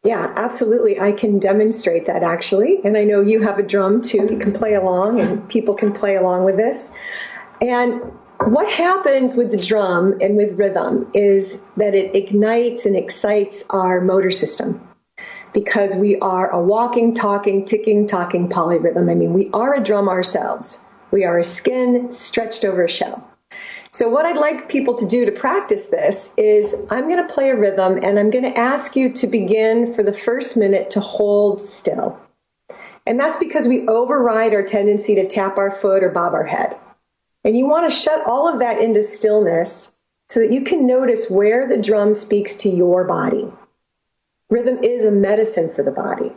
Yeah, 0.02 0.32
absolutely. 0.36 1.00
I 1.00 1.12
can 1.12 1.38
demonstrate 1.38 2.06
that 2.06 2.22
actually. 2.22 2.80
And 2.84 2.96
I 2.96 3.04
know 3.04 3.22
you 3.22 3.42
have 3.42 3.58
a 3.58 3.62
drum 3.62 4.02
too. 4.02 4.28
You 4.30 4.38
can 4.38 4.52
play 4.52 4.74
along 4.74 5.20
and 5.20 5.48
people 5.48 5.74
can 5.74 5.92
play 5.92 6.16
along 6.16 6.44
with 6.44 6.56
this. 6.56 6.92
And 7.62 8.00
what 8.40 8.70
happens 8.70 9.34
with 9.34 9.50
the 9.50 9.56
drum 9.56 10.18
and 10.20 10.36
with 10.36 10.58
rhythm 10.58 11.10
is 11.14 11.58
that 11.78 11.94
it 11.94 12.14
ignites 12.14 12.84
and 12.84 12.94
excites 12.94 13.64
our 13.70 14.02
motor 14.02 14.30
system 14.30 14.86
because 15.54 15.94
we 15.94 16.18
are 16.18 16.50
a 16.50 16.60
walking, 16.60 17.14
talking, 17.14 17.64
ticking, 17.64 18.06
talking 18.06 18.50
polyrhythm. 18.50 19.10
I 19.10 19.14
mean, 19.14 19.32
we 19.32 19.48
are 19.54 19.72
a 19.72 19.82
drum 19.82 20.08
ourselves. 20.08 20.80
We 21.12 21.24
are 21.24 21.38
a 21.38 21.44
skin 21.44 22.12
stretched 22.12 22.64
over 22.64 22.84
a 22.84 22.88
shell. 22.88 23.26
So 23.92 24.08
what 24.08 24.26
I'd 24.26 24.36
like 24.36 24.68
people 24.68 24.94
to 24.94 25.06
do 25.06 25.24
to 25.24 25.30
practice 25.30 25.84
this 25.84 26.34
is 26.36 26.74
I'm 26.90 27.08
going 27.08 27.24
to 27.24 27.32
play 27.32 27.50
a 27.50 27.56
rhythm 27.56 28.00
and 28.02 28.18
I'm 28.18 28.30
going 28.30 28.44
to 28.44 28.58
ask 28.58 28.96
you 28.96 29.12
to 29.12 29.28
begin 29.28 29.94
for 29.94 30.02
the 30.02 30.12
first 30.12 30.56
minute 30.56 30.90
to 30.90 31.00
hold 31.00 31.62
still. 31.62 32.18
And 33.06 33.20
that's 33.20 33.36
because 33.36 33.68
we 33.68 33.86
override 33.86 34.54
our 34.54 34.64
tendency 34.64 35.14
to 35.14 35.28
tap 35.28 35.56
our 35.58 35.70
foot 35.70 36.02
or 36.02 36.08
bob 36.08 36.34
our 36.34 36.44
head. 36.44 36.76
And 37.44 37.56
you 37.56 37.68
want 37.68 37.88
to 37.88 37.96
shut 37.96 38.26
all 38.26 38.52
of 38.52 38.58
that 38.58 38.80
into 38.80 39.04
stillness 39.04 39.92
so 40.28 40.40
that 40.40 40.52
you 40.52 40.64
can 40.64 40.86
notice 40.86 41.30
where 41.30 41.68
the 41.68 41.76
drum 41.76 42.16
speaks 42.16 42.56
to 42.56 42.68
your 42.68 43.04
body. 43.04 43.52
Rhythm 44.54 44.84
is 44.84 45.04
a 45.04 45.10
medicine 45.10 45.74
for 45.74 45.82
the 45.82 45.90
body. 45.90 46.30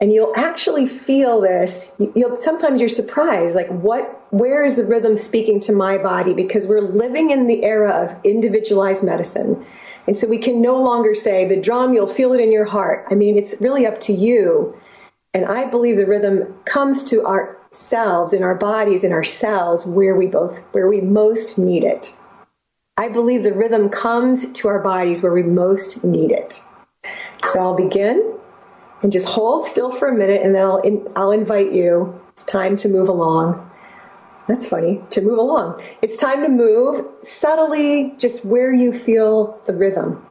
And 0.00 0.10
you'll 0.10 0.32
actually 0.34 0.86
feel 0.86 1.42
this. 1.42 1.92
You'll 1.98 2.38
sometimes 2.38 2.80
you're 2.80 2.88
surprised, 2.88 3.54
like 3.54 3.68
what, 3.68 4.26
where 4.30 4.64
is 4.64 4.76
the 4.76 4.86
rhythm 4.86 5.18
speaking 5.18 5.60
to 5.60 5.72
my 5.72 5.98
body? 5.98 6.32
Because 6.32 6.66
we're 6.66 6.80
living 6.80 7.30
in 7.30 7.46
the 7.46 7.62
era 7.62 7.90
of 7.90 8.24
individualized 8.24 9.04
medicine. 9.04 9.66
And 10.06 10.16
so 10.16 10.26
we 10.26 10.38
can 10.38 10.62
no 10.62 10.82
longer 10.82 11.14
say 11.14 11.46
the 11.46 11.60
drum, 11.60 11.92
you'll 11.92 12.08
feel 12.08 12.32
it 12.32 12.40
in 12.40 12.50
your 12.50 12.64
heart. 12.64 13.04
I 13.10 13.14
mean, 13.16 13.36
it's 13.36 13.54
really 13.60 13.84
up 13.84 14.00
to 14.08 14.14
you. 14.14 14.74
And 15.34 15.44
I 15.44 15.66
believe 15.66 15.98
the 15.98 16.06
rhythm 16.06 16.54
comes 16.64 17.04
to 17.10 17.26
ourselves 17.26 18.32
in 18.32 18.42
our 18.42 18.54
bodies, 18.54 19.04
in 19.04 19.12
our 19.12 19.24
cells, 19.24 19.84
where 19.84 20.16
we 20.16 20.24
both, 20.24 20.58
where 20.72 20.88
we 20.88 21.02
most 21.02 21.58
need 21.58 21.84
it. 21.84 22.14
I 22.96 23.10
believe 23.10 23.42
the 23.42 23.52
rhythm 23.52 23.90
comes 23.90 24.50
to 24.52 24.68
our 24.68 24.78
bodies 24.78 25.20
where 25.20 25.34
we 25.34 25.42
most 25.42 26.02
need 26.02 26.32
it. 26.32 26.62
So 27.46 27.60
I'll 27.60 27.76
begin 27.76 28.34
and 29.02 29.10
just 29.10 29.26
hold 29.26 29.66
still 29.66 29.92
for 29.92 30.08
a 30.08 30.14
minute 30.16 30.42
and 30.42 30.54
then 30.54 30.62
I'll, 30.62 30.78
in, 30.78 31.08
I'll 31.16 31.32
invite 31.32 31.72
you. 31.72 32.20
It's 32.32 32.44
time 32.44 32.76
to 32.78 32.88
move 32.88 33.08
along. 33.08 33.70
That's 34.48 34.66
funny, 34.66 35.00
to 35.10 35.20
move 35.20 35.38
along. 35.38 35.82
It's 36.02 36.16
time 36.16 36.42
to 36.42 36.48
move 36.48 37.06
subtly 37.22 38.14
just 38.18 38.44
where 38.44 38.72
you 38.72 38.92
feel 38.92 39.60
the 39.66 39.72
rhythm. 39.72 40.26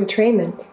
Entrainment. 0.00 0.66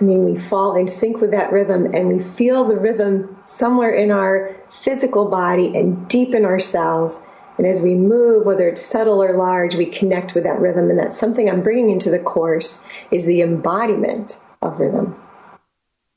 I 0.00 0.04
mean, 0.04 0.24
we 0.24 0.38
fall 0.38 0.76
in 0.76 0.88
sync 0.88 1.20
with 1.22 1.30
that 1.30 1.52
rhythm 1.52 1.94
and 1.94 2.08
we 2.08 2.22
feel 2.22 2.64
the 2.64 2.76
rhythm 2.76 3.36
somewhere 3.46 3.92
in 3.92 4.10
our 4.10 4.54
physical 4.82 5.30
body 5.30 5.76
and 5.76 6.06
deep 6.08 6.34
in 6.34 6.44
our 6.44 6.60
cells. 6.60 7.18
And 7.56 7.66
as 7.66 7.80
we 7.80 7.94
move, 7.94 8.44
whether 8.44 8.68
it's 8.68 8.84
subtle 8.84 9.22
or 9.22 9.38
large, 9.38 9.74
we 9.74 9.86
connect 9.86 10.34
with 10.34 10.44
that 10.44 10.60
rhythm. 10.60 10.90
And 10.90 10.98
that's 10.98 11.18
something 11.18 11.48
I'm 11.48 11.62
bringing 11.62 11.90
into 11.90 12.10
the 12.10 12.18
course 12.18 12.78
is 13.10 13.24
the 13.24 13.40
embodiment 13.40 14.38
of 14.60 14.78
rhythm. 14.78 15.18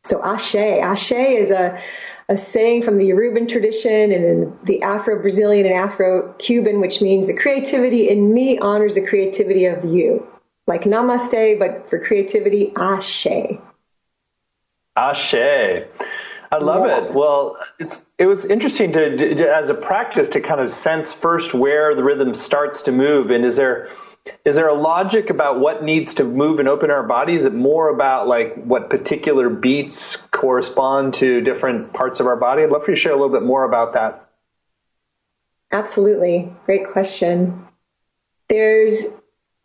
So 0.04 0.22
ashe, 0.22 0.56
ashe 0.56 1.14
is 1.14 1.50
a, 1.50 1.82
a 2.28 2.36
saying 2.36 2.84
from 2.84 2.98
the 2.98 3.10
Yoruban 3.10 3.48
tradition 3.48 4.12
and 4.12 4.60
the 4.64 4.82
Afro-Brazilian 4.82 5.66
and 5.66 5.76
Afro-Cuban, 5.76 6.82
which 6.82 7.02
means 7.02 7.28
the 7.28 7.34
creativity 7.34 8.10
in 8.10 8.34
me 8.34 8.58
honors 8.60 8.96
the 8.96 9.08
creativity 9.08 9.66
of 9.66 9.86
you. 9.86 10.28
Like 10.70 10.84
namaste, 10.84 11.60
but 11.60 11.90
for 11.90 12.00
creativity, 12.00 12.72
ashe. 12.78 13.28
Ashe. 14.96 15.34
I 16.52 16.58
love 16.58 16.86
Yeah. 16.86 17.06
it. 17.06 17.14
Well, 17.14 17.58
it's 17.80 18.04
it 18.18 18.26
was 18.26 18.46
interesting 18.46 18.94
to, 18.94 19.36
to 19.36 19.56
as 19.56 19.70
a 19.70 19.74
practice 19.74 20.30
to 20.30 20.42
kind 20.42 20.62
of 20.62 20.72
sense 20.72 21.14
first 21.14 21.54
where 21.54 21.96
the 21.96 22.04
rhythm 22.04 22.34
starts 22.36 22.84
to 22.84 22.92
move, 22.92 23.30
and 23.30 23.44
is 23.46 23.56
there 23.56 23.90
is 24.46 24.56
there 24.56 24.68
a 24.68 24.74
logic 24.74 25.30
about 25.30 25.60
what 25.60 25.84
needs 25.84 26.16
to 26.16 26.24
move 26.24 26.60
and 26.60 26.68
open 26.68 26.92
our 26.92 27.04
body? 27.04 27.36
Is 27.36 27.46
it 27.46 27.54
more 27.54 27.90
about 27.90 28.28
like 28.28 28.56
what 28.64 28.90
particular 28.90 29.50
beats 29.50 30.18
correspond 30.32 31.16
to 31.16 31.42
different 31.42 31.94
parts 31.94 32.20
of 32.20 32.28
our 32.28 32.36
body? 32.36 32.64
I'd 32.64 32.70
love 32.70 32.84
for 32.84 32.92
you 32.92 32.96
to 32.96 33.02
share 33.02 33.14
a 33.14 33.16
little 33.16 33.32
bit 33.32 33.44
more 33.44 33.64
about 33.64 33.94
that. 33.94 34.30
Absolutely. 35.72 36.52
Great 36.66 36.92
question. 36.92 37.68
There's 38.50 39.06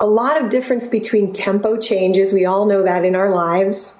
a 0.00 0.06
lot 0.06 0.42
of 0.42 0.50
difference 0.50 0.86
between 0.86 1.32
tempo 1.32 1.76
changes. 1.76 2.32
We 2.32 2.46
all 2.46 2.66
know 2.66 2.82
that 2.82 3.04
in 3.04 3.14
our 3.14 3.34
lives. 3.34 3.94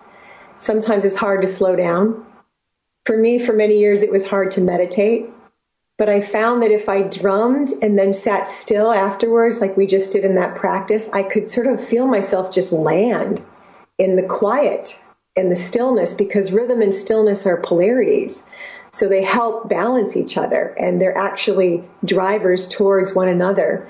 Sometimes 0.59 1.05
it's 1.05 1.17
hard 1.17 1.43
to 1.43 1.49
slow 1.49 1.77
down. 1.77 2.25
For 3.07 3.17
me, 3.17 3.39
for 3.39 3.53
many 3.53 3.79
years, 3.79 4.03
it 4.03 4.11
was 4.11 4.25
hard 4.25 4.51
to 4.53 4.61
meditate. 4.61 5.27
But 5.97 6.09
I 6.09 6.21
found 6.21 6.63
that 6.63 6.73
if 6.73 6.89
I 6.89 7.03
drummed 7.03 7.73
and 7.81 7.97
then 7.97 8.13
sat 8.13 8.49
still 8.49 8.93
afterwards, 8.93 9.61
like 9.61 9.77
we 9.77 9.87
just 9.87 10.11
did 10.11 10.25
in 10.25 10.35
that 10.35 10.57
practice, 10.57 11.09
I 11.13 11.23
could 11.23 11.49
sort 11.49 11.69
of 11.69 11.87
feel 11.87 12.07
myself 12.07 12.53
just 12.53 12.73
land 12.73 13.45
in 13.99 14.17
the 14.17 14.23
quiet 14.23 14.99
and 15.37 15.53
the 15.53 15.57
stillness 15.57 16.15
because 16.15 16.53
rhythm 16.53 16.83
and 16.83 16.95
stillness 16.95 17.47
are 17.47 17.57
polarities. 17.57 18.43
So 18.91 19.09
they 19.09 19.23
help 19.23 19.69
balance 19.69 20.17
each 20.17 20.37
other 20.37 20.75
and 20.79 21.01
they're 21.01 21.17
actually 21.17 21.85
drivers 22.05 22.69
towards 22.69 23.15
one 23.15 23.29
another. 23.29 23.89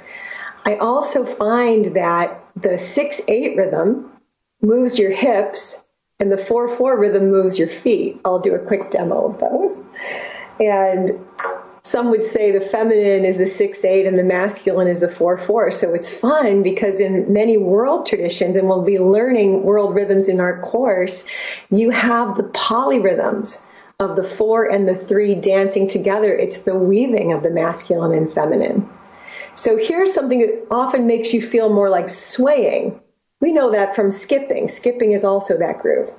I 0.66 0.76
also 0.76 1.24
find 1.24 1.86
that 1.94 2.42
the 2.56 2.78
6 2.78 3.20
8 3.28 3.56
rhythm 3.56 4.10
moves 4.62 4.98
your 4.98 5.10
hips 5.10 5.82
and 6.18 6.32
the 6.32 6.38
4 6.38 6.76
4 6.76 6.98
rhythm 6.98 7.30
moves 7.30 7.58
your 7.58 7.68
feet. 7.68 8.20
I'll 8.24 8.38
do 8.38 8.54
a 8.54 8.58
quick 8.58 8.90
demo 8.90 9.26
of 9.26 9.40
those. 9.40 9.82
And 10.60 11.18
some 11.82 12.10
would 12.10 12.24
say 12.24 12.50
the 12.50 12.64
feminine 12.64 13.26
is 13.26 13.36
the 13.36 13.46
6 13.46 13.84
8 13.84 14.06
and 14.06 14.18
the 14.18 14.22
masculine 14.22 14.88
is 14.88 15.00
the 15.00 15.10
4 15.10 15.36
4. 15.36 15.70
So 15.70 15.92
it's 15.92 16.10
fun 16.10 16.62
because 16.62 16.98
in 16.98 17.30
many 17.30 17.58
world 17.58 18.06
traditions, 18.06 18.56
and 18.56 18.66
we'll 18.66 18.82
be 18.82 18.98
learning 18.98 19.64
world 19.64 19.94
rhythms 19.94 20.28
in 20.28 20.40
our 20.40 20.60
course, 20.62 21.26
you 21.70 21.90
have 21.90 22.36
the 22.36 22.44
polyrhythms 22.44 23.60
of 24.00 24.16
the 24.16 24.24
4 24.24 24.64
and 24.70 24.88
the 24.88 24.94
3 24.94 25.34
dancing 25.34 25.86
together. 25.86 26.34
It's 26.34 26.60
the 26.60 26.74
weaving 26.74 27.34
of 27.34 27.42
the 27.42 27.50
masculine 27.50 28.12
and 28.16 28.32
feminine. 28.32 28.88
So 29.56 29.76
here's 29.78 30.12
something 30.12 30.40
that 30.40 30.66
often 30.70 31.06
makes 31.06 31.32
you 31.32 31.40
feel 31.40 31.72
more 31.72 31.88
like 31.88 32.08
swaying. 32.08 33.00
We 33.40 33.52
know 33.52 33.70
that 33.70 33.94
from 33.94 34.10
skipping. 34.10 34.68
Skipping 34.68 35.12
is 35.12 35.22
also 35.22 35.56
that 35.58 35.78
groove. 35.78 36.10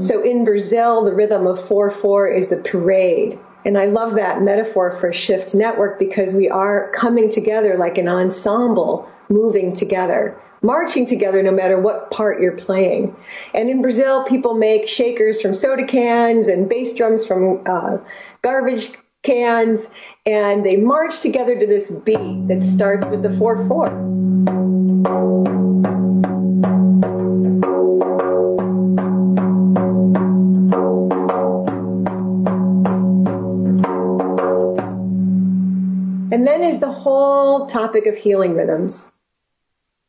So 0.00 0.22
in 0.22 0.44
Brazil, 0.44 1.04
the 1.04 1.12
rhythm 1.12 1.46
of 1.46 1.58
4-4 1.68 2.38
is 2.38 2.46
the 2.46 2.56
parade. 2.56 3.38
And 3.64 3.76
I 3.76 3.86
love 3.86 4.14
that 4.14 4.42
metaphor 4.42 4.96
for 5.00 5.12
shift 5.12 5.54
network 5.54 5.98
because 5.98 6.32
we 6.32 6.48
are 6.48 6.90
coming 6.92 7.30
together 7.30 7.76
like 7.76 7.98
an 7.98 8.08
ensemble, 8.08 9.08
moving 9.28 9.74
together, 9.74 10.40
marching 10.62 11.06
together 11.06 11.42
no 11.42 11.50
matter 11.50 11.78
what 11.80 12.10
part 12.10 12.40
you're 12.40 12.56
playing. 12.56 13.14
And 13.54 13.68
in 13.68 13.82
Brazil, 13.82 14.24
people 14.24 14.54
make 14.54 14.88
shakers 14.88 15.40
from 15.40 15.54
soda 15.54 15.86
cans 15.86 16.48
and 16.48 16.68
bass 16.68 16.94
drums 16.94 17.26
from 17.26 17.62
uh, 17.66 17.98
garbage 18.42 18.92
cans, 19.22 19.88
and 20.24 20.64
they 20.64 20.76
march 20.76 21.20
together 21.20 21.58
to 21.58 21.66
this 21.66 21.90
beat 21.90 22.48
that 22.48 22.62
starts 22.62 23.06
with 23.06 23.22
the 23.22 23.36
4 23.36 23.66
4. 23.68 25.57
Whole 37.08 37.66
topic 37.66 38.06
of 38.06 38.16
healing 38.16 38.54
rhythms. 38.54 39.06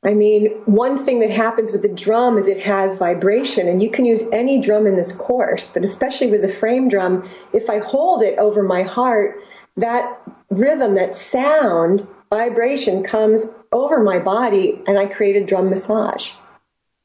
I 0.04 0.14
mean, 0.14 0.48
one 0.66 1.06
thing 1.06 1.20
that 1.20 1.30
happens 1.30 1.72
with 1.72 1.82
the 1.82 1.90
drum 1.90 2.38
is 2.38 2.48
it 2.48 2.60
has 2.60 2.96
vibration, 2.96 3.68
and 3.70 3.82
you 3.82 3.90
can 3.90 4.06
use 4.06 4.22
any 4.34 4.60
drum 4.62 4.86
in 4.86 4.96
this 4.98 5.14
course, 5.14 5.70
but 5.74 5.86
especially 5.86 6.28
with 6.28 6.42
the 6.42 6.48
frame 6.48 6.90
drum, 6.90 7.30
if 7.54 7.70
I 7.70 7.80
hold 7.80 8.22
it 8.22 8.38
over 8.38 8.64
my 8.64 8.84
heart, 8.84 9.38
that 9.78 10.22
rhythm, 10.50 10.96
that 10.96 11.16
sound, 11.16 12.06
vibration 12.30 13.04
comes 13.04 13.46
over 13.72 14.04
my 14.04 14.20
body, 14.20 14.82
and 14.88 14.98
I 14.98 15.06
create 15.06 15.36
a 15.36 15.46
drum 15.46 15.70
massage. 15.70 16.32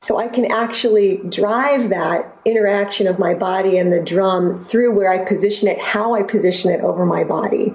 So 0.02 0.18
I 0.18 0.28
can 0.28 0.50
actually 0.52 1.16
drive 1.28 1.88
that 1.90 2.36
interaction 2.44 3.06
of 3.06 3.18
my 3.18 3.34
body 3.34 3.78
and 3.78 3.92
the 3.92 4.02
drum 4.02 4.64
through 4.66 4.94
where 4.94 5.10
I 5.10 5.24
position 5.24 5.68
it, 5.68 5.80
how 5.80 6.14
I 6.14 6.22
position 6.22 6.70
it 6.72 6.80
over 6.80 7.06
my 7.06 7.24
body. 7.24 7.74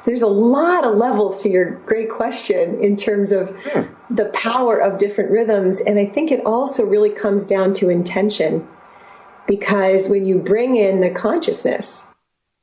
So 0.00 0.10
there's 0.10 0.22
a 0.22 0.28
lot 0.28 0.86
of 0.86 0.96
levels 0.96 1.42
to 1.42 1.50
your 1.50 1.70
great 1.70 2.10
question 2.10 2.82
in 2.82 2.96
terms 2.96 3.32
of 3.32 3.50
hmm. 3.50 4.14
the 4.14 4.26
power 4.26 4.78
of 4.78 4.98
different 4.98 5.30
rhythms. 5.30 5.80
And 5.80 5.98
I 5.98 6.06
think 6.06 6.30
it 6.30 6.46
also 6.46 6.84
really 6.84 7.10
comes 7.10 7.46
down 7.46 7.74
to 7.74 7.88
intention 7.88 8.66
because 9.46 10.08
when 10.08 10.24
you 10.24 10.38
bring 10.38 10.76
in 10.76 11.00
the 11.00 11.10
consciousness, 11.10 12.06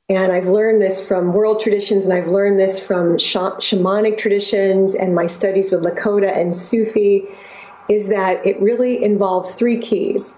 and 0.08 0.32
I've 0.32 0.48
learned 0.48 0.82
this 0.82 1.06
from 1.06 1.34
world 1.34 1.60
traditions 1.60 2.06
and 2.06 2.14
I've 2.14 2.28
learned 2.28 2.60
this 2.60 2.80
from 2.80 3.18
sha- 3.18 3.58
shamanic 3.58 4.20
traditions 4.20 4.94
and 4.94 5.16
my 5.16 5.26
studies 5.26 5.72
with 5.72 5.82
Lakota 5.82 6.36
and 6.36 6.56
Sufi, 6.56 7.26
is 7.90 8.08
that 8.08 8.46
it 8.46 8.62
really 8.62 9.04
involves 9.04 9.54
three 9.54 9.80
keys, 9.80 10.34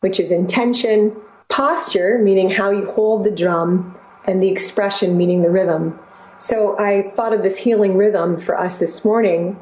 which 0.00 0.18
is 0.18 0.32
intention, 0.32 1.16
posture, 1.48 2.18
meaning 2.18 2.50
how 2.50 2.70
you 2.70 2.90
hold 2.90 3.24
the 3.24 3.30
drum, 3.30 3.96
and 4.24 4.42
the 4.42 4.48
expression, 4.48 5.16
meaning 5.16 5.42
the 5.42 5.50
rhythm. 5.50 5.98
So 6.38 6.78
I 6.78 7.12
thought 7.16 7.32
of 7.32 7.42
this 7.42 7.56
healing 7.56 7.96
rhythm 7.96 8.40
for 8.40 8.58
us 8.58 8.78
this 8.78 9.04
morning. 9.04 9.58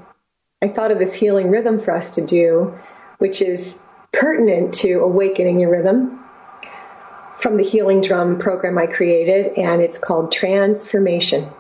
I 0.60 0.68
thought 0.68 0.90
of 0.90 0.98
this 0.98 1.14
healing 1.14 1.50
rhythm 1.50 1.80
for 1.80 1.92
us 1.92 2.10
to 2.10 2.20
do, 2.20 2.76
which 3.18 3.40
is 3.40 3.78
pertinent 4.12 4.74
to 4.74 4.94
awakening 5.00 5.60
your 5.60 5.70
rhythm 5.70 6.20
from 7.38 7.56
the 7.56 7.62
healing 7.62 8.00
drum 8.00 8.38
program 8.38 8.78
I 8.78 8.86
created, 8.86 9.58
and 9.58 9.82
it's 9.82 9.98
called 9.98 10.32
transformation. 10.32 11.50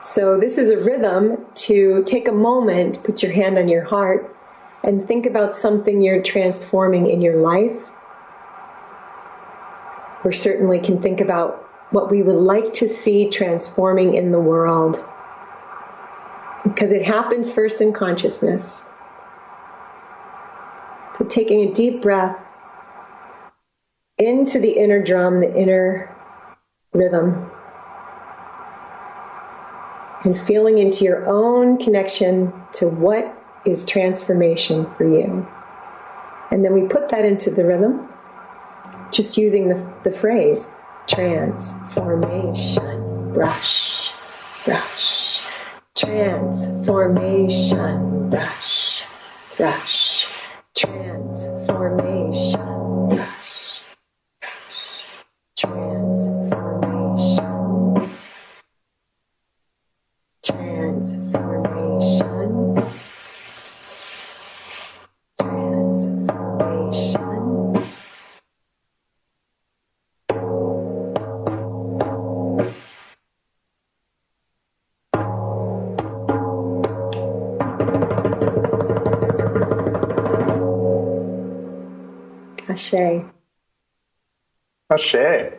So 0.00 0.38
this 0.38 0.58
is 0.58 0.70
a 0.70 0.78
rhythm 0.78 1.46
to 1.66 2.04
take 2.04 2.28
a 2.28 2.32
moment, 2.32 3.02
put 3.04 3.22
your 3.22 3.32
hand 3.32 3.58
on 3.58 3.68
your 3.68 3.84
heart, 3.84 4.34
and 4.82 5.06
think 5.06 5.26
about 5.26 5.54
something 5.54 6.00
you're 6.00 6.22
transforming 6.22 7.10
in 7.10 7.20
your 7.20 7.36
life. 7.40 7.76
Or 10.24 10.32
certainly 10.32 10.80
can 10.80 11.02
think 11.02 11.20
about 11.20 11.65
what 11.90 12.10
we 12.10 12.22
would 12.22 12.36
like 12.36 12.72
to 12.74 12.88
see 12.88 13.30
transforming 13.30 14.14
in 14.14 14.32
the 14.32 14.40
world. 14.40 15.02
Because 16.64 16.90
it 16.90 17.04
happens 17.04 17.52
first 17.52 17.80
in 17.80 17.92
consciousness. 17.92 18.82
So 21.16 21.24
taking 21.24 21.68
a 21.68 21.72
deep 21.72 22.02
breath 22.02 22.36
into 24.18 24.58
the 24.58 24.70
inner 24.70 25.02
drum, 25.02 25.40
the 25.40 25.54
inner 25.54 26.14
rhythm, 26.92 27.50
and 30.24 30.38
feeling 30.46 30.78
into 30.78 31.04
your 31.04 31.26
own 31.28 31.78
connection 31.78 32.52
to 32.72 32.88
what 32.88 33.32
is 33.64 33.84
transformation 33.84 34.92
for 34.96 35.08
you. 35.08 35.46
And 36.50 36.64
then 36.64 36.74
we 36.74 36.88
put 36.88 37.10
that 37.10 37.24
into 37.24 37.50
the 37.50 37.64
rhythm, 37.64 38.08
just 39.12 39.36
using 39.36 39.68
the, 39.68 39.92
the 40.04 40.10
phrase 40.10 40.68
transformation, 41.08 43.32
brush, 43.32 44.10
brush, 44.64 45.40
transformation, 45.94 48.30
brush, 48.30 49.04
brush, 49.56 50.26
transformation, 50.74 52.75
Ashe. 84.96 85.52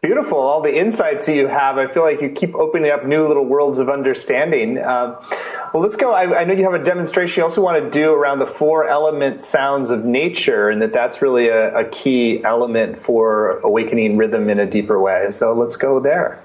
Beautiful. 0.00 0.38
All 0.38 0.62
the 0.62 0.76
insights 0.76 1.26
that 1.26 1.34
you 1.34 1.46
have. 1.48 1.78
I 1.78 1.92
feel 1.92 2.02
like 2.02 2.20
you 2.20 2.30
keep 2.30 2.54
opening 2.54 2.90
up 2.90 3.04
new 3.04 3.26
little 3.26 3.44
worlds 3.44 3.78
of 3.78 3.88
understanding. 3.88 4.78
Um, 4.78 5.16
well, 5.72 5.82
let's 5.82 5.96
go. 5.96 6.12
I, 6.12 6.40
I 6.40 6.44
know 6.44 6.54
you 6.54 6.64
have 6.64 6.80
a 6.80 6.84
demonstration 6.84 7.40
you 7.40 7.42
also 7.44 7.62
want 7.62 7.82
to 7.82 7.90
do 7.90 8.12
around 8.12 8.38
the 8.38 8.46
four 8.46 8.88
element 8.88 9.40
sounds 9.40 9.90
of 9.90 10.04
nature 10.04 10.68
and 10.68 10.82
that 10.82 10.92
that's 10.92 11.20
really 11.22 11.48
a, 11.48 11.74
a 11.78 11.84
key 11.88 12.42
element 12.44 13.00
for 13.00 13.58
awakening 13.60 14.16
rhythm 14.16 14.48
in 14.48 14.60
a 14.60 14.66
deeper 14.66 15.00
way. 15.00 15.28
So 15.32 15.52
let's 15.54 15.76
go 15.76 16.00
there. 16.00 16.42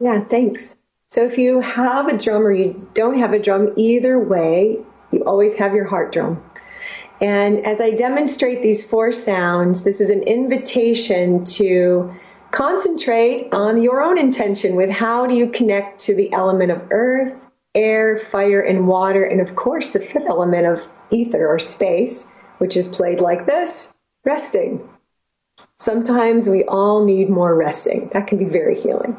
Yeah, 0.00 0.24
thanks. 0.24 0.74
So 1.10 1.24
if 1.24 1.38
you 1.38 1.60
have 1.60 2.08
a 2.08 2.16
drum 2.16 2.46
or 2.46 2.52
you 2.52 2.88
don't 2.94 3.18
have 3.18 3.32
a 3.32 3.38
drum, 3.38 3.74
either 3.76 4.18
way, 4.18 4.78
you 5.12 5.22
always 5.24 5.54
have 5.54 5.74
your 5.74 5.84
heart 5.84 6.12
drum. 6.12 6.42
And 7.22 7.64
as 7.64 7.80
I 7.80 7.92
demonstrate 7.92 8.62
these 8.62 8.82
four 8.82 9.12
sounds, 9.12 9.84
this 9.84 10.00
is 10.00 10.10
an 10.10 10.24
invitation 10.24 11.44
to 11.44 12.12
concentrate 12.50 13.54
on 13.54 13.80
your 13.80 14.02
own 14.02 14.18
intention 14.18 14.74
with 14.74 14.90
how 14.90 15.26
do 15.26 15.34
you 15.34 15.48
connect 15.48 16.00
to 16.00 16.16
the 16.16 16.32
element 16.32 16.72
of 16.72 16.82
earth, 16.90 17.32
air, 17.76 18.18
fire, 18.18 18.60
and 18.60 18.88
water, 18.88 19.22
and 19.22 19.40
of 19.40 19.54
course 19.54 19.90
the 19.90 20.00
fifth 20.00 20.26
element 20.28 20.66
of 20.66 20.84
ether 21.10 21.46
or 21.46 21.60
space, 21.60 22.26
which 22.58 22.76
is 22.76 22.88
played 22.88 23.20
like 23.20 23.46
this, 23.46 23.94
resting. 24.24 24.88
Sometimes 25.78 26.48
we 26.48 26.64
all 26.64 27.04
need 27.04 27.30
more 27.30 27.54
resting. 27.54 28.10
That 28.12 28.26
can 28.26 28.38
be 28.38 28.46
very 28.46 28.80
healing. 28.80 29.16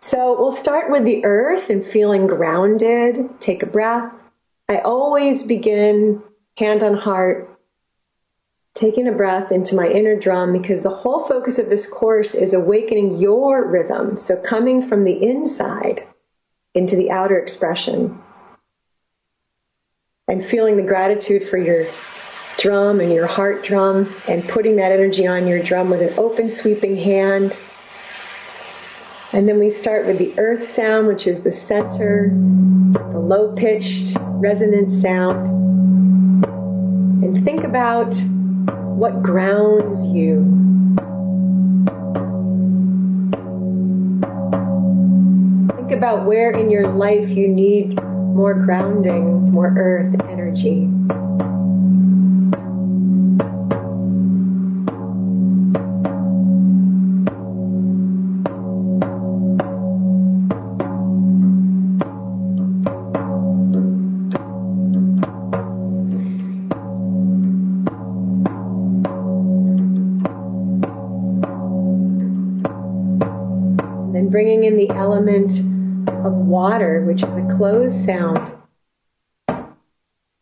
So 0.00 0.38
we'll 0.38 0.52
start 0.52 0.88
with 0.88 1.04
the 1.04 1.24
earth 1.24 1.68
and 1.68 1.84
feeling 1.84 2.28
grounded. 2.28 3.40
Take 3.40 3.64
a 3.64 3.66
breath. 3.66 4.12
I 4.68 4.78
always 4.78 5.42
begin 5.42 6.22
hand 6.56 6.82
on 6.82 6.96
heart, 6.96 7.50
taking 8.74 9.08
a 9.08 9.12
breath 9.12 9.52
into 9.52 9.74
my 9.74 9.86
inner 9.86 10.16
drum 10.16 10.52
because 10.52 10.82
the 10.82 10.94
whole 10.94 11.24
focus 11.26 11.58
of 11.58 11.68
this 11.68 11.86
course 11.86 12.34
is 12.34 12.54
awakening 12.54 13.18
your 13.18 13.66
rhythm. 13.66 14.18
So 14.18 14.36
coming 14.36 14.86
from 14.88 15.04
the 15.04 15.22
inside 15.22 16.06
into 16.74 16.96
the 16.96 17.10
outer 17.10 17.38
expression 17.38 18.20
and 20.26 20.44
feeling 20.44 20.76
the 20.76 20.82
gratitude 20.82 21.46
for 21.46 21.58
your 21.58 21.86
drum 22.56 23.00
and 23.00 23.12
your 23.12 23.26
heart 23.26 23.62
drum 23.62 24.12
and 24.28 24.48
putting 24.48 24.76
that 24.76 24.92
energy 24.92 25.26
on 25.26 25.46
your 25.46 25.62
drum 25.62 25.90
with 25.90 26.02
an 26.02 26.14
open 26.18 26.48
sweeping 26.48 26.96
hand. 26.96 27.54
And 29.32 29.48
then 29.48 29.58
we 29.58 29.70
start 29.70 30.06
with 30.06 30.18
the 30.18 30.38
earth 30.38 30.66
sound, 30.68 31.08
which 31.08 31.26
is 31.26 31.42
the 31.42 31.52
center, 31.52 32.30
the 32.92 33.18
low 33.18 33.52
pitched 33.54 34.16
resonant 34.20 34.92
sound. 34.92 35.63
And 37.24 37.42
think 37.42 37.64
about 37.64 38.14
what 38.98 39.22
grounds 39.22 40.06
you. 40.06 40.44
Think 45.74 45.92
about 45.92 46.26
where 46.26 46.50
in 46.50 46.70
your 46.70 46.86
life 46.86 47.30
you 47.30 47.48
need 47.48 47.98
more 48.02 48.52
grounding, 48.52 49.50
more 49.50 49.72
earth 49.74 50.14
energy. 50.28 50.86
Closed 77.64 78.04
sound, 78.04 78.52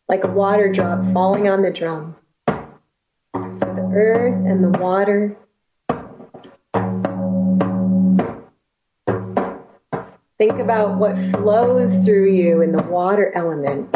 like 0.09 0.25
a 0.25 0.27
water 0.27 0.69
drop 0.69 1.01
falling 1.13 1.47
on 1.47 1.61
the 1.61 1.71
drum. 1.71 2.17
So 2.45 3.65
the 3.65 3.89
earth 3.95 4.45
and 4.45 4.61
the 4.61 4.77
water. 4.77 5.37
Think 10.37 10.59
about 10.59 10.97
what 10.97 11.15
flows 11.31 11.95
through 12.03 12.33
you 12.33 12.61
in 12.61 12.73
the 12.73 12.83
water 12.83 13.31
element. 13.33 13.87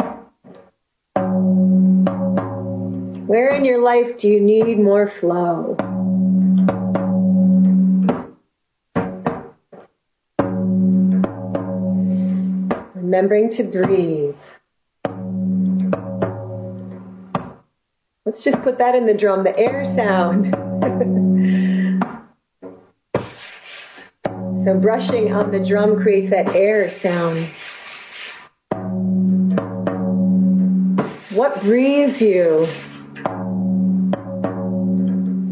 Where 3.28 3.54
in 3.54 3.66
your 3.66 3.82
life 3.82 4.16
do 4.16 4.26
you 4.28 4.40
need 4.40 4.78
more 4.78 5.06
flow? 5.06 5.76
Remembering 13.18 13.50
to 13.50 13.64
breathe. 13.64 14.36
Let's 18.24 18.44
just 18.44 18.62
put 18.62 18.78
that 18.78 18.94
in 18.94 19.06
the 19.06 19.14
drum, 19.14 19.42
the 19.42 19.58
air 19.58 19.84
sound. 19.84 20.44
so 24.64 24.78
brushing 24.78 25.32
on 25.32 25.50
the 25.50 25.58
drum 25.58 26.00
creates 26.00 26.30
that 26.30 26.54
air 26.54 26.88
sound. 26.92 27.48
What 31.30 31.60
breathes 31.62 32.22
you? 32.22 32.66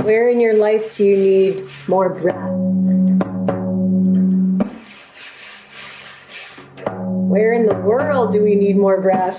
Where 0.05 0.29
in 0.29 0.39
your 0.39 0.55
life 0.55 0.97
do 0.97 1.05
you 1.05 1.17
need 1.17 1.69
more 1.89 2.11
breath? 2.11 2.47
Where 7.37 7.53
in 7.53 7.67
the 7.67 7.75
world 7.75 8.33
do 8.33 8.43
we 8.43 8.55
need 8.55 8.79
more 8.79 8.99
breath? 8.99 9.39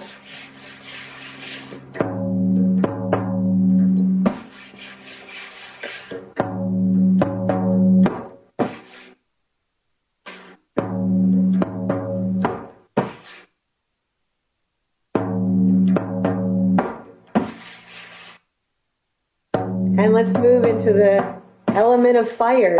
And 19.97 20.13
let's 20.13 20.35
move 20.35 20.65
into 20.65 20.93
the 20.93 21.41
element 21.69 22.15
of 22.17 22.31
fire. 22.31 22.77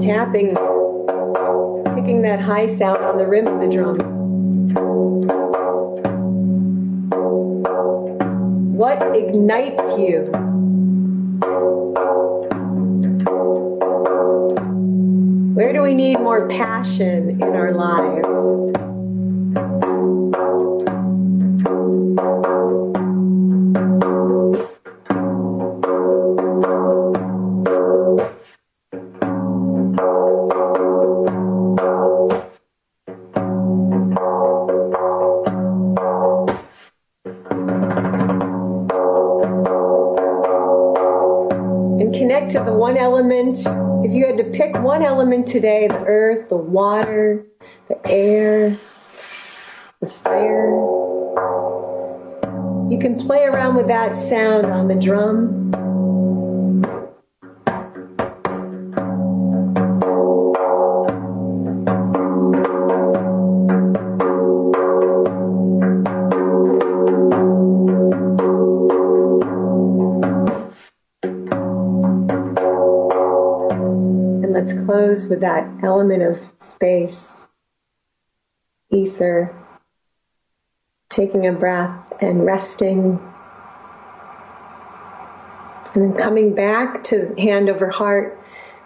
Tapping, 0.00 0.56
picking 1.96 2.20
that 2.20 2.38
high 2.38 2.66
sound 2.66 3.02
on 3.02 3.16
the 3.16 3.26
rim 3.26 3.46
of 3.46 3.58
the 3.58 3.74
drum. 3.74 3.96
What 8.74 9.16
ignites 9.16 9.80
you? 9.98 10.30
Where 15.54 15.72
do 15.72 15.80
we 15.80 15.94
need 15.94 16.20
more 16.20 16.46
passion 16.50 17.30
in 17.30 17.42
our 17.42 17.72
lives? 17.72 18.65
Connect 42.26 42.50
to 42.50 42.58
the 42.58 42.72
one 42.72 42.96
element. 42.96 43.56
If 44.04 44.12
you 44.12 44.26
had 44.26 44.36
to 44.38 44.44
pick 44.50 44.74
one 44.82 45.04
element 45.04 45.46
today, 45.46 45.86
the 45.86 46.02
earth, 46.06 46.48
the 46.48 46.56
water, 46.56 47.46
the 47.86 48.04
air, 48.04 48.76
the 50.00 50.08
fire, 50.08 50.66
you 52.90 52.98
can 53.00 53.16
play 53.16 53.44
around 53.44 53.76
with 53.76 53.86
that 53.86 54.16
sound 54.16 54.66
on 54.66 54.88
the 54.88 54.96
drum. 54.96 55.65
With 75.28 75.40
that 75.40 75.68
element 75.82 76.22
of 76.22 76.38
space, 76.58 77.42
ether, 78.90 79.54
taking 81.08 81.46
a 81.46 81.52
breath 81.52 82.12
and 82.20 82.44
resting, 82.44 83.20
And 85.96 86.12
then 86.12 86.22
coming 86.22 86.54
back 86.54 87.04
to 87.04 87.34
hand 87.38 87.70
over 87.70 87.88
heart, 87.88 88.38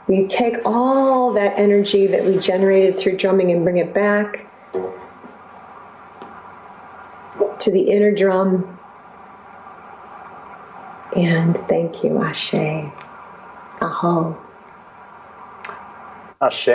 we 0.07 0.29
take 0.29 0.59
all 0.65 1.33
that 1.33 1.59
energy 1.59 2.07
that 2.07 2.25
we 2.25 2.39
generated 2.39 2.99
through 2.99 3.17
drumming 3.17 3.51
and 3.51 3.65
bring 3.65 3.79
it 3.79 3.93
back 3.93 4.47
to 7.61 7.71
the 7.71 7.81
inner 7.81 8.13
drum. 8.13 8.79
And 11.17 11.57
thank 11.69 12.05
you, 12.05 12.23
Ashe. 12.23 12.55
Aho. 13.81 14.50
Ashe. 16.41 16.69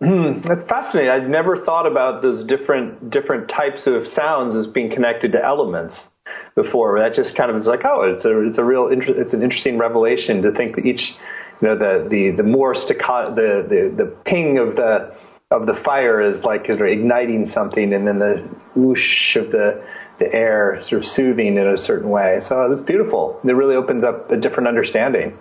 Hmm, 0.00 0.40
That's 0.40 0.64
fascinating. 0.64 1.10
I'd 1.10 1.28
never 1.28 1.56
thought 1.58 1.86
about 1.86 2.22
those 2.22 2.42
different 2.44 3.10
different 3.10 3.48
types 3.50 3.86
of 3.86 4.08
sounds 4.08 4.54
as 4.54 4.66
being 4.66 4.90
connected 4.90 5.32
to 5.32 5.44
elements 5.44 6.08
before. 6.54 6.98
That 7.00 7.12
just 7.14 7.34
kind 7.36 7.50
of 7.50 7.56
is 7.58 7.66
like, 7.66 7.84
oh, 7.84 8.02
it's 8.14 8.24
a 8.24 8.48
it's 8.48 8.58
a 8.58 8.64
real 8.64 8.88
inter- 8.88 9.20
it's 9.20 9.34
an 9.34 9.42
interesting 9.42 9.76
revelation 9.76 10.42
to 10.42 10.52
think 10.52 10.76
that 10.76 10.86
each 10.86 11.10
you 11.60 11.68
know 11.68 11.76
the 11.76 12.08
the 12.08 12.30
the 12.30 12.42
more 12.42 12.74
staccato 12.74 13.34
the 13.34 13.68
the 13.68 14.04
the 14.04 14.10
ping 14.24 14.56
of 14.58 14.76
the 14.76 15.14
of 15.50 15.66
the 15.66 15.74
fire 15.74 16.22
is 16.22 16.44
like 16.44 16.70
igniting 16.70 17.44
something, 17.44 17.92
and 17.92 18.06
then 18.06 18.18
the 18.18 18.48
whoosh 18.74 19.36
of 19.36 19.50
the 19.50 19.84
the 20.16 20.32
air 20.32 20.82
sort 20.82 21.02
of 21.02 21.06
soothing 21.06 21.58
in 21.58 21.66
a 21.66 21.76
certain 21.76 22.08
way. 22.08 22.40
So 22.40 22.72
it's 22.72 22.80
beautiful. 22.80 23.38
It 23.44 23.52
really 23.52 23.74
opens 23.76 24.04
up 24.04 24.30
a 24.30 24.36
different 24.38 24.68
understanding. 24.68 25.36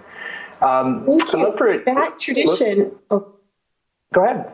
Um, 0.62 1.06
Thank 1.06 1.32
you. 1.32 1.56
for- 1.58 1.78
that 1.86 2.20
tradition. 2.20 2.92
Oh, 3.10 3.36
Go 4.14 4.26
ahead. 4.26 4.52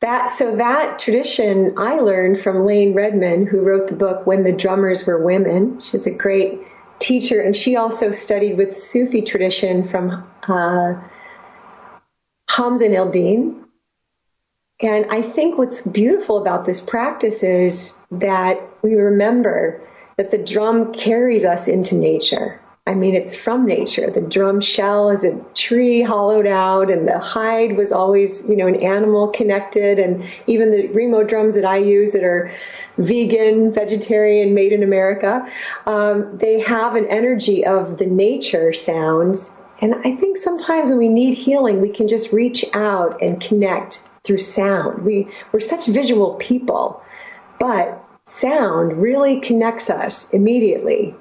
That 0.00 0.30
so 0.30 0.56
that 0.56 0.98
tradition 0.98 1.74
I 1.78 2.00
learned 2.00 2.40
from 2.40 2.66
Layne 2.66 2.92
Redmond, 2.92 3.48
who 3.48 3.62
wrote 3.62 3.88
the 3.88 3.94
book 3.94 4.26
When 4.26 4.42
the 4.42 4.52
Drummers 4.52 5.06
Were 5.06 5.24
Women. 5.24 5.80
She's 5.80 6.06
a 6.06 6.10
great 6.10 6.58
teacher, 6.98 7.40
and 7.40 7.54
she 7.54 7.76
also 7.76 8.10
studied 8.10 8.56
with 8.56 8.76
Sufi 8.76 9.22
tradition 9.22 9.88
from 9.88 10.26
uh, 10.48 10.94
Hamza 12.50 12.92
El 12.92 13.10
Din. 13.10 13.64
And 14.80 15.06
I 15.10 15.22
think 15.22 15.58
what's 15.58 15.80
beautiful 15.80 16.42
about 16.42 16.66
this 16.66 16.80
practice 16.80 17.44
is 17.44 17.96
that 18.10 18.60
we 18.82 18.94
remember 18.94 19.80
that 20.16 20.32
the 20.32 20.38
drum 20.38 20.92
carries 20.92 21.44
us 21.44 21.68
into 21.68 21.94
nature. 21.94 22.60
I 22.84 22.94
mean, 22.94 23.14
it's 23.14 23.36
from 23.36 23.64
nature. 23.64 24.10
The 24.10 24.20
drum 24.20 24.60
shell 24.60 25.10
is 25.10 25.22
a 25.22 25.38
tree 25.54 26.02
hollowed 26.02 26.48
out, 26.48 26.90
and 26.90 27.06
the 27.06 27.20
hide 27.20 27.76
was 27.76 27.92
always, 27.92 28.44
you 28.48 28.56
know, 28.56 28.66
an 28.66 28.82
animal 28.82 29.28
connected. 29.28 30.00
And 30.00 30.24
even 30.48 30.72
the 30.72 30.88
Remo 30.88 31.22
drums 31.22 31.54
that 31.54 31.64
I 31.64 31.76
use 31.76 32.10
that 32.10 32.24
are 32.24 32.50
vegan, 32.98 33.72
vegetarian, 33.72 34.52
made 34.52 34.72
in 34.72 34.82
America, 34.82 35.48
um, 35.86 36.36
they 36.38 36.58
have 36.58 36.96
an 36.96 37.06
energy 37.06 37.64
of 37.64 37.98
the 37.98 38.06
nature 38.06 38.72
sounds. 38.72 39.52
And 39.80 39.94
I 40.04 40.16
think 40.16 40.38
sometimes 40.38 40.88
when 40.88 40.98
we 40.98 41.08
need 41.08 41.34
healing, 41.34 41.80
we 41.80 41.90
can 41.90 42.08
just 42.08 42.32
reach 42.32 42.64
out 42.74 43.22
and 43.22 43.40
connect 43.40 44.02
through 44.24 44.40
sound. 44.40 45.04
We, 45.04 45.28
we're 45.52 45.60
such 45.60 45.86
visual 45.86 46.34
people, 46.34 47.00
but 47.60 48.04
sound 48.24 49.00
really 49.00 49.40
connects 49.40 49.88
us 49.88 50.28
immediately 50.30 51.14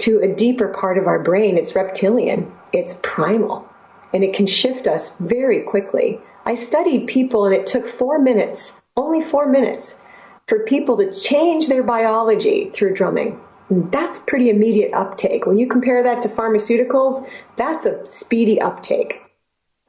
to 0.00 0.20
a 0.20 0.34
deeper 0.34 0.68
part 0.68 0.98
of 0.98 1.06
our 1.06 1.22
brain. 1.22 1.56
It's 1.56 1.74
reptilian, 1.74 2.52
it's 2.72 2.98
primal, 3.02 3.68
and 4.12 4.24
it 4.24 4.34
can 4.34 4.46
shift 4.46 4.86
us 4.86 5.12
very 5.20 5.62
quickly. 5.62 6.18
I 6.44 6.54
studied 6.54 7.06
people, 7.06 7.44
and 7.44 7.54
it 7.54 7.66
took 7.66 7.86
four 7.86 8.18
minutes, 8.18 8.72
only 8.96 9.20
four 9.20 9.46
minutes, 9.46 9.94
for 10.48 10.64
people 10.64 10.96
to 10.96 11.12
change 11.12 11.68
their 11.68 11.82
biology 11.82 12.70
through 12.74 12.94
drumming. 12.94 13.40
And 13.68 13.92
that's 13.92 14.18
pretty 14.18 14.50
immediate 14.50 14.92
uptake. 14.92 15.46
When 15.46 15.58
you 15.58 15.68
compare 15.68 16.02
that 16.02 16.22
to 16.22 16.28
pharmaceuticals, 16.28 17.24
that's 17.56 17.86
a 17.86 18.04
speedy 18.04 18.60
uptake. 18.60 19.20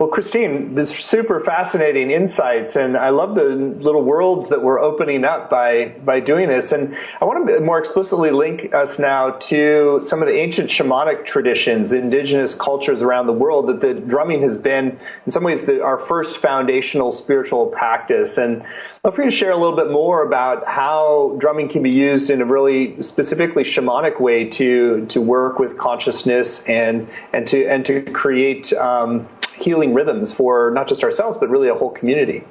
Well, 0.01 0.09
Christine, 0.09 0.73
this 0.73 0.89
super 0.89 1.41
fascinating 1.41 2.09
insights, 2.09 2.75
and 2.75 2.97
I 2.97 3.11
love 3.11 3.35
the 3.35 3.43
little 3.43 4.01
worlds 4.01 4.49
that 4.49 4.63
we're 4.63 4.79
opening 4.79 5.23
up 5.23 5.51
by 5.51 5.89
by 5.89 6.21
doing 6.21 6.49
this. 6.49 6.71
And 6.71 6.97
I 7.21 7.25
want 7.25 7.47
to 7.47 7.59
more 7.59 7.77
explicitly 7.77 8.31
link 8.31 8.73
us 8.73 8.97
now 8.97 9.33
to 9.51 9.99
some 10.01 10.23
of 10.23 10.27
the 10.27 10.33
ancient 10.33 10.71
shamanic 10.71 11.27
traditions, 11.27 11.91
indigenous 11.91 12.55
cultures 12.55 13.03
around 13.03 13.27
the 13.27 13.33
world. 13.33 13.67
That 13.67 13.79
the 13.79 13.93
drumming 13.93 14.41
has 14.41 14.57
been, 14.57 14.99
in 15.27 15.31
some 15.31 15.43
ways, 15.43 15.61
the, 15.61 15.83
our 15.83 15.99
first 15.99 16.37
foundational 16.37 17.11
spiritual 17.11 17.67
practice. 17.67 18.39
And 18.39 18.63
I'd 19.05 19.13
for 19.13 19.23
you 19.23 19.29
to 19.29 19.35
share 19.35 19.51
a 19.51 19.57
little 19.57 19.75
bit 19.75 19.91
more 19.91 20.25
about 20.25 20.67
how 20.67 21.35
drumming 21.37 21.69
can 21.69 21.83
be 21.83 21.91
used 21.91 22.31
in 22.31 22.41
a 22.41 22.45
really 22.45 23.03
specifically 23.03 23.65
shamanic 23.65 24.19
way 24.19 24.49
to 24.49 25.05
to 25.09 25.21
work 25.21 25.59
with 25.59 25.77
consciousness 25.77 26.63
and 26.63 27.07
and 27.31 27.45
to 27.49 27.67
and 27.67 27.85
to 27.85 28.01
create. 28.01 28.73
Um, 28.73 29.29
healing 29.62 29.93
rhythms 29.93 30.32
for 30.32 30.72
not 30.72 30.88
just 30.88 31.03
ourselves, 31.03 31.38
but 31.38 31.49
really 31.49 31.70
a 31.70 31.76
whole 31.76 31.91
community. 31.91 32.43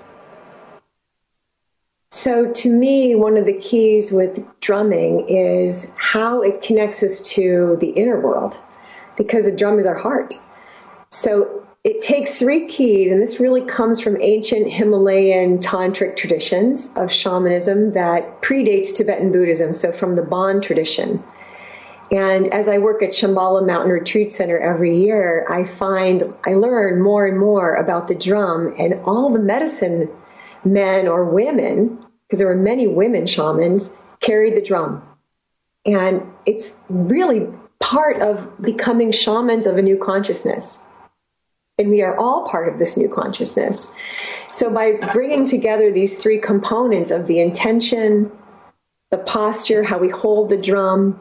So, 2.13 2.53
to 2.53 2.69
me, 2.69 3.15
one 3.15 3.37
of 3.37 3.47
the 3.47 3.53
keys 3.53 4.11
with 4.11 4.45
drumming 4.61 5.29
is 5.29 5.87
how 5.97 6.43
it 6.43 6.61
connects 6.61 7.03
us 7.05 7.21
to 7.35 7.77
the 7.81 7.91
inner 7.91 8.21
world, 8.21 8.59
because 9.17 9.45
the 9.45 9.53
drum 9.53 9.79
is 9.79 9.87
our 9.87 9.95
heart. 9.95 10.35
So, 11.11 11.67
it 11.83 12.03
takes 12.03 12.35
three 12.35 12.67
keys, 12.67 13.11
and 13.11 13.23
this 13.23 13.41
really 13.41 13.63
comes 13.63 14.01
from 14.01 14.21
ancient 14.21 14.71
Himalayan 14.71 15.61
tantric 15.61 16.17
traditions 16.17 16.91
of 16.97 17.11
shamanism 17.11 17.93
that 17.93 18.43
predates 18.43 18.95
Tibetan 18.95 19.33
Buddhism, 19.33 19.73
so 19.73 19.91
from 19.93 20.17
the 20.17 20.23
Bon 20.23 20.61
tradition. 20.61 21.23
And 22.11 22.53
as 22.53 22.69
I 22.69 22.79
work 22.79 23.03
at 23.03 23.11
Shambhala 23.11 23.65
Mountain 23.65 23.93
Retreat 23.93 24.33
Center 24.33 24.59
every 24.59 25.05
year, 25.05 25.47
I 25.49 25.65
find 25.65 26.35
I 26.45 26.55
learn 26.55 27.01
more 27.01 27.27
and 27.27 27.39
more 27.39 27.77
about 27.77 28.09
the 28.09 28.17
drum 28.17 28.75
and 28.79 28.95
all 29.05 29.33
the 29.33 29.39
medicine 29.39 30.09
men 30.65 31.07
or 31.07 31.25
women, 31.25 32.05
because 32.27 32.39
there 32.39 32.49
were 32.49 32.57
many 32.57 32.89
women 32.89 33.27
shamans, 33.27 33.91
carried 34.21 34.57
the 34.57 34.61
drum. 34.61 35.07
And 35.87 36.23
it's 36.45 36.73
really 36.89 37.47
part 37.79 38.21
of 38.21 38.61
becoming 38.61 39.13
shamans 39.13 39.67
of 39.67 39.79
a 39.79 39.83
new 39.83 39.97
consciousness. 39.97 40.81
And 41.79 41.91
we 41.91 42.03
are 42.03 42.19
all 42.19 42.47
part 42.49 42.69
of 42.71 42.79
this 42.79 42.97
new 42.97 43.09
consciousness. 43.09 43.89
So 44.53 44.69
by 44.69 44.93
bringing 45.13 45.47
together 45.47 45.91
these 45.91 46.19
three 46.19 46.39
components 46.39 47.11
of 47.11 47.27
the 47.27 47.41
intention, 47.41 48.31
the 49.11 49.19
posture, 49.19 49.83
how 49.83 49.99
we 49.99 50.11
hold 50.11 50.51
the 50.51 50.59
drum, 50.59 51.21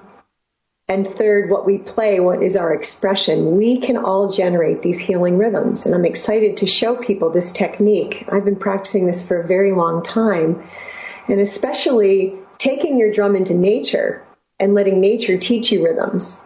and 0.90 1.08
third, 1.08 1.52
what 1.52 1.68
we 1.68 1.78
play, 1.78 2.20
what 2.20 2.42
is 2.42 2.56
our 2.56 2.74
expression, 2.74 3.56
we 3.56 3.80
can 3.80 3.96
all 3.96 4.28
generate 4.32 4.82
these 4.82 4.98
healing 4.98 5.38
rhythms. 5.38 5.86
And 5.86 5.94
I'm 5.94 6.04
excited 6.04 6.58
to 6.58 6.66
show 6.66 6.96
people 6.96 7.30
this 7.30 7.52
technique. 7.52 8.26
I've 8.32 8.44
been 8.44 8.56
practicing 8.56 9.06
this 9.06 9.22
for 9.22 9.40
a 9.40 9.48
very 9.48 9.72
long 9.72 10.02
time, 10.02 10.68
and 11.28 11.40
especially 11.40 12.34
taking 12.58 12.98
your 12.98 13.12
drum 13.12 13.36
into 13.36 13.54
nature 13.54 14.26
and 14.60 14.74
letting 14.74 15.00
nature 15.00 15.38
teach 15.38 15.72
you 15.72 15.86
rhythms. 15.86 16.38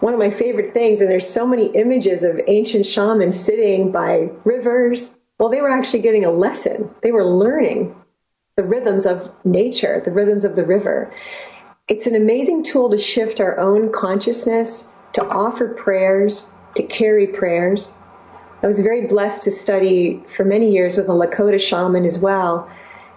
One 0.00 0.12
of 0.12 0.18
my 0.18 0.30
favorite 0.30 0.74
things, 0.74 1.00
and 1.00 1.08
there's 1.08 1.30
so 1.30 1.46
many 1.46 1.66
images 1.68 2.24
of 2.24 2.40
ancient 2.48 2.86
shamans 2.86 3.38
sitting 3.38 3.92
by 3.92 4.30
rivers. 4.44 5.14
Well, 5.38 5.48
they 5.48 5.60
were 5.60 5.70
actually 5.70 6.00
getting 6.00 6.24
a 6.24 6.30
lesson. 6.32 6.90
They 7.02 7.12
were 7.12 7.24
learning 7.24 7.94
the 8.56 8.64
rhythms 8.64 9.06
of 9.06 9.30
nature, 9.44 10.02
the 10.04 10.10
rhythms 10.10 10.44
of 10.44 10.56
the 10.56 10.64
river. 10.64 11.12
It's 11.88 12.08
an 12.08 12.16
amazing 12.16 12.64
tool 12.64 12.90
to 12.90 12.98
shift 12.98 13.38
our 13.38 13.60
own 13.60 13.92
consciousness, 13.92 14.88
to 15.12 15.24
offer 15.24 15.68
prayers, 15.68 16.44
to 16.74 16.82
carry 16.82 17.28
prayers. 17.28 17.92
I 18.60 18.66
was 18.66 18.80
very 18.80 19.06
blessed 19.06 19.44
to 19.44 19.52
study 19.52 20.20
for 20.34 20.44
many 20.44 20.72
years 20.72 20.96
with 20.96 21.08
a 21.08 21.12
Lakota 21.12 21.60
shaman 21.60 22.04
as 22.04 22.18
well. 22.18 22.68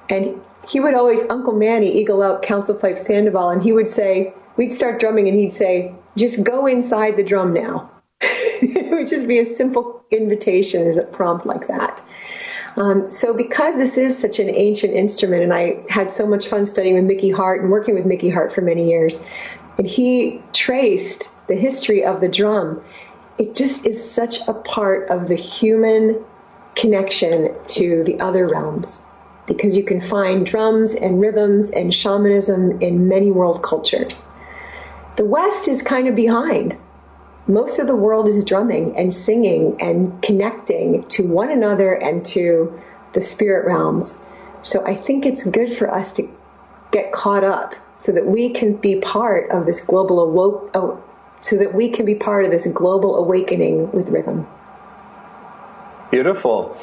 And 0.07 0.39
he 0.67 0.79
would 0.79 0.93
always, 0.93 1.23
Uncle 1.31 1.53
Manny, 1.53 1.99
eagle 1.99 2.21
out 2.21 2.43
council 2.43 2.75
pipe 2.75 2.99
Sandoval, 2.99 3.49
and 3.49 3.63
he 3.63 3.71
would 3.71 3.89
say, 3.89 4.35
we'd 4.55 4.75
start 4.75 4.99
drumming 4.99 5.27
and 5.27 5.39
he'd 5.39 5.51
say, 5.51 5.95
just 6.15 6.43
go 6.43 6.67
inside 6.67 7.17
the 7.17 7.23
drum 7.23 7.53
now. 7.53 7.89
it 8.21 8.91
would 8.91 9.07
just 9.07 9.25
be 9.25 9.39
a 9.39 9.45
simple 9.45 10.05
invitation 10.11 10.87
as 10.87 10.97
a 10.97 11.03
prompt 11.05 11.47
like 11.47 11.67
that. 11.69 12.05
Um, 12.79 13.11
so 13.11 13.33
because 13.33 13.75
this 13.75 13.97
is 13.97 14.17
such 14.17 14.39
an 14.39 14.49
ancient 14.49 14.93
instrument, 14.93 15.43
and 15.43 15.53
I 15.53 15.83
had 15.89 16.13
so 16.13 16.25
much 16.25 16.47
fun 16.47 16.65
studying 16.65 16.95
with 16.95 17.03
Mickey 17.03 17.29
Hart 17.29 17.61
and 17.61 17.69
working 17.69 17.93
with 17.93 18.05
Mickey 18.05 18.29
Hart 18.29 18.53
for 18.53 18.61
many 18.61 18.89
years, 18.89 19.21
and 19.77 19.85
he 19.85 20.41
traced 20.53 21.29
the 21.47 21.55
history 21.55 22.05
of 22.05 22.21
the 22.21 22.29
drum, 22.29 22.81
it 23.37 23.53
just 23.53 23.85
is 23.85 24.09
such 24.09 24.39
a 24.47 24.53
part 24.53 25.09
of 25.09 25.27
the 25.27 25.35
human 25.35 26.23
connection 26.75 27.53
to 27.67 28.03
the 28.05 28.19
other 28.21 28.47
realms. 28.47 29.01
Because 29.45 29.75
you 29.75 29.83
can 29.83 29.99
find 29.99 30.45
drums 30.45 30.93
and 30.95 31.19
rhythms 31.19 31.71
and 31.71 31.93
shamanism 31.93 32.81
in 32.81 33.07
many 33.07 33.31
world 33.31 33.61
cultures. 33.61 34.23
The 35.17 35.25
West 35.25 35.67
is 35.67 35.81
kind 35.81 36.07
of 36.07 36.15
behind 36.15 36.77
most 37.49 37.79
of 37.79 37.87
the 37.87 37.95
world 37.95 38.27
is 38.27 38.43
drumming 38.43 38.95
and 38.95 39.11
singing 39.11 39.75
and 39.81 40.21
connecting 40.21 41.03
to 41.07 41.23
one 41.23 41.49
another 41.49 41.93
and 41.93 42.23
to 42.23 42.79
the 43.13 43.21
spirit 43.21 43.65
realms. 43.65 44.19
So 44.61 44.85
I 44.85 44.95
think 44.95 45.25
it's 45.25 45.43
good 45.43 45.75
for 45.75 45.91
us 45.91 46.11
to 46.13 46.29
get 46.91 47.11
caught 47.11 47.43
up 47.43 47.73
so 47.97 48.11
that 48.11 48.27
we 48.27 48.53
can 48.53 48.73
be 48.75 49.01
part 49.01 49.49
of 49.49 49.65
this 49.65 49.81
global 49.81 50.19
awoke, 50.21 50.69
oh, 50.75 51.03
so 51.41 51.57
that 51.57 51.73
we 51.73 51.89
can 51.89 52.05
be 52.05 52.13
part 52.13 52.45
of 52.45 52.51
this 52.51 52.67
global 52.67 53.15
awakening 53.15 53.91
with 53.93 54.09
rhythm. 54.09 54.47
Beautiful. 56.11 56.77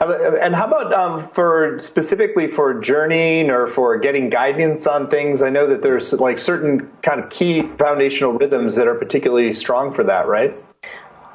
Uh, 0.00 0.36
And 0.40 0.54
how 0.54 0.66
about 0.66 0.92
um, 0.92 1.28
for 1.28 1.80
specifically 1.80 2.50
for 2.50 2.80
journeying 2.80 3.50
or 3.50 3.66
for 3.66 3.98
getting 3.98 4.30
guidance 4.30 4.86
on 4.86 5.10
things? 5.10 5.42
I 5.42 5.50
know 5.50 5.68
that 5.68 5.82
there's 5.82 6.12
like 6.12 6.38
certain 6.38 6.90
kind 7.02 7.20
of 7.20 7.30
key 7.30 7.62
foundational 7.78 8.32
rhythms 8.32 8.76
that 8.76 8.86
are 8.86 8.94
particularly 8.94 9.52
strong 9.52 9.92
for 9.92 10.04
that, 10.04 10.26
right? 10.28 10.54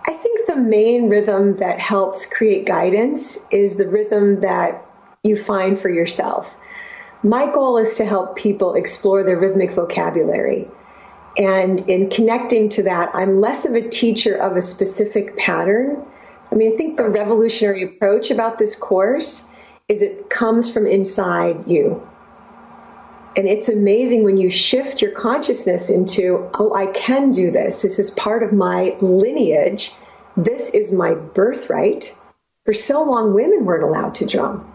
I 0.08 0.14
think 0.14 0.48
the 0.48 0.56
main 0.56 1.10
rhythm 1.10 1.58
that 1.58 1.80
helps 1.80 2.26
create 2.26 2.66
guidance 2.66 3.38
is 3.52 3.76
the 3.76 3.88
rhythm 3.88 4.42
that 4.42 4.86
you 5.24 5.36
find 5.42 5.80
for 5.80 5.90
yourself. 5.90 6.54
My 7.24 7.52
goal 7.52 7.78
is 7.78 7.98
to 7.98 8.06
help 8.06 8.36
people 8.36 8.76
explore 8.76 9.24
their 9.24 9.38
rhythmic 9.38 9.74
vocabulary. 9.74 10.68
And 11.38 11.82
in 11.90 12.10
connecting 12.10 12.70
to 12.70 12.84
that, 12.84 13.10
I'm 13.14 13.42
less 13.42 13.66
of 13.66 13.74
a 13.74 13.90
teacher 13.90 14.36
of 14.36 14.56
a 14.56 14.62
specific 14.62 15.36
pattern. 15.38 16.06
I 16.56 16.58
mean, 16.58 16.74
I 16.74 16.78
think 16.78 16.96
the 16.96 17.04
revolutionary 17.04 17.84
approach 17.84 18.32
about 18.32 18.58
this 18.58 18.76
course 18.76 19.46
is 19.90 20.02
it 20.02 20.30
comes 20.30 20.72
from 20.72 20.88
inside 20.88 21.68
you. 21.68 22.08
And 23.36 23.46
it's 23.46 23.68
amazing 23.68 24.24
when 24.24 24.38
you 24.38 24.50
shift 24.50 25.02
your 25.02 25.12
consciousness 25.12 25.90
into, 25.90 26.50
oh, 26.54 26.74
I 26.74 26.88
can 26.88 27.32
do 27.32 27.52
this. 27.52 27.82
This 27.82 28.00
is 28.00 28.10
part 28.12 28.42
of 28.42 28.54
my 28.54 28.96
lineage. 29.02 29.92
This 30.38 30.70
is 30.70 30.94
my 30.94 31.14
birthright. 31.14 32.16
For 32.64 32.74
so 32.74 33.04
long, 33.04 33.34
women 33.34 33.66
weren't 33.66 33.84
allowed 33.84 34.16
to 34.16 34.26
drum. 34.26 34.72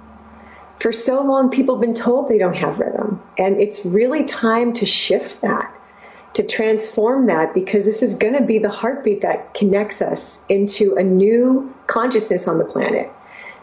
For 0.81 0.93
so 0.93 1.22
long, 1.22 1.49
people 1.49 1.76
have 1.76 1.81
been 1.81 1.95
told 1.95 2.28
they 2.28 2.39
don't 2.39 2.55
have 2.55 2.78
rhythm. 2.78 3.22
And 3.39 3.59
it's 3.59 3.87
really 3.87 4.24
time 4.24 4.74
to 4.74 4.85
shift 4.85 5.41
that, 5.41 5.74
to 6.35 6.43
transform 6.47 7.26
that, 7.26 7.55
because 7.55 7.85
this 7.85 8.03
is 8.03 8.14
going 8.14 8.35
to 8.35 8.43
be 8.43 8.59
the 8.59 8.70
heartbeat 8.70 9.22
that 9.22 9.53
connects 9.55 10.01
us 10.01 10.43
into 10.49 10.95
a 10.95 11.03
new 11.03 11.74
consciousness 11.87 12.47
on 12.47 12.59
the 12.59 12.64
planet. 12.64 13.11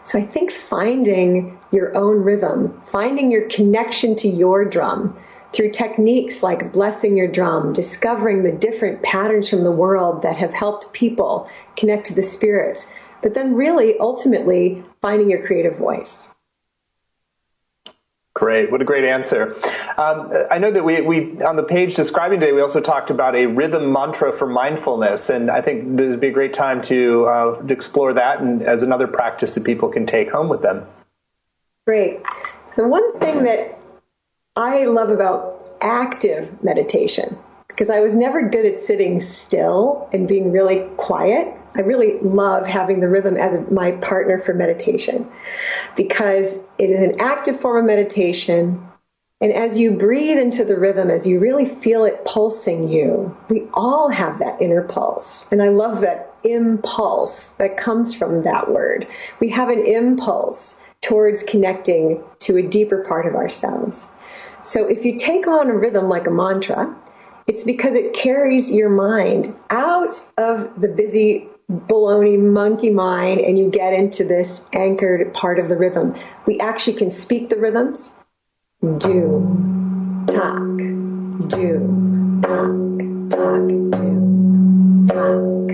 So 0.04 0.18
I 0.18 0.26
think 0.26 0.50
finding 0.50 1.58
your 1.72 1.96
own 1.96 2.18
rhythm, 2.18 2.82
finding 2.86 3.30
your 3.30 3.48
connection 3.48 4.16
to 4.16 4.28
your 4.28 4.64
drum 4.64 5.18
through 5.52 5.70
techniques 5.70 6.42
like 6.42 6.72
blessing 6.72 7.16
your 7.16 7.28
drum, 7.28 7.72
discovering 7.72 8.42
the 8.42 8.52
different 8.52 9.02
patterns 9.02 9.48
from 9.48 9.64
the 9.64 9.70
world 9.70 10.22
that 10.22 10.36
have 10.36 10.52
helped 10.52 10.92
people 10.92 11.48
connect 11.76 12.06
to 12.06 12.14
the 12.14 12.22
spirits, 12.22 12.86
but 13.22 13.34
then 13.34 13.54
really 13.54 13.98
ultimately 13.98 14.84
finding 15.00 15.30
your 15.30 15.46
creative 15.46 15.76
voice. 15.76 16.26
Great. 18.38 18.70
What 18.70 18.80
a 18.80 18.84
great 18.84 19.02
answer. 19.02 19.56
Um, 19.98 20.32
I 20.48 20.58
know 20.58 20.70
that 20.70 20.84
we, 20.84 21.00
we, 21.00 21.42
on 21.42 21.56
the 21.56 21.64
page 21.64 21.96
describing 21.96 22.38
today, 22.38 22.52
we 22.52 22.60
also 22.60 22.80
talked 22.80 23.10
about 23.10 23.34
a 23.34 23.46
rhythm 23.46 23.92
mantra 23.92 24.32
for 24.32 24.46
mindfulness. 24.46 25.28
And 25.28 25.50
I 25.50 25.60
think 25.60 25.96
this 25.96 26.10
would 26.10 26.20
be 26.20 26.28
a 26.28 26.32
great 26.32 26.52
time 26.52 26.80
to, 26.82 27.26
uh, 27.26 27.62
to 27.62 27.72
explore 27.72 28.12
that 28.12 28.40
and 28.40 28.62
as 28.62 28.84
another 28.84 29.08
practice 29.08 29.54
that 29.54 29.64
people 29.64 29.88
can 29.88 30.06
take 30.06 30.30
home 30.30 30.48
with 30.48 30.62
them. 30.62 30.86
Great. 31.84 32.20
So 32.70 32.86
one 32.86 33.18
thing 33.18 33.42
that 33.42 33.76
I 34.54 34.84
love 34.84 35.10
about 35.10 35.76
active 35.80 36.62
meditation, 36.62 37.36
because 37.66 37.90
I 37.90 37.98
was 37.98 38.14
never 38.14 38.48
good 38.48 38.66
at 38.66 38.78
sitting 38.78 39.18
still 39.18 40.08
and 40.12 40.28
being 40.28 40.52
really 40.52 40.86
quiet. 40.96 41.57
I 41.78 41.82
really 41.82 42.18
love 42.20 42.66
having 42.66 42.98
the 42.98 43.08
rhythm 43.08 43.36
as 43.36 43.56
my 43.70 43.92
partner 43.92 44.42
for 44.42 44.52
meditation 44.52 45.30
because 45.96 46.56
it 46.76 46.90
is 46.90 47.00
an 47.00 47.20
active 47.20 47.60
form 47.60 47.78
of 47.78 47.84
meditation. 47.84 48.84
And 49.40 49.52
as 49.52 49.78
you 49.78 49.92
breathe 49.92 50.38
into 50.38 50.64
the 50.64 50.76
rhythm, 50.76 51.08
as 51.08 51.24
you 51.24 51.38
really 51.38 51.66
feel 51.66 52.04
it 52.04 52.24
pulsing 52.24 52.88
you, 52.88 53.36
we 53.48 53.68
all 53.74 54.10
have 54.10 54.40
that 54.40 54.60
inner 54.60 54.82
pulse. 54.82 55.46
And 55.52 55.62
I 55.62 55.68
love 55.68 56.00
that 56.00 56.34
impulse 56.42 57.50
that 57.58 57.76
comes 57.76 58.12
from 58.12 58.42
that 58.42 58.72
word. 58.72 59.06
We 59.38 59.48
have 59.50 59.68
an 59.68 59.86
impulse 59.86 60.76
towards 61.00 61.44
connecting 61.44 62.20
to 62.40 62.56
a 62.56 62.62
deeper 62.62 63.04
part 63.04 63.24
of 63.24 63.36
ourselves. 63.36 64.08
So 64.64 64.84
if 64.84 65.04
you 65.04 65.16
take 65.16 65.46
on 65.46 65.70
a 65.70 65.74
rhythm 65.76 66.08
like 66.08 66.26
a 66.26 66.32
mantra, 66.32 66.92
it's 67.46 67.62
because 67.62 67.94
it 67.94 68.14
carries 68.14 68.68
your 68.68 68.90
mind 68.90 69.54
out 69.70 70.20
of 70.36 70.80
the 70.80 70.88
busy 70.88 71.48
baloney 71.70 72.38
monkey 72.38 72.88
mind 72.88 73.40
and 73.40 73.58
you 73.58 73.70
get 73.70 73.92
into 73.92 74.24
this 74.24 74.64
anchored 74.72 75.34
part 75.34 75.58
of 75.58 75.68
the 75.68 75.76
rhythm. 75.76 76.14
We 76.46 76.58
actually 76.60 76.96
can 76.96 77.10
speak 77.10 77.50
the 77.50 77.56
rhythms. 77.56 78.12
Do, 78.80 80.24
talk, 80.28 80.76
do, 81.48 82.40
talk, 82.40 82.72
talk, 83.28 83.68
do, 83.68 85.06
talk, 85.08 85.68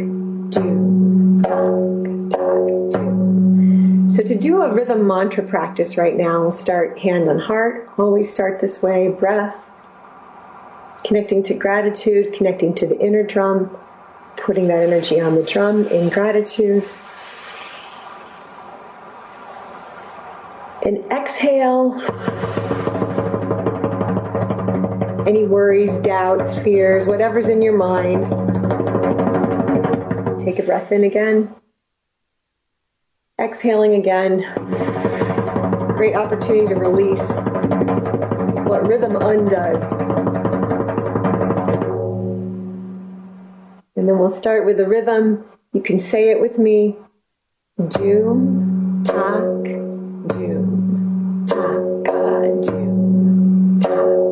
do, 0.50 1.42
talk, 1.42 2.30
talk, 2.30 2.90
do. 2.90 4.08
So 4.08 4.22
to 4.24 4.34
do 4.36 4.62
a 4.62 4.74
rhythm 4.74 5.06
mantra 5.06 5.44
practice 5.44 5.96
right 5.96 6.16
now, 6.16 6.42
we'll 6.42 6.52
start 6.52 6.98
hand 6.98 7.28
on 7.28 7.38
heart. 7.38 7.88
Always 7.98 8.32
start 8.32 8.60
this 8.60 8.82
way, 8.82 9.08
breath, 9.08 9.54
connecting 11.04 11.44
to 11.44 11.54
gratitude, 11.54 12.32
connecting 12.32 12.74
to 12.76 12.86
the 12.86 12.98
inner 12.98 13.22
drum, 13.22 13.76
putting 14.36 14.68
that 14.68 14.82
energy 14.82 15.20
on 15.20 15.34
the 15.34 15.42
drum 15.42 15.86
in 15.88 16.08
gratitude. 16.10 16.88
And 20.84 20.98
exhale 21.10 21.94
any 25.26 25.44
worries, 25.44 25.96
doubts, 25.96 26.58
fears, 26.58 27.06
whatever's 27.06 27.48
in 27.48 27.62
your 27.62 27.76
mind. 27.76 28.26
Take 30.40 30.58
a 30.58 30.62
breath 30.62 30.92
in 30.92 31.04
again. 31.04 31.54
Exhaling 33.40 33.94
again. 33.94 34.42
Great 35.96 36.14
opportunity 36.14 36.68
to 36.68 36.74
release 36.74 37.26
what 38.66 38.86
rhythm 38.86 39.16
undoes. 39.16 40.33
And 44.04 44.10
then 44.10 44.18
we'll 44.18 44.28
start 44.28 44.66
with 44.66 44.76
the 44.76 44.86
rhythm. 44.86 45.46
You 45.72 45.80
can 45.80 45.98
say 45.98 46.28
it 46.28 46.38
with 46.38 46.58
me. 46.58 46.94
Do, 47.88 49.02
talk, 49.06 49.64
do, 49.64 51.46
talk, 51.48 52.04
do, 52.62 53.80
talk, 53.80 54.23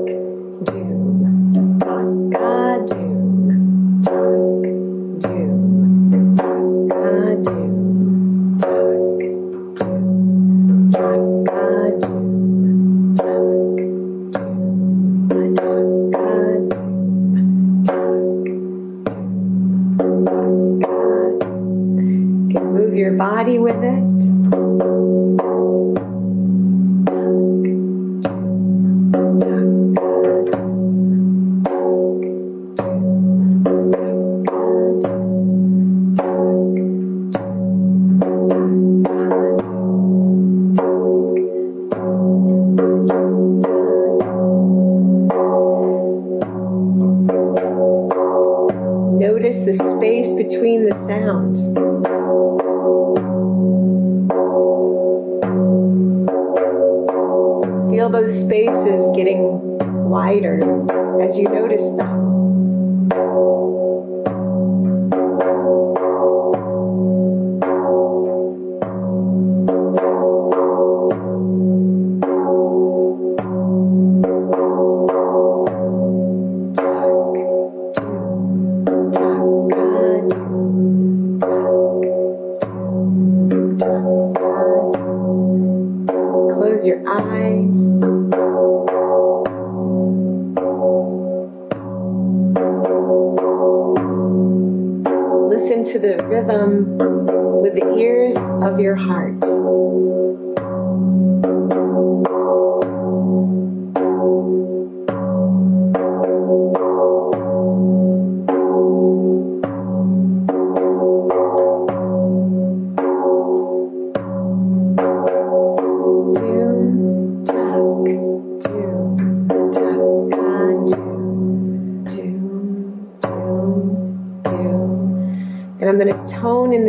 your 98.93 98.99
heart. 98.99 100.62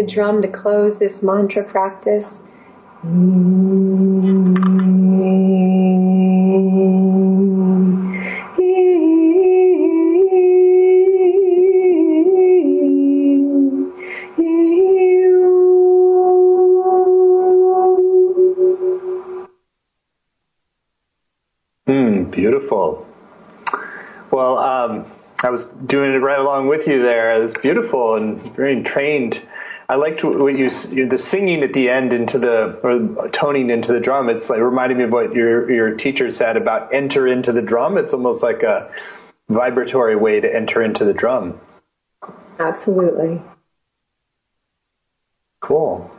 The 0.06 0.12
drum 0.12 0.42
to 0.42 0.48
close 0.48 1.00
this 1.00 1.24
mantra 1.24 1.64
practice. 1.64 2.42
Hmm, 21.86 22.24
beautiful. 22.32 23.06
Well, 24.32 24.58
um, 24.58 25.06
I 25.44 25.50
was 25.50 25.66
doing 25.86 26.14
it 26.14 26.18
right 26.18 26.40
along 26.40 26.68
with 26.68 26.88
you 26.88 27.02
there. 27.02 27.36
It 27.36 27.42
was 27.42 27.54
beautiful 27.54 28.16
and 28.16 28.42
very 28.56 28.82
trained. 28.84 29.42
I 29.90 29.96
liked 29.96 30.24
what 30.24 30.58
you 30.58 30.70
the 30.70 31.18
singing 31.18 31.62
at 31.64 31.74
the 31.74 31.90
end 31.90 32.14
into 32.14 32.40
the 32.40 32.80
or 32.84 33.30
toning 33.30 33.70
into 33.70 33.92
the 33.92 34.00
drum. 34.00 34.30
It's 34.30 34.50
like 34.50 34.60
reminding 34.60 34.98
me 34.98 35.04
of 35.04 35.12
what 35.12 35.34
your 35.34 35.70
your 35.70 35.96
teacher 35.96 36.32
said 36.32 36.56
about 36.56 36.94
enter 36.94 37.28
into 37.28 37.52
the 37.52 37.62
drum. 37.62 37.98
It's 37.98 38.14
almost 38.14 38.42
like 38.42 38.64
a 38.64 38.90
vibratory 39.50 40.16
way 40.16 40.40
to 40.40 40.54
enter 40.54 40.82
into 40.82 41.04
the 41.04 41.14
drum. 41.14 41.60
Absolutely. 42.60 43.42
Cool. 45.60 46.10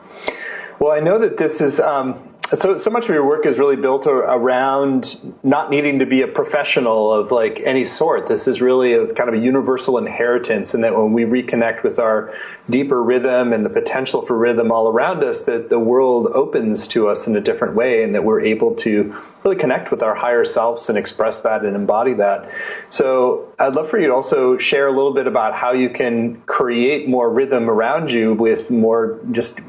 Well, 0.78 0.92
I 0.92 1.00
know 1.00 1.18
that 1.18 1.36
this 1.36 1.60
is 1.60 1.80
um, 1.80 2.33
so. 2.54 2.76
So 2.76 2.90
much 2.90 3.04
of 3.04 3.10
your 3.10 3.26
work 3.26 3.46
is 3.46 3.58
really 3.58 3.76
built 3.76 4.06
around 4.06 5.34
not 5.42 5.70
needing 5.70 6.00
to 6.00 6.06
be 6.06 6.22
a 6.22 6.26
professional 6.26 7.12
of 7.12 7.30
like 7.30 7.60
any 7.64 7.84
sort. 7.84 8.28
This 8.28 8.48
is 8.48 8.60
really 8.60 8.94
a 8.94 9.12
kind 9.14 9.28
of 9.28 9.34
a 9.34 9.38
universal 9.38 9.98
inheritance, 9.98 10.74
and 10.74 10.84
that 10.84 10.96
when 10.96 11.12
we 11.12 11.24
reconnect 11.24 11.82
with 11.82 11.98
our 11.98 12.34
deeper 12.68 13.02
rhythm 13.02 13.52
and 13.52 13.64
the 13.64 13.70
potential 13.70 14.24
for 14.26 14.36
rhythm 14.36 14.72
all 14.72 14.88
around 14.88 15.22
us, 15.24 15.42
that 15.42 15.68
the 15.68 15.78
world 15.78 16.28
opens 16.28 16.88
to 16.88 17.08
us 17.08 17.26
in 17.26 17.36
a 17.36 17.40
different 17.40 17.74
way, 17.74 18.02
and 18.02 18.14
that 18.14 18.24
we're 18.24 18.40
able 18.40 18.74
to 18.76 19.14
really 19.44 19.56
connect 19.56 19.90
with 19.90 20.02
our 20.02 20.14
higher 20.14 20.44
selves 20.44 20.88
and 20.88 20.96
express 20.96 21.40
that 21.40 21.64
and 21.64 21.76
embody 21.76 22.14
that. 22.14 22.50
So 22.88 23.52
I'd 23.58 23.74
love 23.74 23.90
for 23.90 23.98
you 23.98 24.08
to 24.08 24.14
also 24.14 24.56
share 24.56 24.86
a 24.88 24.90
little 24.90 25.12
bit 25.12 25.26
about 25.26 25.54
how 25.54 25.72
you 25.72 25.90
can 25.90 26.40
create 26.42 27.08
more 27.08 27.28
rhythm 27.28 27.68
around 27.68 28.10
you 28.10 28.32
with 28.32 28.70
more 28.70 29.20
just 29.32 29.60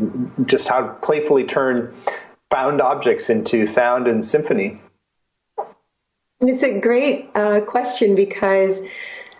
just 0.45 0.67
how 0.67 0.81
to 0.81 0.93
playfully 0.93 1.43
turn 1.43 1.93
found 2.49 2.81
objects 2.81 3.29
into 3.29 3.65
sound 3.65 4.07
and 4.07 4.25
symphony. 4.25 4.81
And 6.39 6.49
it's 6.49 6.63
a 6.63 6.79
great 6.79 7.29
uh, 7.35 7.61
question 7.61 8.15
because 8.15 8.81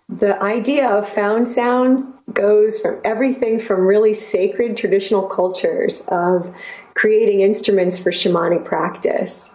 the 0.07 0.41
idea 0.41 0.87
of 0.87 1.09
found 1.09 1.47
sounds 1.47 2.09
goes 2.31 2.79
from 2.79 3.01
everything 3.03 3.59
from 3.59 3.81
really 3.81 4.13
sacred 4.13 4.77
traditional 4.77 5.23
cultures 5.23 6.01
of 6.07 6.53
creating 6.93 7.41
instruments 7.41 7.97
for 7.97 8.11
shamanic 8.11 8.65
practice, 8.65 9.49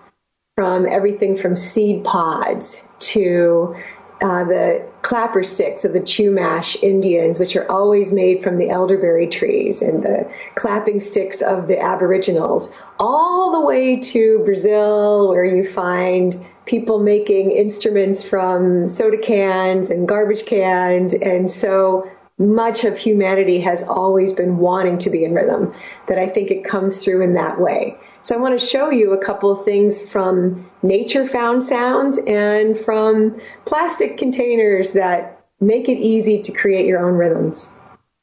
from 0.57 0.87
everything 0.87 1.37
from 1.37 1.57
seed 1.57 2.05
pods 2.05 2.85
to 2.99 3.77
uh, 4.23 4.45
the 4.45 4.90
clapper 5.03 5.43
sticks 5.43 5.85
of 5.85 5.93
the 5.93 6.01
Chumash 6.01 6.83
Indians, 6.83 7.39
which 7.39 7.57
are 7.57 7.71
always 7.71 8.13
made 8.13 8.43
from 8.43 8.59
the 8.59 8.69
elderberry 8.69 9.27
trees, 9.27 9.83
and 9.83 10.03
the 10.03 10.31
clapping 10.55 11.01
sticks 11.01 11.41
of 11.41 11.69
the 11.69 11.81
Aboriginals, 11.81 12.71
all 12.99 13.53
the 13.53 13.67
way 13.67 13.97
to 13.97 14.43
Brazil, 14.45 15.29
where 15.29 15.45
you 15.45 15.69
find 15.71 16.45
people 16.67 17.01
making 17.01 17.51
instruments 17.51 18.23
from 18.23 18.87
soda 18.87 19.19
cans 19.19 19.91
and 19.91 20.07
garbage 20.07 20.45
cans. 20.45 21.15
And 21.15 21.51
so 21.51 22.09
much 22.39 22.85
of 22.85 22.97
humanity 22.97 23.61
has 23.61 23.83
always 23.83 24.33
been 24.33 24.59
wanting 24.59 24.99
to 24.99 25.11
be 25.11 25.25
in 25.25 25.35
rhythm, 25.35 25.75
that 26.09 26.19
I 26.19 26.29
think 26.29 26.51
it 26.51 26.65
comes 26.65 27.03
through 27.03 27.23
in 27.23 27.35
that 27.35 27.61
way. 27.61 27.97
So 28.23 28.35
I 28.35 28.39
want 28.39 28.59
to 28.59 28.67
show 28.67 28.91
you 28.91 29.13
a 29.13 29.25
couple 29.25 29.51
of 29.51 29.65
things 29.65 30.01
from 30.01 30.70
nature 30.83 31.27
found 31.27 31.63
sounds 31.63 32.19
and 32.27 32.79
from 32.79 33.41
plastic 33.65 34.19
containers 34.19 34.93
that 34.93 35.45
make 35.61 35.89
it 35.89 35.99
easy 35.99 36.43
to 36.43 36.53
create 36.53 36.87
your 36.87 37.07
own 37.07 37.17
rhythms. 37.17 37.69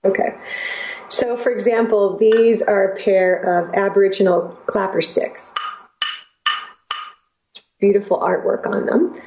Okay. 0.04 0.36
So 1.10 1.38
for 1.38 1.52
example, 1.52 2.18
these 2.18 2.62
are 2.62 2.92
a 2.92 2.98
pair 2.98 3.36
of 3.36 3.74
Aboriginal 3.76 4.58
clapper 4.66 5.02
sticks. 5.02 5.52
Beautiful 7.80 8.20
artwork 8.20 8.66
on 8.66 8.86
them. 8.86 9.22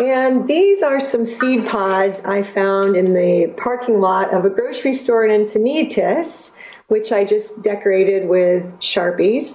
And 0.00 0.48
these 0.48 0.82
are 0.82 0.98
some 0.98 1.26
seed 1.26 1.66
pods 1.66 2.20
I 2.20 2.42
found 2.42 2.96
in 2.96 3.12
the 3.12 3.52
parking 3.58 4.00
lot 4.00 4.32
of 4.32 4.46
a 4.46 4.50
grocery 4.50 4.94
store 4.94 5.26
in 5.26 5.42
Encinitas, 5.42 6.52
which 6.88 7.12
I 7.12 7.24
just 7.24 7.60
decorated 7.60 8.26
with 8.26 8.62
Sharpies. 8.78 9.54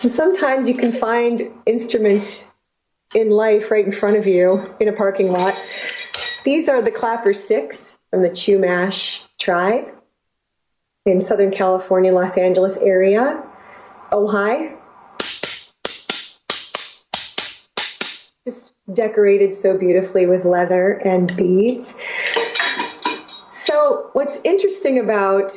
Sometimes 0.00 0.68
you 0.68 0.74
can 0.74 0.92
find 0.92 1.50
instruments 1.66 2.44
in 3.14 3.30
life 3.30 3.70
right 3.70 3.84
in 3.84 3.90
front 3.90 4.16
of 4.16 4.26
you 4.26 4.74
in 4.78 4.88
a 4.88 4.92
parking 4.92 5.32
lot. 5.32 5.60
These 6.44 6.68
are 6.68 6.80
the 6.80 6.90
clapper 6.90 7.34
sticks 7.34 7.98
from 8.10 8.22
the 8.22 8.30
Chumash 8.30 9.20
tribe 9.40 9.86
in 11.04 11.20
Southern 11.20 11.50
California, 11.50 12.12
Los 12.12 12.36
Angeles 12.36 12.76
area. 12.76 13.42
Ojai. 14.12 14.76
Just 18.46 18.72
decorated 18.92 19.54
so 19.54 19.76
beautifully 19.76 20.26
with 20.26 20.44
leather 20.44 20.92
and 20.92 21.34
beads. 21.36 21.94
So 23.52 24.10
what's 24.12 24.40
interesting 24.44 25.00
about 25.00 25.52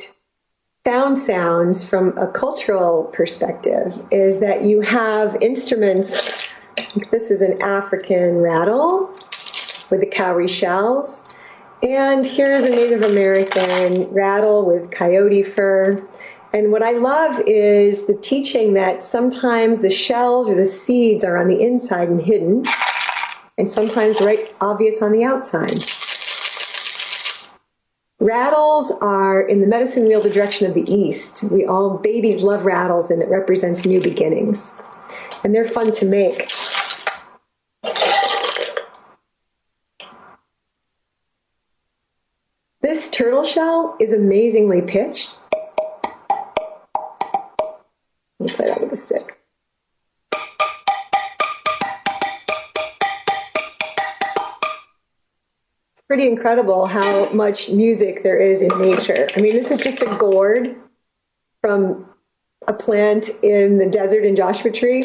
found 0.84 1.16
sounds 1.16 1.84
from 1.84 2.18
a 2.18 2.26
cultural 2.26 3.04
perspective 3.12 4.04
is 4.10 4.40
that 4.40 4.64
you 4.64 4.80
have 4.80 5.40
instruments. 5.40 6.48
This 7.12 7.30
is 7.30 7.40
an 7.40 7.62
African 7.62 8.38
rattle 8.38 9.14
with 9.90 10.00
the 10.00 10.10
cowrie 10.10 10.48
shells. 10.48 11.22
And 11.84 12.26
here's 12.26 12.64
a 12.64 12.68
Native 12.68 13.04
American 13.04 14.12
rattle 14.12 14.64
with 14.64 14.90
coyote 14.90 15.44
fur. 15.44 16.04
And 16.52 16.72
what 16.72 16.82
I 16.82 16.92
love 16.92 17.40
is 17.46 18.06
the 18.06 18.16
teaching 18.16 18.74
that 18.74 19.04
sometimes 19.04 19.82
the 19.82 19.90
shells 19.90 20.48
or 20.48 20.56
the 20.56 20.64
seeds 20.64 21.22
are 21.22 21.36
on 21.36 21.46
the 21.46 21.60
inside 21.60 22.08
and 22.08 22.20
hidden, 22.20 22.64
and 23.56 23.70
sometimes 23.70 24.20
right 24.20 24.52
obvious 24.60 25.00
on 25.00 25.12
the 25.12 25.24
outside. 25.24 25.78
Rattles 28.22 28.92
are 29.00 29.40
in 29.40 29.60
the 29.60 29.66
medicine 29.66 30.06
wheel 30.06 30.20
the 30.22 30.30
direction 30.30 30.68
of 30.68 30.74
the 30.74 30.88
east. 30.88 31.42
We 31.42 31.66
all 31.66 31.98
babies 31.98 32.44
love 32.44 32.64
rattles 32.64 33.10
and 33.10 33.20
it 33.20 33.28
represents 33.28 33.84
new 33.84 34.00
beginnings. 34.00 34.72
And 35.42 35.52
they're 35.52 35.68
fun 35.68 35.90
to 35.90 36.04
make. 36.04 36.48
This 42.80 43.08
turtle 43.08 43.44
shell 43.44 43.96
is 43.98 44.12
amazingly 44.12 44.82
pitched. 44.82 45.36
Pretty 56.12 56.28
incredible 56.28 56.84
how 56.86 57.26
much 57.30 57.70
music 57.70 58.22
there 58.22 58.38
is 58.38 58.60
in 58.60 58.68
nature. 58.78 59.26
I 59.34 59.40
mean, 59.40 59.54
this 59.54 59.70
is 59.70 59.78
just 59.78 60.02
a 60.02 60.14
gourd 60.18 60.76
from 61.62 62.06
a 62.68 62.74
plant 62.74 63.30
in 63.42 63.78
the 63.78 63.86
desert 63.86 64.22
in 64.26 64.36
Joshua 64.36 64.70
Tree 64.70 65.04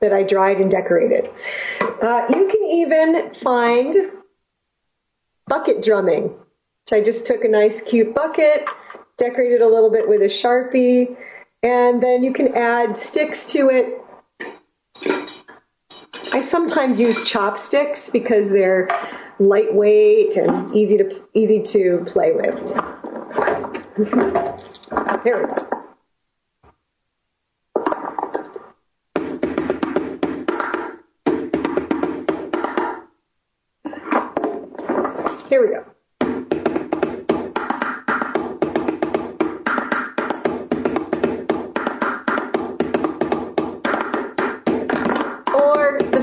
that 0.00 0.12
I 0.12 0.22
dried 0.22 0.60
and 0.60 0.70
decorated. 0.70 1.28
Uh, 1.80 2.24
you 2.28 2.46
can 2.46 2.62
even 2.70 3.34
find 3.34 3.96
bucket 5.48 5.82
drumming, 5.82 6.28
which 6.28 6.92
I 6.92 7.00
just 7.02 7.26
took 7.26 7.42
a 7.42 7.48
nice 7.48 7.80
cute 7.80 8.14
bucket, 8.14 8.64
decorated 9.18 9.60
a 9.60 9.66
little 9.66 9.90
bit 9.90 10.08
with 10.08 10.22
a 10.22 10.26
Sharpie, 10.26 11.16
and 11.64 12.00
then 12.00 12.22
you 12.22 12.32
can 12.32 12.56
add 12.56 12.96
sticks 12.96 13.44
to 13.46 13.70
it 13.70 14.01
I 16.34 16.40
sometimes 16.40 16.98
use 16.98 17.28
chopsticks 17.28 18.08
because 18.08 18.50
they're 18.50 18.88
lightweight 19.38 20.36
and 20.36 20.74
easy 20.74 20.96
to 20.98 21.22
easy 21.34 21.62
to 21.62 22.02
play 22.06 22.32
with. 22.32 22.58
Here 25.24 25.40
we 25.40 25.54
go. 25.54 25.71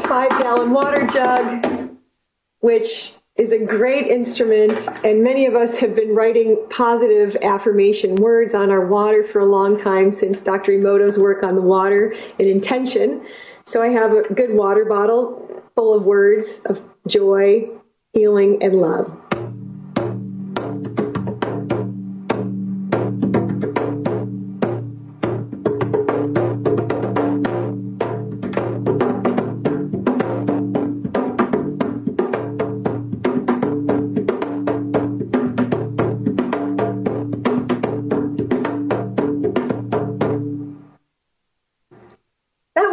Five 0.10 0.32
gallon 0.42 0.72
water 0.72 1.06
jug, 1.06 1.96
which 2.62 3.14
is 3.36 3.52
a 3.52 3.60
great 3.60 4.08
instrument, 4.08 4.88
and 5.06 5.24
many 5.24 5.46
of 5.46 5.54
us 5.54 5.78
have 5.78 5.94
been 5.94 6.16
writing 6.16 6.58
positive 6.72 7.38
affirmation 7.44 8.16
words 8.16 8.56
on 8.56 8.72
our 8.72 8.88
water 8.88 9.24
for 9.24 9.38
a 9.38 9.46
long 9.46 9.80
time 9.80 10.12
since 10.12 10.42
Dr. 10.42 10.72
Emoto's 10.72 11.20
work 11.20 11.44
on 11.44 11.56
the 11.56 11.62
water 11.62 12.16
and 12.40 12.48
intention. 12.48 13.24
So 13.66 13.84
I 13.84 13.90
have 13.90 14.12
a 14.14 14.34
good 14.34 14.52
water 14.52 14.84
bottle 14.84 15.64
full 15.76 15.94
of 15.94 16.06
words 16.06 16.60
of 16.66 16.82
joy, 17.08 17.70
healing, 18.12 18.64
and 18.64 18.82
love. 18.82 19.16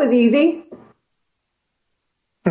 Was 0.07 0.15
easy. 0.15 0.63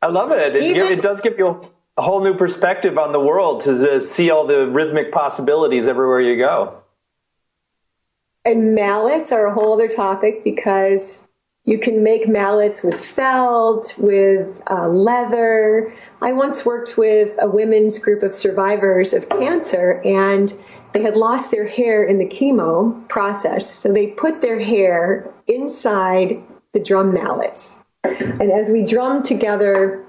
I 0.00 0.06
love 0.06 0.30
it. 0.30 0.56
It, 0.56 0.62
Even- 0.62 0.92
it 0.92 1.02
does 1.02 1.20
give 1.20 1.38
you 1.38 1.68
a 1.96 2.02
whole 2.02 2.22
new 2.22 2.36
perspective 2.36 2.96
on 2.96 3.12
the 3.12 3.18
world 3.18 3.62
to 3.62 4.00
see 4.00 4.30
all 4.30 4.46
the 4.46 4.68
rhythmic 4.68 5.10
possibilities 5.12 5.88
everywhere 5.88 6.20
you 6.20 6.36
go. 6.36 6.82
And 8.44 8.74
mallets 8.74 9.32
are 9.32 9.46
a 9.46 9.52
whole 9.52 9.74
other 9.74 9.88
topic 9.88 10.44
because 10.44 11.22
you 11.64 11.78
can 11.78 12.02
make 12.04 12.28
mallets 12.28 12.82
with 12.82 13.04
felt, 13.04 13.98
with 13.98 14.62
uh, 14.70 14.88
leather. 14.88 15.92
I 16.22 16.32
once 16.32 16.64
worked 16.64 16.96
with 16.96 17.34
a 17.40 17.48
women's 17.48 17.98
group 17.98 18.22
of 18.22 18.34
survivors 18.34 19.12
of 19.12 19.28
cancer 19.28 20.00
and 20.04 20.56
they 20.92 21.02
had 21.02 21.16
lost 21.16 21.50
their 21.50 21.66
hair 21.66 22.04
in 22.04 22.18
the 22.18 22.26
chemo 22.26 23.08
process. 23.08 23.72
So 23.72 23.92
they 23.92 24.08
put 24.08 24.40
their 24.40 24.58
hair 24.58 25.30
inside 25.46 26.42
the 26.72 26.80
drum 26.80 27.12
mallets. 27.12 27.76
And 28.04 28.50
as 28.52 28.70
we 28.70 28.84
drummed 28.84 29.24
together 29.24 30.04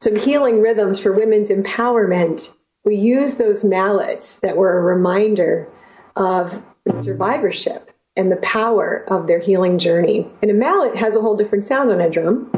some 0.00 0.16
healing 0.16 0.60
rhythms 0.60 0.98
for 0.98 1.12
women's 1.12 1.50
empowerment, 1.50 2.50
we 2.84 2.96
used 2.96 3.38
those 3.38 3.62
mallets 3.62 4.36
that 4.36 4.56
were 4.56 4.78
a 4.78 4.82
reminder 4.82 5.68
of 6.16 6.62
survivorship 7.02 7.90
and 8.16 8.30
the 8.30 8.36
power 8.36 9.04
of 9.08 9.26
their 9.26 9.38
healing 9.38 9.78
journey. 9.78 10.28
And 10.42 10.50
a 10.50 10.54
mallet 10.54 10.96
has 10.96 11.14
a 11.14 11.20
whole 11.20 11.36
different 11.36 11.64
sound 11.64 11.90
on 11.90 12.00
a 12.00 12.10
drum. 12.10 12.50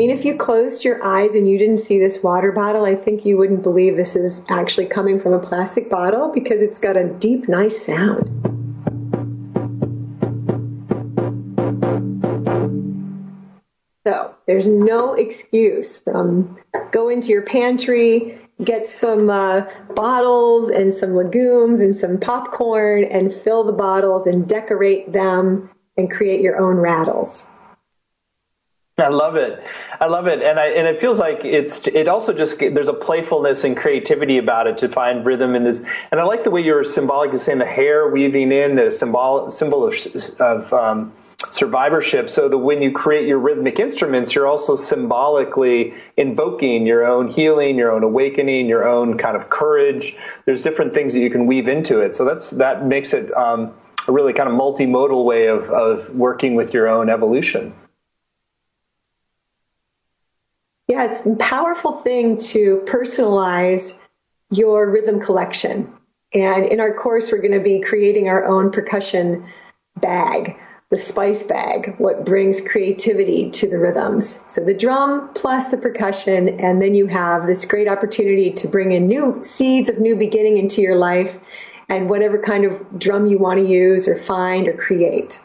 Mean, 0.00 0.08
if 0.08 0.24
you 0.24 0.34
closed 0.34 0.82
your 0.82 1.04
eyes 1.04 1.34
and 1.34 1.46
you 1.46 1.58
didn't 1.58 1.76
see 1.76 1.98
this 1.98 2.22
water 2.22 2.52
bottle, 2.52 2.86
I 2.86 2.94
think 2.94 3.26
you 3.26 3.36
wouldn't 3.36 3.62
believe 3.62 3.98
this 3.98 4.16
is 4.16 4.42
actually 4.48 4.86
coming 4.86 5.20
from 5.20 5.34
a 5.34 5.38
plastic 5.38 5.90
bottle 5.90 6.32
because 6.32 6.62
it's 6.62 6.78
got 6.78 6.96
a 6.96 7.04
deep, 7.04 7.50
nice 7.50 7.84
sound. 7.84 8.24
So 14.06 14.34
there's 14.46 14.66
no 14.66 15.12
excuse 15.12 15.98
from 15.98 16.58
go 16.92 17.10
into 17.10 17.28
your 17.28 17.42
pantry, 17.42 18.38
get 18.64 18.88
some 18.88 19.28
uh, 19.28 19.66
bottles 19.94 20.70
and 20.70 20.94
some 20.94 21.14
legumes 21.14 21.80
and 21.80 21.94
some 21.94 22.18
popcorn 22.18 23.04
and 23.04 23.34
fill 23.34 23.64
the 23.64 23.72
bottles 23.72 24.26
and 24.26 24.48
decorate 24.48 25.12
them 25.12 25.68
and 25.98 26.10
create 26.10 26.40
your 26.40 26.58
own 26.58 26.76
rattles. 26.76 27.44
I 29.00 29.08
love 29.08 29.36
it. 29.36 29.62
I 30.00 30.06
love 30.06 30.26
it, 30.26 30.42
and 30.42 30.58
I 30.58 30.68
and 30.68 30.86
it 30.86 31.00
feels 31.00 31.18
like 31.18 31.44
it's 31.44 31.86
it 31.86 32.08
also 32.08 32.32
just 32.32 32.58
there's 32.58 32.88
a 32.88 32.94
playfulness 32.94 33.64
and 33.64 33.76
creativity 33.76 34.38
about 34.38 34.66
it 34.66 34.78
to 34.78 34.88
find 34.88 35.24
rhythm 35.24 35.54
in 35.54 35.64
this. 35.64 35.82
And 36.10 36.20
I 36.20 36.24
like 36.24 36.44
the 36.44 36.50
way 36.50 36.62
you're 36.62 36.84
symbolic 36.84 37.32
in 37.32 37.38
saying 37.38 37.58
the 37.58 37.66
hair 37.66 38.08
weaving 38.08 38.52
in 38.52 38.76
the 38.76 38.90
symbol 38.90 39.50
symbol 39.50 39.86
of 39.86 39.94
of 40.40 40.72
um, 40.72 41.12
survivorship. 41.52 42.30
So 42.30 42.48
that 42.48 42.58
when 42.58 42.82
you 42.82 42.92
create 42.92 43.28
your 43.28 43.38
rhythmic 43.38 43.78
instruments, 43.78 44.34
you're 44.34 44.46
also 44.46 44.76
symbolically 44.76 45.94
invoking 46.16 46.86
your 46.86 47.06
own 47.06 47.28
healing, 47.28 47.76
your 47.76 47.92
own 47.92 48.02
awakening, 48.02 48.66
your 48.66 48.88
own 48.88 49.18
kind 49.18 49.36
of 49.36 49.50
courage. 49.50 50.16
There's 50.46 50.62
different 50.62 50.94
things 50.94 51.12
that 51.12 51.20
you 51.20 51.30
can 51.30 51.46
weave 51.46 51.68
into 51.68 52.00
it. 52.00 52.16
So 52.16 52.24
that's 52.24 52.50
that 52.50 52.86
makes 52.86 53.12
it 53.12 53.32
um, 53.36 53.74
a 54.08 54.12
really 54.12 54.32
kind 54.32 54.48
of 54.48 54.54
multimodal 54.54 55.24
way 55.24 55.46
of 55.46 55.70
of 55.70 56.14
working 56.14 56.54
with 56.54 56.72
your 56.72 56.88
own 56.88 57.10
evolution. 57.10 57.74
Yeah, 60.90 61.08
it's 61.08 61.20
a 61.24 61.36
powerful 61.36 61.98
thing 61.98 62.36
to 62.48 62.82
personalize 62.84 63.96
your 64.50 64.90
rhythm 64.90 65.20
collection. 65.20 65.88
And 66.34 66.66
in 66.66 66.80
our 66.80 66.92
course, 66.92 67.30
we're 67.30 67.40
going 67.40 67.56
to 67.56 67.60
be 67.60 67.78
creating 67.78 68.28
our 68.28 68.44
own 68.44 68.72
percussion 68.72 69.46
bag, 70.00 70.56
the 70.90 70.98
spice 70.98 71.44
bag, 71.44 71.94
what 71.98 72.24
brings 72.24 72.60
creativity 72.60 73.52
to 73.52 73.70
the 73.70 73.78
rhythms. 73.78 74.40
So 74.48 74.64
the 74.64 74.74
drum 74.74 75.32
plus 75.34 75.68
the 75.68 75.76
percussion, 75.76 76.58
and 76.58 76.82
then 76.82 76.96
you 76.96 77.06
have 77.06 77.46
this 77.46 77.64
great 77.64 77.86
opportunity 77.86 78.50
to 78.50 78.66
bring 78.66 78.90
in 78.90 79.06
new 79.06 79.38
seeds 79.44 79.88
of 79.88 80.00
new 80.00 80.16
beginning 80.16 80.56
into 80.56 80.82
your 80.82 80.96
life 80.96 81.38
and 81.88 82.10
whatever 82.10 82.36
kind 82.36 82.64
of 82.64 82.98
drum 82.98 83.26
you 83.26 83.38
want 83.38 83.60
to 83.60 83.64
use 83.64 84.08
or 84.08 84.18
find 84.18 84.66
or 84.66 84.72
create. 84.72 85.38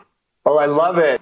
Oh, 0.43 0.57
I 0.57 0.65
love 0.65 0.97
it. 0.97 1.21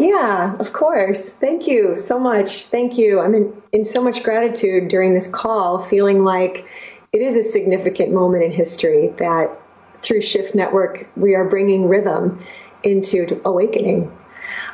Yeah, 0.00 0.56
of 0.58 0.72
course. 0.72 1.34
Thank 1.34 1.66
you 1.66 1.94
so 1.94 2.18
much. 2.18 2.68
Thank 2.68 2.96
you. 2.96 3.20
I'm 3.20 3.34
in, 3.34 3.62
in 3.72 3.84
so 3.84 4.02
much 4.02 4.22
gratitude 4.22 4.88
during 4.88 5.12
this 5.12 5.26
call, 5.26 5.84
feeling 5.84 6.24
like 6.24 6.64
it 7.12 7.20
is 7.20 7.36
a 7.36 7.42
significant 7.42 8.10
moment 8.10 8.42
in 8.42 8.50
history 8.50 9.12
that 9.18 9.50
through 10.00 10.22
Shift 10.22 10.54
Network, 10.54 11.06
we 11.16 11.34
are 11.34 11.46
bringing 11.46 11.86
rhythm 11.86 12.42
into 12.82 13.42
awakening. 13.44 14.10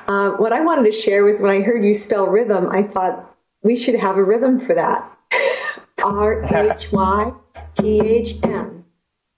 Uh, 0.06 0.30
what 0.30 0.52
I 0.52 0.60
wanted 0.60 0.92
to 0.92 0.96
share 0.96 1.24
was 1.24 1.40
when 1.40 1.50
I 1.50 1.60
heard 1.60 1.84
you 1.84 1.92
spell 1.92 2.28
rhythm, 2.28 2.68
I 2.70 2.84
thought 2.84 3.34
we 3.64 3.74
should 3.74 3.96
have 3.96 4.18
a 4.18 4.22
rhythm 4.22 4.60
for 4.60 4.76
that. 4.76 5.10
R 6.04 6.44
H 6.44 6.92
Y 6.92 7.32
T 7.74 8.00
H 8.00 8.34
M. 8.44 8.84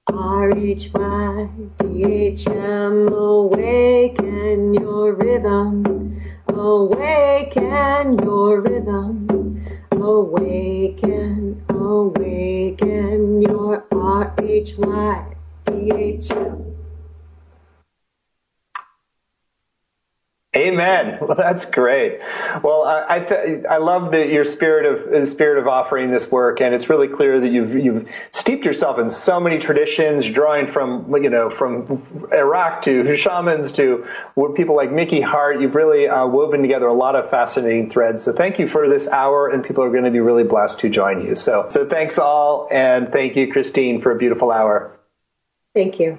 R 0.08 0.50
H 0.50 0.90
Y 0.92 1.48
T 1.78 2.04
H 2.04 2.46
M. 2.46 3.08
Awaken 3.08 4.27
your 4.74 5.14
rhythm. 5.14 6.20
Awaken 6.48 8.18
your 8.18 8.60
rhythm. 8.60 9.26
Awaken, 9.92 11.62
awaken 11.68 13.42
your 13.42 13.84
R 13.92 14.34
H 14.38 14.74
Y 14.78 15.36
T 15.66 15.90
H. 15.94 16.67
Amen. 20.56 21.18
Well, 21.28 21.36
that's 21.36 21.66
great. 21.66 22.20
Well, 22.62 22.84
I 22.84 23.16
I, 23.16 23.20
th- 23.20 23.64
I 23.68 23.76
love 23.78 24.12
the, 24.12 24.24
your 24.26 24.44
spirit 24.44 24.86
of 24.86 25.10
the 25.10 25.26
spirit 25.26 25.58
of 25.58 25.68
offering 25.68 26.10
this 26.10 26.30
work, 26.30 26.62
and 26.62 26.74
it's 26.74 26.88
really 26.88 27.08
clear 27.08 27.40
that 27.40 27.48
you've 27.48 27.74
you've 27.74 28.08
steeped 28.30 28.64
yourself 28.64 28.98
in 28.98 29.10
so 29.10 29.40
many 29.40 29.58
traditions, 29.58 30.26
drawing 30.26 30.66
from 30.66 31.14
you 31.22 31.28
know 31.28 31.50
from 31.50 32.28
Iraq 32.32 32.82
to 32.82 33.16
shamans 33.16 33.72
to 33.72 34.06
people 34.56 34.74
like 34.74 34.90
Mickey 34.90 35.20
Hart. 35.20 35.60
You've 35.60 35.74
really 35.74 36.08
uh, 36.08 36.26
woven 36.26 36.62
together 36.62 36.86
a 36.86 36.94
lot 36.94 37.14
of 37.14 37.28
fascinating 37.28 37.90
threads. 37.90 38.22
So 38.22 38.32
thank 38.32 38.58
you 38.58 38.66
for 38.66 38.88
this 38.88 39.06
hour, 39.06 39.48
and 39.48 39.62
people 39.62 39.84
are 39.84 39.90
going 39.90 40.04
to 40.04 40.10
be 40.10 40.20
really 40.20 40.44
blessed 40.44 40.80
to 40.80 40.88
join 40.88 41.26
you. 41.26 41.34
So 41.34 41.66
so 41.68 41.86
thanks 41.86 42.18
all, 42.18 42.68
and 42.70 43.12
thank 43.12 43.36
you, 43.36 43.52
Christine, 43.52 44.00
for 44.00 44.12
a 44.12 44.16
beautiful 44.16 44.50
hour. 44.50 44.98
Thank 45.74 46.00
you. 46.00 46.18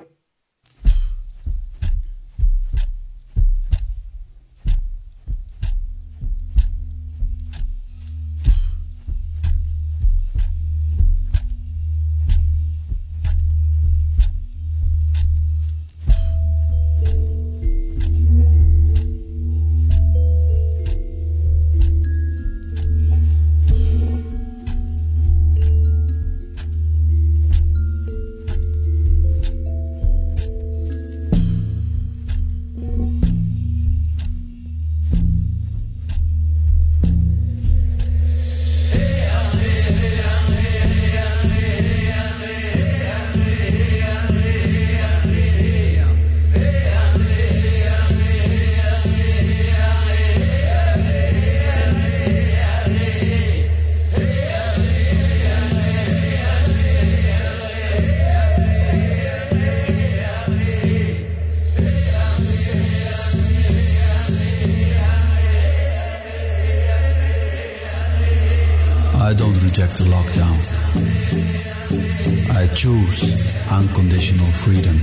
I 69.30 69.34
don't 69.36 69.64
reject 69.64 69.98
the 69.98 70.06
lockdown. 70.06 70.58
I 72.58 72.66
choose 72.74 73.38
unconditional 73.70 74.48
freedom. 74.48 74.96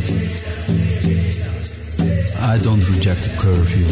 I 2.43 2.59
don't 2.59 2.83
reject 2.91 3.23
the 3.23 3.31
curfew. 3.39 3.87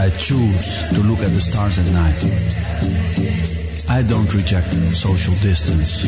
I 0.00 0.10
choose 0.10 0.88
to 0.94 1.00
look 1.02 1.18
at 1.26 1.32
the 1.32 1.40
stars 1.40 1.80
at 1.80 1.90
night. 1.90 2.22
I 3.90 4.02
don't 4.08 4.32
reject 4.32 4.70
social 4.94 5.34
distance. 5.42 6.06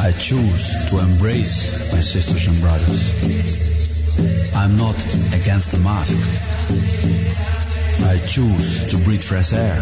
I 0.00 0.10
choose 0.10 0.74
to 0.90 0.98
embrace 0.98 1.92
my 1.92 2.00
sisters 2.00 2.48
and 2.48 2.60
brothers. 2.60 4.52
I'm 4.56 4.76
not 4.76 4.96
against 5.32 5.70
the 5.70 5.78
mask. 5.78 7.61
I 8.00 8.18
choose 8.26 8.88
to 8.90 8.96
breathe 8.98 9.22
fresh 9.22 9.52
air. 9.52 9.78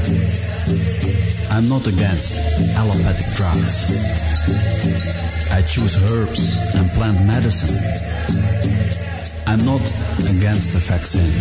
I'm 1.50 1.68
not 1.68 1.86
against 1.86 2.36
allopathic 2.76 3.34
drugs. 3.36 3.90
I 5.50 5.62
choose 5.62 5.96
herbs 6.10 6.74
and 6.74 6.88
plant 6.90 7.26
medicine. 7.26 7.76
I'm 9.46 9.64
not 9.64 9.80
against 10.30 10.72
the 10.72 10.78
vaccine. 10.78 11.32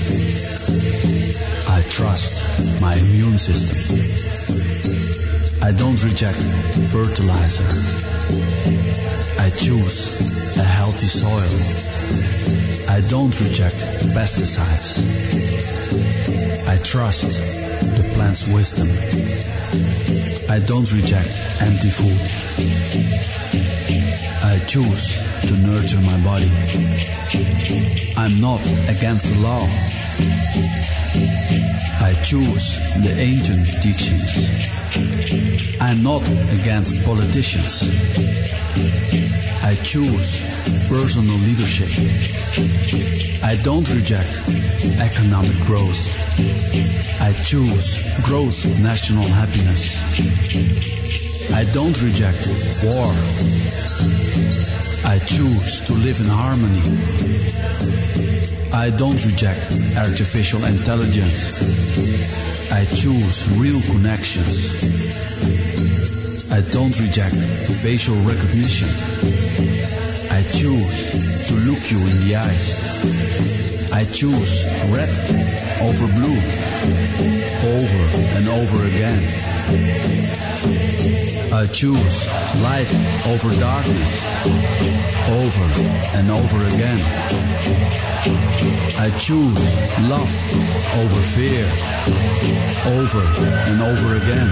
I 1.70 1.82
trust 1.90 2.82
my 2.82 2.96
immune 2.96 3.38
system. 3.38 3.78
I 5.62 5.72
don't 5.72 6.04
reject 6.04 6.40
fertilizer. 6.92 7.70
I 9.40 9.50
choose 9.52 10.58
a 10.58 10.64
healthy 10.64 11.08
soil. 11.08 11.54
I 12.90 13.02
don't 13.10 13.40
reject 13.42 13.78
pesticides. 14.16 15.49
Trust 16.84 17.40
the 17.98 18.12
plant's 18.16 18.52
wisdom. 18.52 18.90
I 20.50 20.60
don't 20.60 20.92
reject 20.92 21.30
empty 21.62 21.90
food. 21.90 22.18
I 24.44 24.60
choose 24.66 25.18
to 25.48 25.58
nurture 25.58 26.02
my 26.02 26.18
body. 26.24 26.50
I'm 28.18 28.40
not 28.42 28.62
against 28.90 29.28
the 29.28 29.40
law. 29.40 30.99
I 31.16 32.14
choose 32.24 32.78
the 33.02 33.16
ancient 33.18 33.66
teachings. 33.82 34.48
I'm 35.82 36.04
not 36.04 36.22
against 36.54 37.04
politicians. 37.04 37.90
I 39.64 39.76
choose 39.84 40.40
personal 40.88 41.36
leadership. 41.38 41.90
I 43.44 43.56
don't 43.64 43.90
reject 43.94 44.42
economic 45.00 45.58
growth. 45.66 45.98
I 47.22 47.34
choose 47.44 48.04
gross 48.24 48.66
national 48.80 49.24
happiness. 49.24 51.29
I 51.54 51.66
don't 51.74 52.02
reject 52.02 52.48
war. 52.84 53.12
I 55.06 55.20
choose 55.26 55.82
to 55.88 55.94
live 55.94 56.20
in 56.20 56.28
harmony. 56.28 56.82
I 58.72 58.92
don't 58.92 59.24
reject 59.26 59.72
artificial 59.98 60.64
intelligence. 60.64 61.54
I 62.72 62.86
choose 62.86 63.50
real 63.60 63.82
connections. 63.92 64.72
I 66.52 66.62
don't 66.72 66.98
reject 67.00 67.36
facial 67.36 68.16
recognition. 68.24 68.90
I 70.32 70.42
choose 70.54 71.48
to 71.48 71.56
look 71.66 71.84
you 71.92 71.98
in 71.98 72.28
the 72.28 72.36
eyes. 72.36 73.92
I 73.92 74.04
choose 74.06 74.66
red 74.94 75.10
over 75.82 76.08
blue, 76.14 76.40
over 77.66 78.04
and 78.38 78.48
over 78.48 78.86
again. 78.86 79.59
I 81.52 81.68
choose 81.68 82.28
light 82.64 82.90
over 83.28 83.52
darkness, 83.60 84.24
over 85.30 85.66
and 86.18 86.32
over 86.32 86.66
again. 86.74 87.00
I 88.98 89.12
choose 89.20 89.60
love 90.10 90.32
over 90.98 91.22
fear, 91.22 91.66
over 92.98 93.22
and 93.70 93.82
over 93.82 94.16
again. 94.16 94.50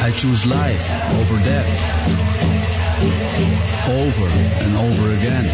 I 0.00 0.12
choose 0.14 0.46
life 0.46 0.86
over 1.18 1.42
death, 1.42 2.81
over 3.02 4.28
and 4.64 4.76
over 4.76 5.10
again. 5.18 5.46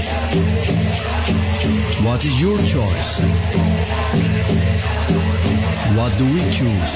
What 2.04 2.24
is 2.24 2.40
your 2.40 2.58
choice? 2.58 3.20
What 5.96 6.12
do 6.18 6.24
we 6.26 6.42
choose? 6.50 6.92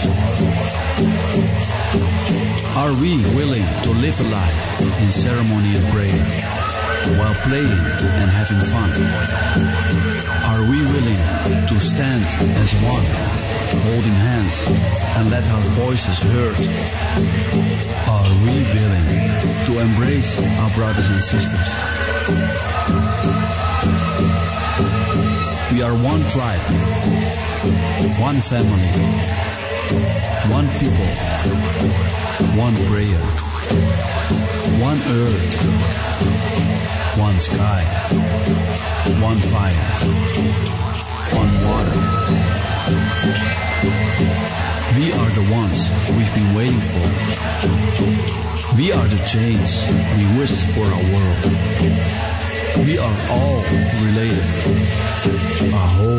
Are 2.76 2.92
we 3.00 3.16
willing 3.34 3.64
to 3.84 3.90
live 4.00 4.20
a 4.20 4.28
life 4.28 4.80
in 5.00 5.10
ceremony 5.10 5.76
and 5.76 5.86
prayer 5.92 6.22
while 7.18 7.34
playing 7.46 7.84
and 8.20 8.30
having 8.30 8.60
fun? 8.72 8.90
Are 10.52 10.62
we 10.70 10.82
willing 10.84 11.20
to 11.68 11.80
stand 11.80 12.24
as 12.58 12.74
one, 12.82 13.51
holding 13.80 14.12
hands 14.12 14.68
and 15.16 15.30
let 15.30 15.44
our 15.48 15.60
voices 15.72 16.20
heard? 16.20 16.56
Are 18.08 18.28
we 18.44 18.54
willing 18.76 19.08
to 19.66 19.80
embrace 19.80 20.40
our 20.60 20.70
brothers 20.74 21.08
and 21.08 21.22
sisters? 21.22 21.68
We 25.72 25.82
are 25.82 25.94
one 25.94 26.22
tribe, 26.28 26.60
one 28.20 28.40
family, 28.40 28.92
one 30.52 30.68
people, 30.78 31.10
one 32.58 32.76
prayer, 32.90 33.22
one 34.80 35.00
earth, 35.22 35.56
one 37.18 37.40
sky, 37.40 37.82
one 39.20 39.38
fire, 39.38 39.88
one 41.32 41.52
water. 41.64 42.21
We 42.82 42.90
are 45.12 45.30
the 45.30 45.46
ones 45.52 45.88
we've 46.16 46.34
been 46.34 46.54
waiting 46.56 46.80
for. 46.80 47.06
We 48.76 48.90
are 48.90 49.06
the 49.06 49.22
change 49.24 49.86
we 50.18 50.26
wish 50.36 50.62
for 50.74 50.82
our 50.82 51.04
world. 51.14 51.38
We 52.84 52.98
are 52.98 53.18
all 53.30 53.62
related. 54.02 54.42
Aho. 55.72 56.10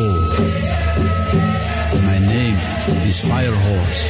My 2.00 2.18
name 2.18 2.56
is 3.06 3.20
Firehorse. 3.28 4.08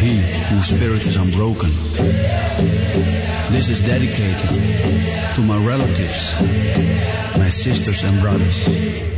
He 0.00 0.16
whose 0.48 0.66
spirit 0.66 1.02
is 1.06 1.16
unbroken. 1.16 1.70
This 3.52 3.68
is 3.68 3.80
dedicated 3.80 4.48
to 5.34 5.42
my 5.42 5.58
relatives, 5.62 6.34
my 7.36 7.50
sisters 7.50 8.02
and 8.02 8.18
brothers. 8.22 9.13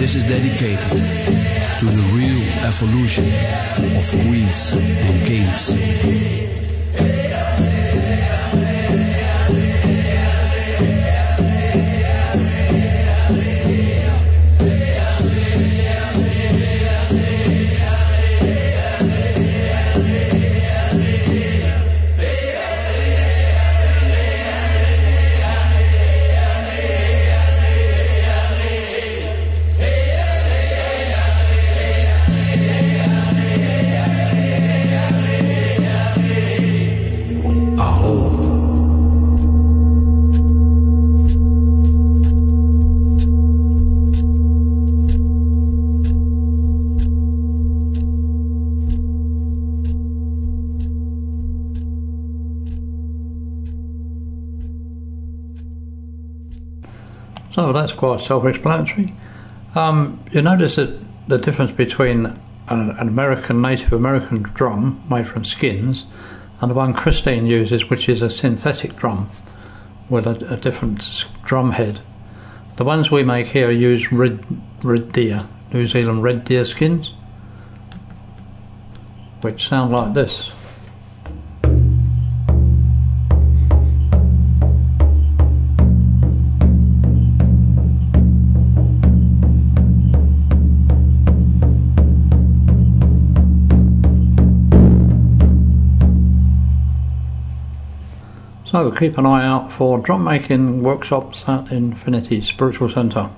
This 0.00 0.14
is 0.14 0.24
dedicated 0.24 0.80
to 0.80 1.84
the 1.84 2.02
real 2.14 2.40
evolution 2.64 3.26
of 3.98 4.08
queens 4.24 4.72
and 4.72 5.26
kings. 5.26 6.39
Quite 58.00 58.22
self-explanatory. 58.22 59.12
Um, 59.74 60.24
you 60.32 60.40
notice 60.40 60.76
that 60.76 60.98
the 61.28 61.36
difference 61.36 61.70
between 61.70 62.24
an, 62.66 62.90
an 62.98 63.08
American 63.08 63.60
Native 63.60 63.92
American 63.92 64.40
drum 64.40 65.04
made 65.10 65.28
from 65.28 65.44
skins 65.44 66.06
and 66.62 66.70
the 66.70 66.74
one 66.74 66.94
Christine 66.94 67.44
uses, 67.44 67.90
which 67.90 68.08
is 68.08 68.22
a 68.22 68.30
synthetic 68.30 68.96
drum 68.96 69.28
with 70.08 70.26
a, 70.26 70.54
a 70.54 70.56
different 70.56 71.26
drum 71.44 71.72
head. 71.72 72.00
The 72.76 72.84
ones 72.84 73.10
we 73.10 73.22
make 73.22 73.48
here 73.48 73.70
use 73.70 74.10
red, 74.10 74.42
red 74.82 75.12
deer, 75.12 75.46
New 75.74 75.86
Zealand 75.86 76.22
red 76.22 76.46
deer 76.46 76.64
skins. 76.64 77.12
which 79.42 79.68
sound 79.68 79.92
like 79.92 80.14
this. 80.14 80.52
So 98.70 98.92
keep 98.92 99.18
an 99.18 99.26
eye 99.26 99.44
out 99.44 99.72
for 99.72 99.98
drum 99.98 100.22
making 100.22 100.84
workshops 100.84 101.42
at 101.48 101.72
Infinity 101.72 102.40
Spiritual 102.40 102.88
Centre. 102.88 103.28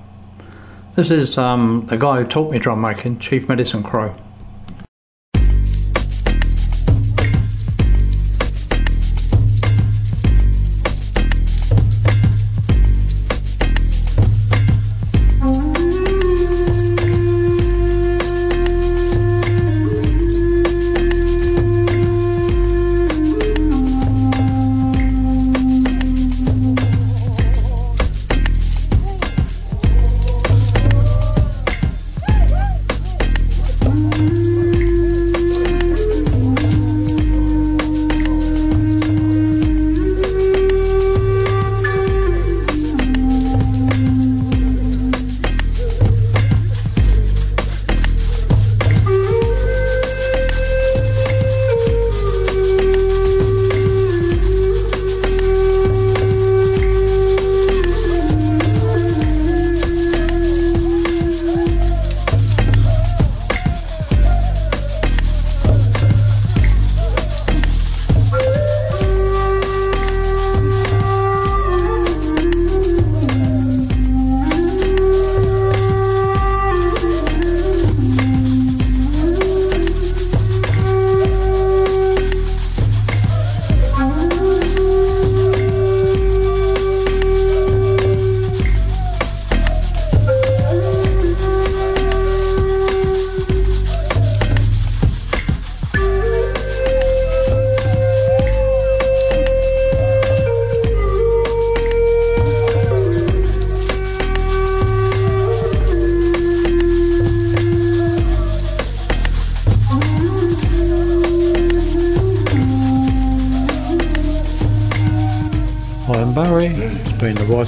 This 0.95 1.09
is 1.09 1.39
um, 1.39 1.87
the 1.87 1.97
guy 1.97 2.21
who 2.21 2.27
taught 2.27 2.51
me 2.51 2.59
drum 2.59 2.81
making, 2.81 3.17
Chief 3.17 3.49
Medicine 3.49 3.81
Crow. 3.81 4.13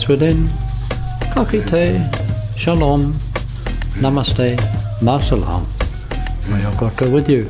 Within. 0.08 0.48
Kakite, 1.34 2.00
Shalom, 2.58 3.14
Namaste, 4.02 4.58
Masalam. 5.02 5.66
May 6.50 6.64
our 6.64 6.76
God 6.80 6.96
go 6.98 7.10
with 7.10 7.30
you. 7.30 7.50